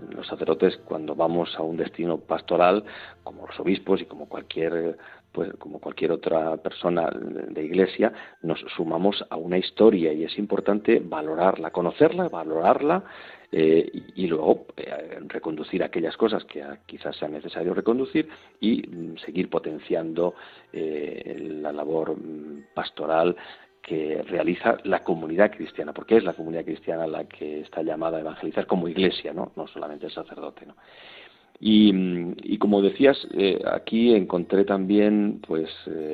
Los 0.10 0.28
sacerdotes, 0.28 0.78
cuando 0.86 1.16
vamos 1.16 1.56
a 1.58 1.62
un 1.64 1.78
destino 1.78 2.18
pastoral, 2.20 2.84
como 3.24 3.48
los 3.48 3.60
obispos 3.60 4.02
y 4.02 4.06
como 4.06 4.28
cualquier 4.28 4.98
pues 5.32 5.52
como 5.58 5.80
cualquier 5.80 6.12
otra 6.12 6.58
persona 6.58 7.10
de 7.12 7.64
iglesia, 7.64 8.14
nos 8.44 8.60
sumamos 8.76 9.26
a 9.32 9.36
una 9.36 9.58
historia 9.58 10.14
y 10.14 10.26
es 10.26 10.38
importante 10.38 11.02
valorarla, 11.04 11.72
conocerla, 11.72 12.30
valorarla 12.30 13.04
eh, 13.56 13.88
y, 14.16 14.26
luego 14.26 14.66
eh, 14.76 15.20
reconducir 15.28 15.84
aquellas 15.84 16.18
cosas 16.18 16.44
que 16.46 16.66
quizás 16.88 17.16
sea 17.16 17.28
necesario 17.28 17.76
reconducir 17.76 18.28
y 18.60 18.82
mm, 18.82 19.18
seguir 19.18 19.48
potenciando 19.48 20.34
eh, 20.72 21.38
la 21.62 21.72
labor 21.72 22.18
mm, 22.18 22.74
pastoral 22.74 23.36
que 23.80 24.24
realiza 24.24 24.78
la 24.86 25.04
comunidad 25.04 25.52
cristiana, 25.52 25.94
porque 25.94 26.18
es 26.18 26.24
la 26.24 26.34
comunidad 26.34 26.66
cristiana 26.66 27.06
la 27.06 27.26
que 27.26 27.60
está 27.60 27.84
llamada 27.84 28.18
a 28.18 28.22
evangelizar 28.22 28.66
como 28.66 28.88
iglesia, 28.88 29.34
no, 29.34 29.52
no 29.56 29.68
solamente 29.68 30.08
el 30.08 30.12
sacerdote. 30.12 30.66
mm, 31.60 32.34
y, 32.42 32.58
como 32.58 32.82
decías, 32.82 33.28
aquí 33.72 34.16
encontré 34.16 34.66
también 34.66 35.42
pues 35.46 35.70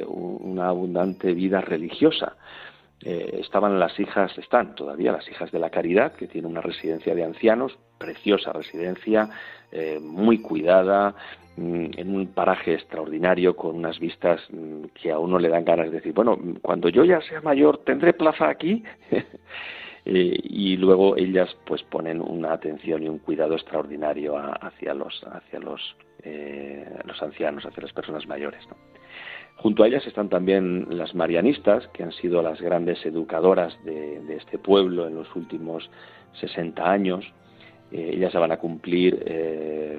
una 0.07 0.67
abundante 0.67 1.33
vida 1.33 1.61
religiosa. 1.61 2.35
Eh, 3.03 3.39
estaban 3.39 3.79
las 3.79 3.97
hijas, 3.99 4.37
están 4.37 4.75
todavía 4.75 5.13
las 5.13 5.27
hijas 5.29 5.51
de 5.51 5.59
la 5.59 5.69
Caridad, 5.69 6.13
que 6.13 6.27
tiene 6.27 6.47
una 6.47 6.61
residencia 6.61 7.15
de 7.15 7.23
ancianos, 7.23 7.77
preciosa 7.97 8.51
residencia, 8.51 9.29
eh, 9.71 9.99
muy 10.01 10.41
cuidada, 10.41 11.15
mm, 11.55 11.85
en 11.97 12.15
un 12.15 12.27
paraje 12.27 12.73
extraordinario, 12.73 13.55
con 13.55 13.75
unas 13.75 13.99
vistas 13.99 14.41
mm, 14.51 14.85
que 15.01 15.11
a 15.11 15.19
uno 15.19 15.39
le 15.39 15.47
dan 15.47 15.63
ganas 15.63 15.87
de 15.87 15.97
decir, 15.97 16.13
bueno, 16.13 16.37
cuando 16.61 16.89
yo 16.89 17.05
ya 17.05 17.21
sea 17.21 17.41
mayor, 17.41 17.79
¿tendré 17.85 18.13
plaza 18.13 18.49
aquí? 18.49 18.83
Eh, 20.05 20.39
y 20.43 20.77
luego 20.77 21.17
ellas 21.17 21.55
pues 21.65 21.83
ponen 21.83 22.21
una 22.21 22.53
atención 22.53 23.03
y 23.03 23.09
un 23.09 23.19
cuidado 23.19 23.55
extraordinario 23.55 24.37
hacia 24.37 24.93
los 24.93 25.21
hacia 25.25 25.59
los 25.59 25.97
los 27.03 27.21
ancianos 27.21 27.65
hacia 27.65 27.83
las 27.83 27.91
personas 27.91 28.25
mayores 28.25 28.65
¿no? 28.69 28.77
Junto 29.61 29.83
a 29.83 29.87
ellas 29.87 30.07
están 30.07 30.29
también 30.29 30.87
las 30.89 31.13
marianistas, 31.13 31.85
que 31.89 32.03
han 32.03 32.13
sido 32.13 32.41
las 32.41 32.61
grandes 32.61 33.05
educadoras 33.05 33.77
de, 33.83 34.21
este 34.37 34.57
pueblo 34.57 35.05
en 35.05 35.15
los 35.15 35.35
últimos 35.35 35.89
60 36.39 36.89
años. 36.89 37.25
Eh, 37.91 38.11
ellas 38.13 38.33
van 38.33 38.53
a 38.53 38.57
cumplir 38.57 39.21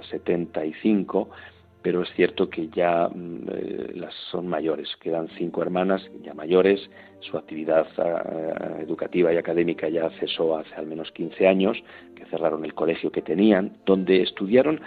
75 0.08 1.28
eh, 1.30 1.59
pero 1.82 2.02
es 2.02 2.08
cierto 2.14 2.48
que 2.50 2.68
ya 2.68 3.08
mm, 3.08 3.48
eh, 3.52 3.92
las 3.94 4.14
son 4.30 4.46
mayores, 4.46 4.88
quedan 5.00 5.28
cinco 5.38 5.62
hermanas 5.62 6.02
ya 6.22 6.34
mayores, 6.34 6.90
su 7.20 7.36
actividad 7.36 7.86
eh, 7.98 8.82
educativa 8.82 9.32
y 9.32 9.36
académica 9.36 9.88
ya 9.88 10.10
cesó 10.18 10.56
hace 10.56 10.74
al 10.74 10.86
menos 10.86 11.10
15 11.12 11.46
años, 11.46 11.76
que 12.14 12.24
cerraron 12.26 12.64
el 12.64 12.74
colegio 12.74 13.12
que 13.12 13.22
tenían, 13.22 13.76
donde 13.86 14.22
estudiaron 14.22 14.80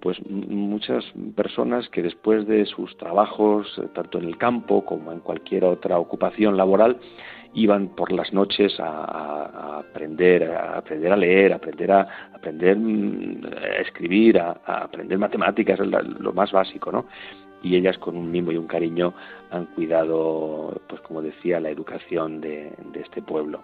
pues 0.00 0.18
muchas 0.26 1.04
personas 1.36 1.88
que 1.90 2.02
después 2.02 2.46
de 2.46 2.64
sus 2.64 2.96
trabajos, 2.96 3.66
eh, 3.78 3.88
tanto 3.94 4.18
en 4.18 4.24
el 4.24 4.38
campo 4.38 4.84
como 4.84 5.12
en 5.12 5.20
cualquier 5.20 5.64
otra 5.64 5.98
ocupación 5.98 6.56
laboral, 6.56 6.98
iban 7.54 7.88
por 7.88 8.12
las 8.12 8.32
noches 8.32 8.78
a, 8.78 9.78
aprender, 9.78 10.44
a 10.50 10.78
aprender 10.78 11.12
a 11.12 11.16
leer, 11.16 11.52
a 11.52 11.56
aprender 11.56 11.92
a 11.92 12.08
aprender 12.34 12.76
mm, 12.76 13.44
a 13.46 13.80
escribir, 13.80 14.38
a, 14.38 14.60
aprender 14.64 15.18
matemáticas, 15.18 15.78
lo 15.78 16.32
más 16.32 16.52
básico, 16.52 16.92
¿no? 16.92 17.06
Y 17.62 17.76
ellas 17.76 17.98
con 17.98 18.16
un 18.16 18.30
mimo 18.30 18.52
y 18.52 18.56
un 18.56 18.66
cariño 18.66 19.12
han 19.50 19.66
cuidado, 19.66 20.80
pues 20.88 21.00
como 21.02 21.20
decía, 21.20 21.60
la 21.60 21.70
educación 21.70 22.40
de, 22.40 22.72
este 22.94 23.20
pueblo. 23.20 23.62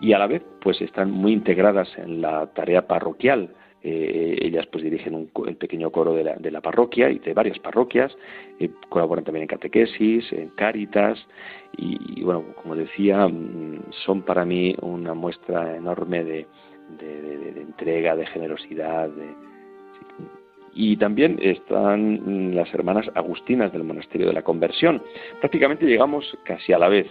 Y 0.00 0.12
a 0.12 0.18
la 0.18 0.26
vez, 0.26 0.42
pues 0.60 0.80
están 0.80 1.10
muy 1.10 1.32
integradas 1.32 1.88
en 1.96 2.20
la 2.20 2.46
tarea 2.48 2.86
parroquial. 2.86 3.50
Eh, 3.88 4.38
ellas 4.42 4.66
pues 4.66 4.82
dirigen 4.82 5.14
un, 5.14 5.30
el 5.46 5.54
pequeño 5.54 5.92
coro 5.92 6.12
de 6.12 6.24
la, 6.24 6.34
de 6.34 6.50
la, 6.50 6.60
parroquia 6.60 7.08
y 7.08 7.20
de 7.20 7.32
varias 7.34 7.56
parroquias, 7.60 8.12
eh, 8.58 8.68
colaboran 8.88 9.24
también 9.24 9.42
en 9.42 9.48
catequesis, 9.48 10.32
en 10.32 10.48
cáritas 10.56 11.24
y, 11.76 12.20
bueno, 12.24 12.46
como 12.60 12.74
decía, 12.74 13.28
mm, 13.28 13.92
son 14.04 14.22
para 14.22 14.44
mí 14.44 14.74
una 14.82 15.14
muestra 15.14 15.76
enorme 15.76 16.24
de, 16.24 16.46
entrega, 17.60 18.16
de 18.16 18.26
generosidad. 18.26 19.08
y 20.74 20.96
también 20.96 21.38
están 21.40 22.56
las 22.56 22.74
hermanas 22.74 23.06
agustinas 23.14 23.72
del 23.72 23.84
monasterio 23.84 24.26
de 24.26 24.32
la 24.32 24.42
conversión. 24.42 25.00
Prácticamente 25.40 25.86
llegamos 25.86 26.36
casi 26.42 26.72
a 26.72 26.78
la 26.78 26.88
vez. 26.88 27.06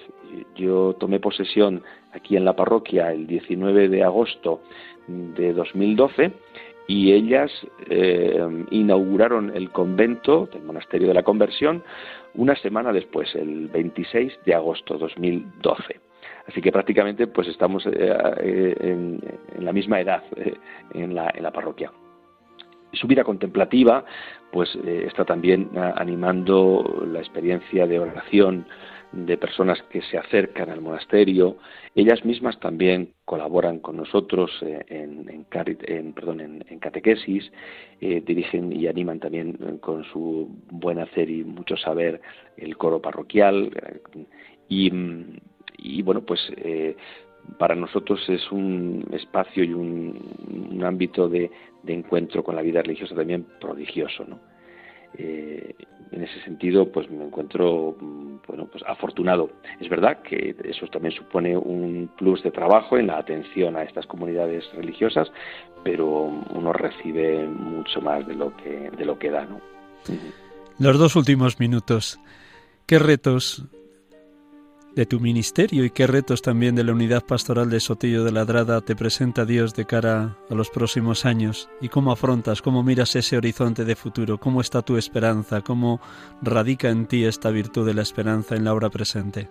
Yo 0.56 0.94
tomé 1.00 1.20
posesión 1.22 1.82
aquí 2.12 2.36
en 2.36 2.44
la 2.44 2.56
parroquia 2.56 3.14
el 3.14 3.28
19 3.28 3.88
de 3.88 4.04
agosto 4.04 4.62
de 5.08 5.54
2012 5.54 6.32
y 6.88 7.14
ellas 7.14 7.52
eh, 7.90 8.66
inauguraron 8.72 9.52
el 9.56 9.72
convento 9.72 10.48
del 10.52 10.64
monasterio 10.64 11.08
de 11.08 11.14
la 11.14 11.24
conversión 11.24 11.84
una 12.36 12.56
semana 12.56 12.92
después, 12.92 13.34
el 13.36 13.68
26 13.70 14.40
de 14.46 14.54
agosto 14.54 14.96
de 14.96 15.00
2012. 15.02 16.00
Así 16.48 16.62
que 16.62 16.72
prácticamente 16.72 17.28
pues 17.28 17.48
estamos 17.48 17.86
eh, 17.88 18.76
en, 18.80 19.20
la 19.60 19.74
misma 19.74 20.00
edad 20.00 20.24
en, 20.94 21.16
la, 21.16 21.32
en 21.34 21.44
la 21.44 21.52
parroquia 21.52 21.92
su 22.94 23.08
vida 23.08 23.24
contemplativa 23.24 24.06
pues 24.52 24.74
está 24.76 25.26
también 25.26 25.70
animando 25.76 27.06
la 27.12 27.20
experiencia 27.20 27.86
de 27.86 28.00
oración 28.00 28.66
de 29.16 29.38
personas 29.38 29.82
que 29.84 30.02
se 30.02 30.18
acercan 30.18 30.70
al 30.70 30.82
monasterio. 30.82 31.58
Ellas 31.96 32.24
mismas 32.26 32.60
también 32.60 33.14
colaboran 33.24 33.80
con 33.80 33.96
nosotros 33.96 34.52
eh, 34.62 34.84
en, 34.90 35.46
en, 35.50 36.14
perdón, 36.14 36.42
en, 36.42 36.80
catequesis, 36.80 37.52
eh, 38.02 38.22
dirigen 38.26 38.74
y 38.74 38.88
animan 38.88 39.20
también 39.20 39.58
eh, 39.62 39.78
con 39.80 40.04
su 40.06 40.50
buen 40.70 41.00
hacer 41.00 41.30
y 41.30 41.44
mucho 41.44 41.78
saber 41.78 42.22
el 42.58 42.78
coro 42.78 43.02
parroquial. 43.02 43.72
y, 44.68 46.02
bueno, 46.02 46.22
pues 46.22 46.40
para 47.58 47.76
nosotros 47.76 48.20
es 48.28 48.52
un 48.52 49.06
espacio 49.12 49.64
y 49.64 49.74
un, 49.74 50.84
ámbito 50.84 51.30
de, 51.30 51.50
de, 51.84 51.94
encuentro 51.94 52.44
con 52.44 52.56
la 52.56 52.62
vida 52.62 52.82
religiosa 52.82 53.16
también 53.16 53.46
prodigioso. 53.60 54.26
¿no? 54.26 54.55
Eh, 55.18 55.76
en 56.12 56.24
ese 56.24 56.42
sentido, 56.44 56.92
pues 56.92 57.10
me 57.10 57.26
encuentro 57.26 57.96
mm, 58.00 58.38
bueno, 58.48 58.68
pues 58.72 58.84
afortunado. 58.88 59.50
Es 59.80 59.90
verdad 59.90 60.22
que 60.22 60.56
eso 60.64 60.88
también 60.88 61.14
supone 61.14 61.58
un 61.58 62.10
plus 62.18 62.42
de 62.44 62.52
trabajo 62.52 62.98
en 62.98 63.08
la 63.08 63.18
atención 63.18 63.76
a 63.76 63.84
estas 63.84 64.06
comunidades 64.06 64.64
religiosas, 64.74 65.32
pero 65.84 66.32
uno 66.54 66.74
recibe 66.74 67.46
mucho 67.48 68.02
más 68.02 68.26
de 68.28 68.36
lo 68.36 68.56
que 68.58 68.92
de 68.92 69.06
lo 69.06 69.18
que 69.18 69.30
da, 69.30 69.46
¿no? 69.46 69.60
Los 70.80 71.00
dos 71.00 71.16
últimos 71.16 71.60
minutos. 71.60 72.20
¿Qué 72.86 73.00
retos 73.00 73.66
de 74.96 75.06
tu 75.06 75.20
ministerio 75.20 75.84
y 75.84 75.90
qué 75.90 76.08
retos 76.08 76.42
también 76.42 76.76
de 76.76 76.84
la 76.84 76.94
unidad 76.94 77.26
pastoral 77.26 77.70
de 77.70 77.80
Sotillo 77.80 78.24
de 78.24 78.32
Ladrada 78.32 78.82
te 78.82 78.96
presenta 78.96 79.46
Dios 79.46 79.76
de 79.76 79.86
cara 79.86 80.38
a 80.50 80.56
los 80.56 80.70
próximos 80.70 81.26
años 81.26 81.70
y 81.82 81.90
cómo 81.90 82.12
afrontas, 82.12 82.62
cómo 82.62 82.82
miras 82.82 83.16
ese 83.16 83.38
horizonte 83.38 83.84
de 83.84 83.96
futuro, 83.96 84.38
cómo 84.38 84.62
está 84.62 84.82
tu 84.82 84.98
esperanza, 84.98 85.62
cómo 85.62 86.00
radica 86.42 86.90
en 86.90 87.08
ti 87.08 87.26
esta 87.26 87.52
virtud 87.52 87.86
de 87.86 87.94
la 87.94 88.04
esperanza 88.04 88.56
en 88.56 88.64
la 88.64 88.74
hora 88.74 88.90
presente. 88.90 89.50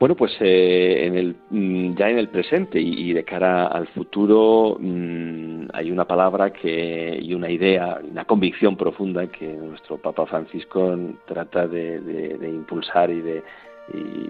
Bueno, 0.00 0.16
pues 0.16 0.32
eh, 0.40 1.06
en 1.06 1.16
el, 1.16 1.36
mm, 1.50 1.94
ya 1.96 2.10
en 2.10 2.18
el 2.18 2.28
presente 2.28 2.80
y, 2.80 3.12
de 3.12 3.24
cara 3.24 3.68
al 3.68 3.86
futuro 3.88 4.76
mm, 4.80 5.53
hay 5.74 5.90
una 5.90 6.06
palabra 6.06 6.52
que, 6.52 7.18
y 7.20 7.34
una 7.34 7.50
idea, 7.50 8.00
una 8.02 8.24
convicción 8.24 8.76
profunda 8.76 9.26
que 9.26 9.46
nuestro 9.46 9.98
Papa 9.98 10.24
Francisco 10.26 10.96
trata 11.26 11.66
de, 11.66 12.38
impulsar 12.42 13.10
y 13.10 13.20
de, 13.20 13.42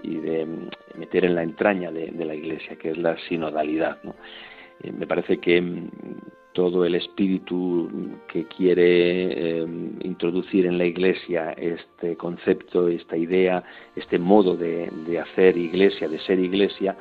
y, 0.03 0.15
de 0.17 0.47
meter 0.97 1.25
en 1.25 1.35
la 1.35 1.43
entraña 1.43 1.91
de, 1.91 2.25
la 2.25 2.33
Iglesia, 2.33 2.75
que 2.77 2.89
es 2.91 2.97
la 2.97 3.15
sinodalidad. 3.29 3.97
Eh, 4.83 4.91
me 4.91 5.05
parece 5.05 5.37
que 5.37 5.61
mm, 5.61 5.89
todo 6.53 6.83
el 6.83 6.95
espíritu 6.95 7.89
que 8.27 8.45
quiere 8.45 9.59
eh, 9.59 9.67
introducir 10.01 10.65
en 10.65 10.77
la 10.79 10.85
Iglesia 10.85 11.51
este 11.51 12.15
concepto, 12.15 12.87
esta 12.87 13.17
idea, 13.17 13.63
este 13.95 14.17
modo 14.17 14.55
de, 14.55 14.89
hacer 15.19 15.57
Iglesia, 15.57 16.07
de 16.07 16.17
ser 16.19 16.39
Iglesia, 16.39 16.97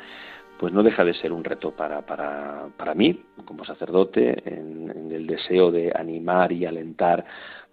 pues 0.59 0.73
no 0.73 0.83
deja 0.83 1.05
de 1.05 1.15
ser 1.15 1.33
un 1.33 1.45
reto 1.45 1.73
para, 1.73 2.03
para, 2.03 2.69
para 2.77 2.95
mí 2.95 3.21
como 3.45 3.65
sacerdote 3.65 4.43
en, 4.47 5.11
el 5.11 5.27
deseo 5.27 5.71
de 5.71 5.93
animar 5.95 6.51
y 6.53 6.67
alentar 6.67 7.25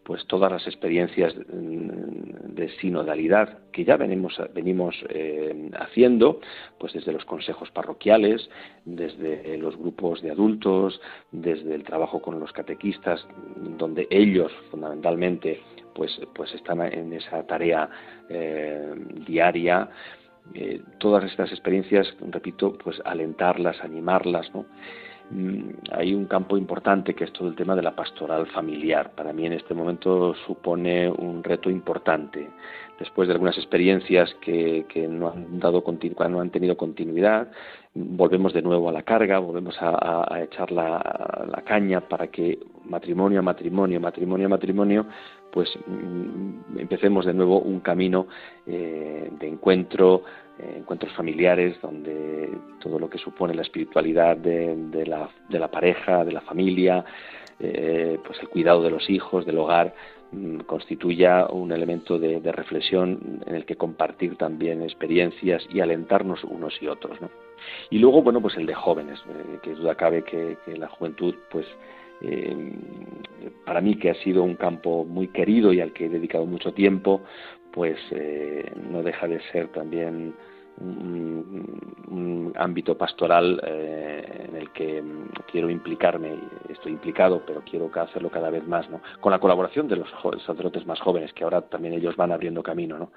pues 0.03 0.25
todas 0.27 0.51
las 0.51 0.65
experiencias 0.67 1.35
mm, 1.35 2.53
de 2.53 2.69
sinodalidad 2.79 3.59
que 3.71 3.85
ya 3.85 3.97
venimos, 3.97 4.39
venimos 4.53 4.95
eh, 5.09 5.69
haciendo, 5.79 6.39
pues 6.79 6.93
desde 6.93 7.13
los 7.13 7.25
consejos 7.25 7.69
parroquiales, 7.71 8.49
desde 8.85 9.57
los 9.57 9.77
grupos 9.77 10.21
de 10.21 10.31
adultos, 10.31 10.99
desde 11.31 11.75
el 11.75 11.83
trabajo 11.83 12.21
con 12.21 12.39
los 12.39 12.51
catequistas, 12.51 13.25
donde 13.77 14.07
ellos 14.09 14.51
fundamentalmente 14.69 15.61
pues, 15.93 16.19
pues 16.33 16.53
están 16.53 16.81
en 16.81 17.13
esa 17.13 17.43
tarea 17.45 17.89
eh, 18.29 18.93
diaria. 19.27 19.89
Eh, 20.53 20.81
todas 20.97 21.23
estas 21.23 21.51
experiencias, 21.51 22.07
repito, 22.29 22.77
pues 22.83 23.01
alentarlas, 23.05 23.81
animarlas, 23.81 24.53
¿no? 24.53 24.65
Mm, 25.29 25.69
hay 25.91 26.13
un 26.13 26.25
campo 26.25 26.57
importante 26.57 27.13
que 27.13 27.23
es 27.23 27.31
todo 27.31 27.47
el 27.47 27.55
tema 27.55 27.75
de 27.75 27.81
la 27.81 27.95
pastoral 27.95 28.47
familiar. 28.47 29.11
Para 29.11 29.31
mí 29.31 29.45
en 29.45 29.53
este 29.53 29.73
momento 29.73 30.35
supone 30.45 31.09
un 31.09 31.43
reto 31.43 31.69
importante. 31.69 32.49
Después 33.01 33.27
de 33.27 33.33
algunas 33.33 33.57
experiencias 33.57 34.31
que, 34.41 34.85
no, 35.09 35.29
han 35.29 35.59
dado 35.59 35.83
no 36.29 36.39
han 36.39 36.51
tenido 36.51 36.77
continuidad, 36.77 37.51
volvemos 37.95 38.53
de 38.53 38.61
nuevo 38.61 38.89
a 38.89 38.91
la 38.91 39.01
carga, 39.01 39.39
volvemos 39.39 39.75
a, 39.79 40.39
echar 40.43 40.71
la, 40.71 41.63
caña 41.65 42.01
para 42.01 42.27
que 42.27 42.59
matrimonio 42.85 43.39
a 43.39 43.41
matrimonio, 43.41 43.99
matrimonio 43.99 44.45
a 44.45 44.49
matrimonio, 44.49 45.07
pues 45.51 45.67
mm, 45.87 46.77
empecemos 46.77 47.25
de 47.25 47.33
nuevo 47.33 47.59
un 47.59 47.79
camino 47.79 48.27
eh, 48.67 49.31
de 49.31 49.47
encuentro, 49.47 50.21
eh, 50.59 50.75
encuentros 50.77 51.11
familiares 51.13 51.81
donde 51.81 52.55
todo 52.79 52.99
lo 52.99 53.09
que 53.09 53.17
supone 53.17 53.55
la 53.55 53.63
espiritualidad 53.63 54.37
de, 54.37 55.07
la, 55.07 55.71
pareja, 55.71 56.23
de 56.23 56.33
la 56.33 56.41
familia, 56.41 57.03
eh, 57.59 58.19
pues 58.23 58.39
el 58.41 58.49
cuidado 58.49 58.83
de 58.83 58.91
los 58.91 59.09
hijos, 59.09 59.43
del 59.43 59.57
hogar, 59.57 59.95
constituya 60.65 61.47
un 61.47 61.71
elemento 61.71 62.17
de, 62.17 62.39
reflexión 62.51 63.41
en 63.45 63.55
el 63.55 63.65
que 63.65 63.75
compartir 63.75 64.37
también 64.37 64.81
experiencias 64.81 65.65
y 65.73 65.81
alentarnos 65.81 66.43
unos 66.43 66.81
y 66.81 66.87
otros. 66.87 67.17
Y 67.89 67.99
luego, 67.99 68.21
bueno, 68.21 68.41
pues 68.41 68.55
el 68.57 68.65
de 68.65 68.73
jóvenes, 68.73 69.19
eh, 69.29 69.59
que 69.61 69.73
duda 69.73 69.95
cabe 69.95 70.23
que, 70.23 70.57
la 70.77 70.87
juventud, 70.87 71.35
pues 71.49 71.65
para 73.65 73.81
mí 73.81 73.95
que 73.95 74.11
ha 74.11 74.15
sido 74.15 74.43
un 74.43 74.55
campo 74.55 75.03
muy 75.05 75.29
querido 75.29 75.73
y 75.73 75.81
al 75.81 75.91
que 75.91 76.05
he 76.05 76.09
dedicado 76.09 76.45
mucho 76.45 76.71
tiempo, 76.71 77.21
pues 77.71 77.97
no 78.91 79.01
deja 79.01 79.27
de 79.27 79.41
ser 79.51 79.69
también 79.69 80.35
un, 80.79 82.51
ámbito 82.55 82.97
pastoral 82.97 83.61
eh, 83.65 84.47
en 84.49 84.55
el 84.55 84.71
que 84.71 85.01
quiero 85.49 85.69
implicarme, 85.69 86.33
estoy 86.69 86.91
implicado, 86.91 87.41
pero 87.45 87.63
quiero 87.63 87.89
hacerlo 87.95 88.29
cada 88.29 88.49
vez 88.49 88.67
más, 88.67 88.89
¿no? 88.89 89.01
Con 89.19 89.31
la 89.31 89.39
colaboración 89.39 89.87
de 89.87 89.95
los 89.95 90.09
sacerdotes 90.45 90.85
más 90.85 90.99
jóvenes, 90.99 91.33
que 91.33 91.43
ahora 91.43 91.61
también 91.61 91.93
ellos 91.93 92.15
van 92.17 92.31
abriendo 92.31 92.61
camino, 92.61 92.97
¿no? 92.97 93.11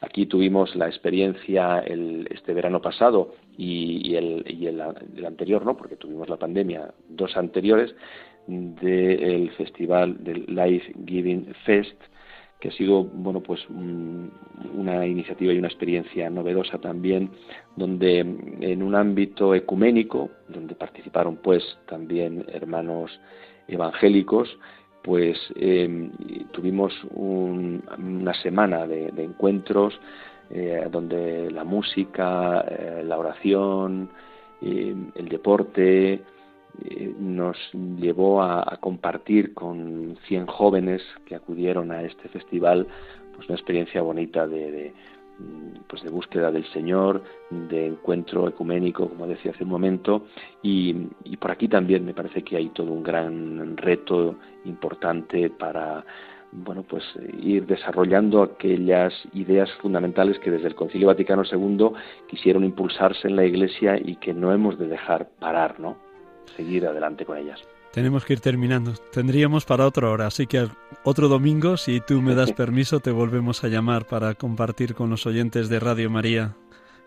Aquí 0.00 0.26
tuvimos 0.26 0.74
la 0.74 0.86
experiencia 0.86 1.80
el, 1.80 2.26
este 2.30 2.54
verano 2.54 2.80
pasado 2.80 3.34
y, 3.56 4.14
el, 4.14 4.44
y 4.48 4.66
el, 4.66 4.80
anterior, 4.80 5.64
¿no? 5.64 5.76
Porque 5.76 5.96
tuvimos 5.96 6.28
la 6.28 6.36
pandemia, 6.36 6.92
dos 7.08 7.36
anteriores, 7.36 7.94
del 8.46 9.50
festival 9.52 10.24
del 10.24 10.46
Life 10.48 10.94
Giving 11.06 11.54
Fest, 11.64 12.00
que 12.60 12.68
ha 12.68 12.72
sido 12.72 13.04
bueno 13.04 13.40
pues 13.40 13.60
una 13.70 15.06
iniciativa 15.06 15.52
y 15.52 15.58
una 15.58 15.68
experiencia 15.68 16.28
novedosa 16.28 16.78
también 16.78 17.30
donde 17.76 18.18
en 18.18 18.82
un 18.82 18.94
ámbito 18.94 19.54
ecuménico 19.54 20.30
donde 20.48 20.74
participaron 20.74 21.36
pues 21.36 21.62
también 21.86 22.44
hermanos 22.48 23.20
evangélicos 23.68 24.48
pues 25.02 25.38
em, 25.54 26.10
tuvimos 26.52 26.92
una 27.14 28.34
semana 28.42 28.86
de, 28.86 29.08
encuentros 29.16 29.98
eh, 30.50 30.86
donde 30.90 31.50
la 31.50 31.62
música 31.62 32.64
eh, 32.68 33.02
la 33.04 33.18
oración 33.18 34.10
em, 34.60 35.12
el 35.14 35.28
deporte 35.28 36.22
eh, 36.84 37.12
nos 37.18 37.56
llevó 37.72 38.42
a, 38.42 38.76
compartir 38.80 39.54
con 39.54 40.16
100 40.28 40.46
jóvenes 40.46 41.02
que 41.26 41.34
acudieron 41.34 41.90
a 41.90 42.02
este 42.02 42.28
festival 42.28 42.86
pues 43.34 43.48
una 43.48 43.56
experiencia 43.56 44.02
bonita 44.02 44.46
de, 44.46 44.92
mm, 45.38 45.80
pues 45.88 46.02
de 46.02 46.10
búsqueda 46.10 46.50
del 46.50 46.64
Señor, 46.72 47.22
de 47.50 47.86
encuentro 47.86 48.48
ecuménico, 48.48 49.08
como 49.08 49.26
decía 49.26 49.52
hace 49.52 49.64
un 49.64 49.70
momento, 49.70 50.26
y, 50.62 50.94
por 51.38 51.50
aquí 51.50 51.68
también 51.68 52.04
me 52.04 52.14
parece 52.14 52.42
que 52.42 52.56
hay 52.56 52.68
todo 52.70 52.92
un 52.92 53.02
gran 53.02 53.76
reto 53.76 54.36
importante 54.64 55.50
para 55.50 56.04
bueno, 56.50 56.82
pues 56.82 57.04
ir 57.42 57.66
desarrollando 57.66 58.42
aquellas 58.42 59.12
ideas 59.34 59.70
fundamentales 59.82 60.38
que 60.38 60.50
desde 60.50 60.68
el 60.68 60.74
Concilio 60.74 61.08
Vaticano 61.08 61.42
II 61.44 61.90
quisieron 62.26 62.64
impulsarse 62.64 63.28
en 63.28 63.36
la 63.36 63.44
Iglesia 63.44 63.98
y 64.02 64.16
que 64.16 64.32
no 64.32 64.52
hemos 64.52 64.78
de 64.78 64.88
dejar 64.88 65.28
parar, 65.38 65.78
¿no? 65.78 66.07
Seguir 66.56 66.86
adelante 66.86 67.24
con 67.24 67.38
ellas. 67.38 67.60
Tenemos 67.92 68.24
que 68.24 68.34
ir 68.34 68.40
terminando. 68.40 68.92
Tendríamos 69.12 69.64
para 69.64 69.86
otra 69.86 70.10
hora, 70.10 70.26
así 70.26 70.46
que 70.46 70.68
otro 71.04 71.28
domingo, 71.28 71.76
si 71.76 72.00
tú 72.00 72.20
me 72.20 72.34
das 72.34 72.52
permiso, 72.54 73.00
te 73.00 73.10
volvemos 73.10 73.64
a 73.64 73.68
llamar 73.68 74.06
para 74.06 74.34
compartir 74.34 74.94
con 74.94 75.10
los 75.10 75.26
oyentes 75.26 75.68
de 75.68 75.80
Radio 75.80 76.10
María 76.10 76.54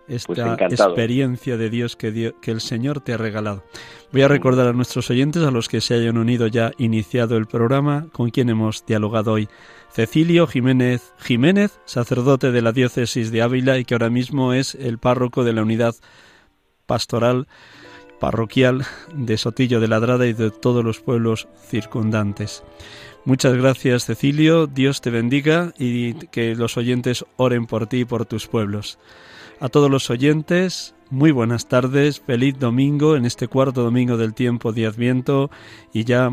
esta 0.08 0.56
experiencia 0.56 1.58
de 1.58 1.70
Dios 1.70 1.96
que, 1.96 2.34
que 2.42 2.52
el 2.52 2.60
Señor 2.60 3.02
te 3.02 3.14
ha 3.14 3.18
regalado. 3.18 3.64
Voy 4.12 4.24
a 4.24 4.28
recordar 4.28 4.68
a 4.68 4.74
nuestros 4.74 5.10
oyentes, 5.10 5.44
a 5.44 5.52
los 5.52 5.70
que 5.70 5.80
se 5.80 5.94
hayan 5.94 6.18
unido 6.18 6.48
ya 6.48 6.72
iniciado 6.78 7.38
el 7.38 7.46
programa, 7.46 8.08
con 8.12 8.30
quien 8.30 8.50
hemos 8.50 8.86
dialogado 8.86 9.34
hoy. 9.34 9.48
Cecilio 9.92 10.48
Jiménez 10.48 11.14
Jiménez, 11.20 11.80
sacerdote 11.86 12.52
de 12.52 12.62
la 12.62 12.72
diócesis 12.72 13.32
de 13.32 13.42
Ávila 13.42 13.78
y 13.78 13.86
que 13.86 13.94
ahora 13.94 14.10
mismo 14.10 14.54
es 14.54 14.76
el 14.76 14.98
párroco 14.98 15.44
de 15.44 15.54
la 15.54 15.62
unidad 15.62 15.96
pastoral 16.86 17.48
parroquial 18.22 18.86
de 19.14 19.38
Sotillo 19.38 19.82
de 19.82 19.90
Ladrada 19.90 20.28
y 20.28 20.34
de 20.34 20.52
todos 20.52 20.86
los 20.86 21.02
pueblos 21.02 21.50
circundantes. 21.68 22.64
Muchas 23.26 23.56
gracias 23.56 24.06
Cecilio, 24.06 24.68
Dios 24.68 25.02
te 25.02 25.10
bendiga 25.10 25.74
y 25.78 26.14
que 26.28 26.56
los 26.56 26.78
oyentes 26.78 27.26
oren 27.36 27.66
por 27.66 27.88
ti 27.88 28.02
y 28.02 28.06
por 28.06 28.26
tus 28.26 28.48
pueblos. 28.48 29.00
A 29.60 29.70
todos 29.70 29.92
los 29.92 30.10
oyentes, 30.10 30.96
muy 31.10 31.32
buenas 31.32 31.68
tardes, 31.68 32.22
feliz 32.22 32.58
domingo 32.58 33.16
en 33.16 33.26
este 33.26 33.48
cuarto 33.48 33.84
domingo 33.84 34.18
del 34.18 34.34
tiempo 34.34 34.72
de 34.72 34.86
Adviento 34.86 35.50
y 35.92 36.04
ya 36.04 36.32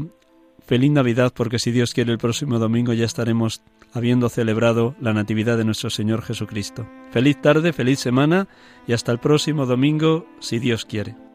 feliz 0.67 0.91
Navidad 0.91 1.33
porque 1.35 1.59
si 1.59 1.71
Dios 1.73 1.95
quiere 1.95 2.13
el 2.13 2.19
próximo 2.19 2.59
domingo 2.59 2.93
ya 2.93 3.07
estaremos 3.07 3.63
habiendo 3.95 4.29
celebrado 4.29 4.95
la 5.01 5.15
Natividad 5.15 5.57
de 5.57 5.65
nuestro 5.65 5.89
Señor 5.89 6.21
Jesucristo. 6.23 6.87
Feliz 7.11 7.41
tarde, 7.41 7.73
feliz 7.73 7.99
semana 7.99 8.47
y 8.87 8.93
hasta 8.93 9.11
el 9.11 9.19
próximo 9.19 9.65
domingo 9.65 10.27
si 10.41 10.59
Dios 10.59 10.85
quiere. 10.85 11.28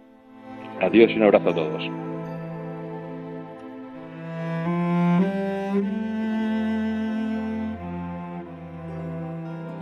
Adiós 0.84 1.12
y 1.12 1.16
un 1.16 1.24
abrazo 1.24 1.50
a 1.50 1.56
todos. 1.56 1.84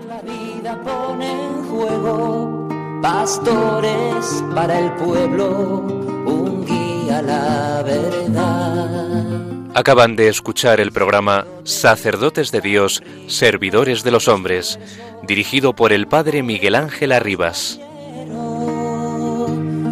La 0.08 0.22
vida 0.22 0.80
pone 0.84 1.32
en 1.32 1.64
juego 1.64 2.70
pastores 3.02 4.43
para 4.54 4.80
el 4.80 4.91
pueblo, 4.91 5.80
un 6.28 6.66
guía 6.66 7.18
a 7.18 7.22
la 7.24 7.84
verdad. 7.84 9.72
Acaban 9.74 10.16
de 10.16 10.28
escuchar 10.28 10.80
el 10.80 10.91
programa 10.91 11.47
Sacerdotes 11.64 12.52
de 12.52 12.62
Dios, 12.62 13.02
Servidores 13.26 14.04
de 14.04 14.12
los 14.12 14.28
Hombres, 14.28 14.78
dirigido 15.24 15.74
por 15.74 15.93
el 15.93 16.08
Padre 16.08 16.43
Miguel 16.43 16.76
Ángel 16.76 17.12
Arribas. 17.12 17.80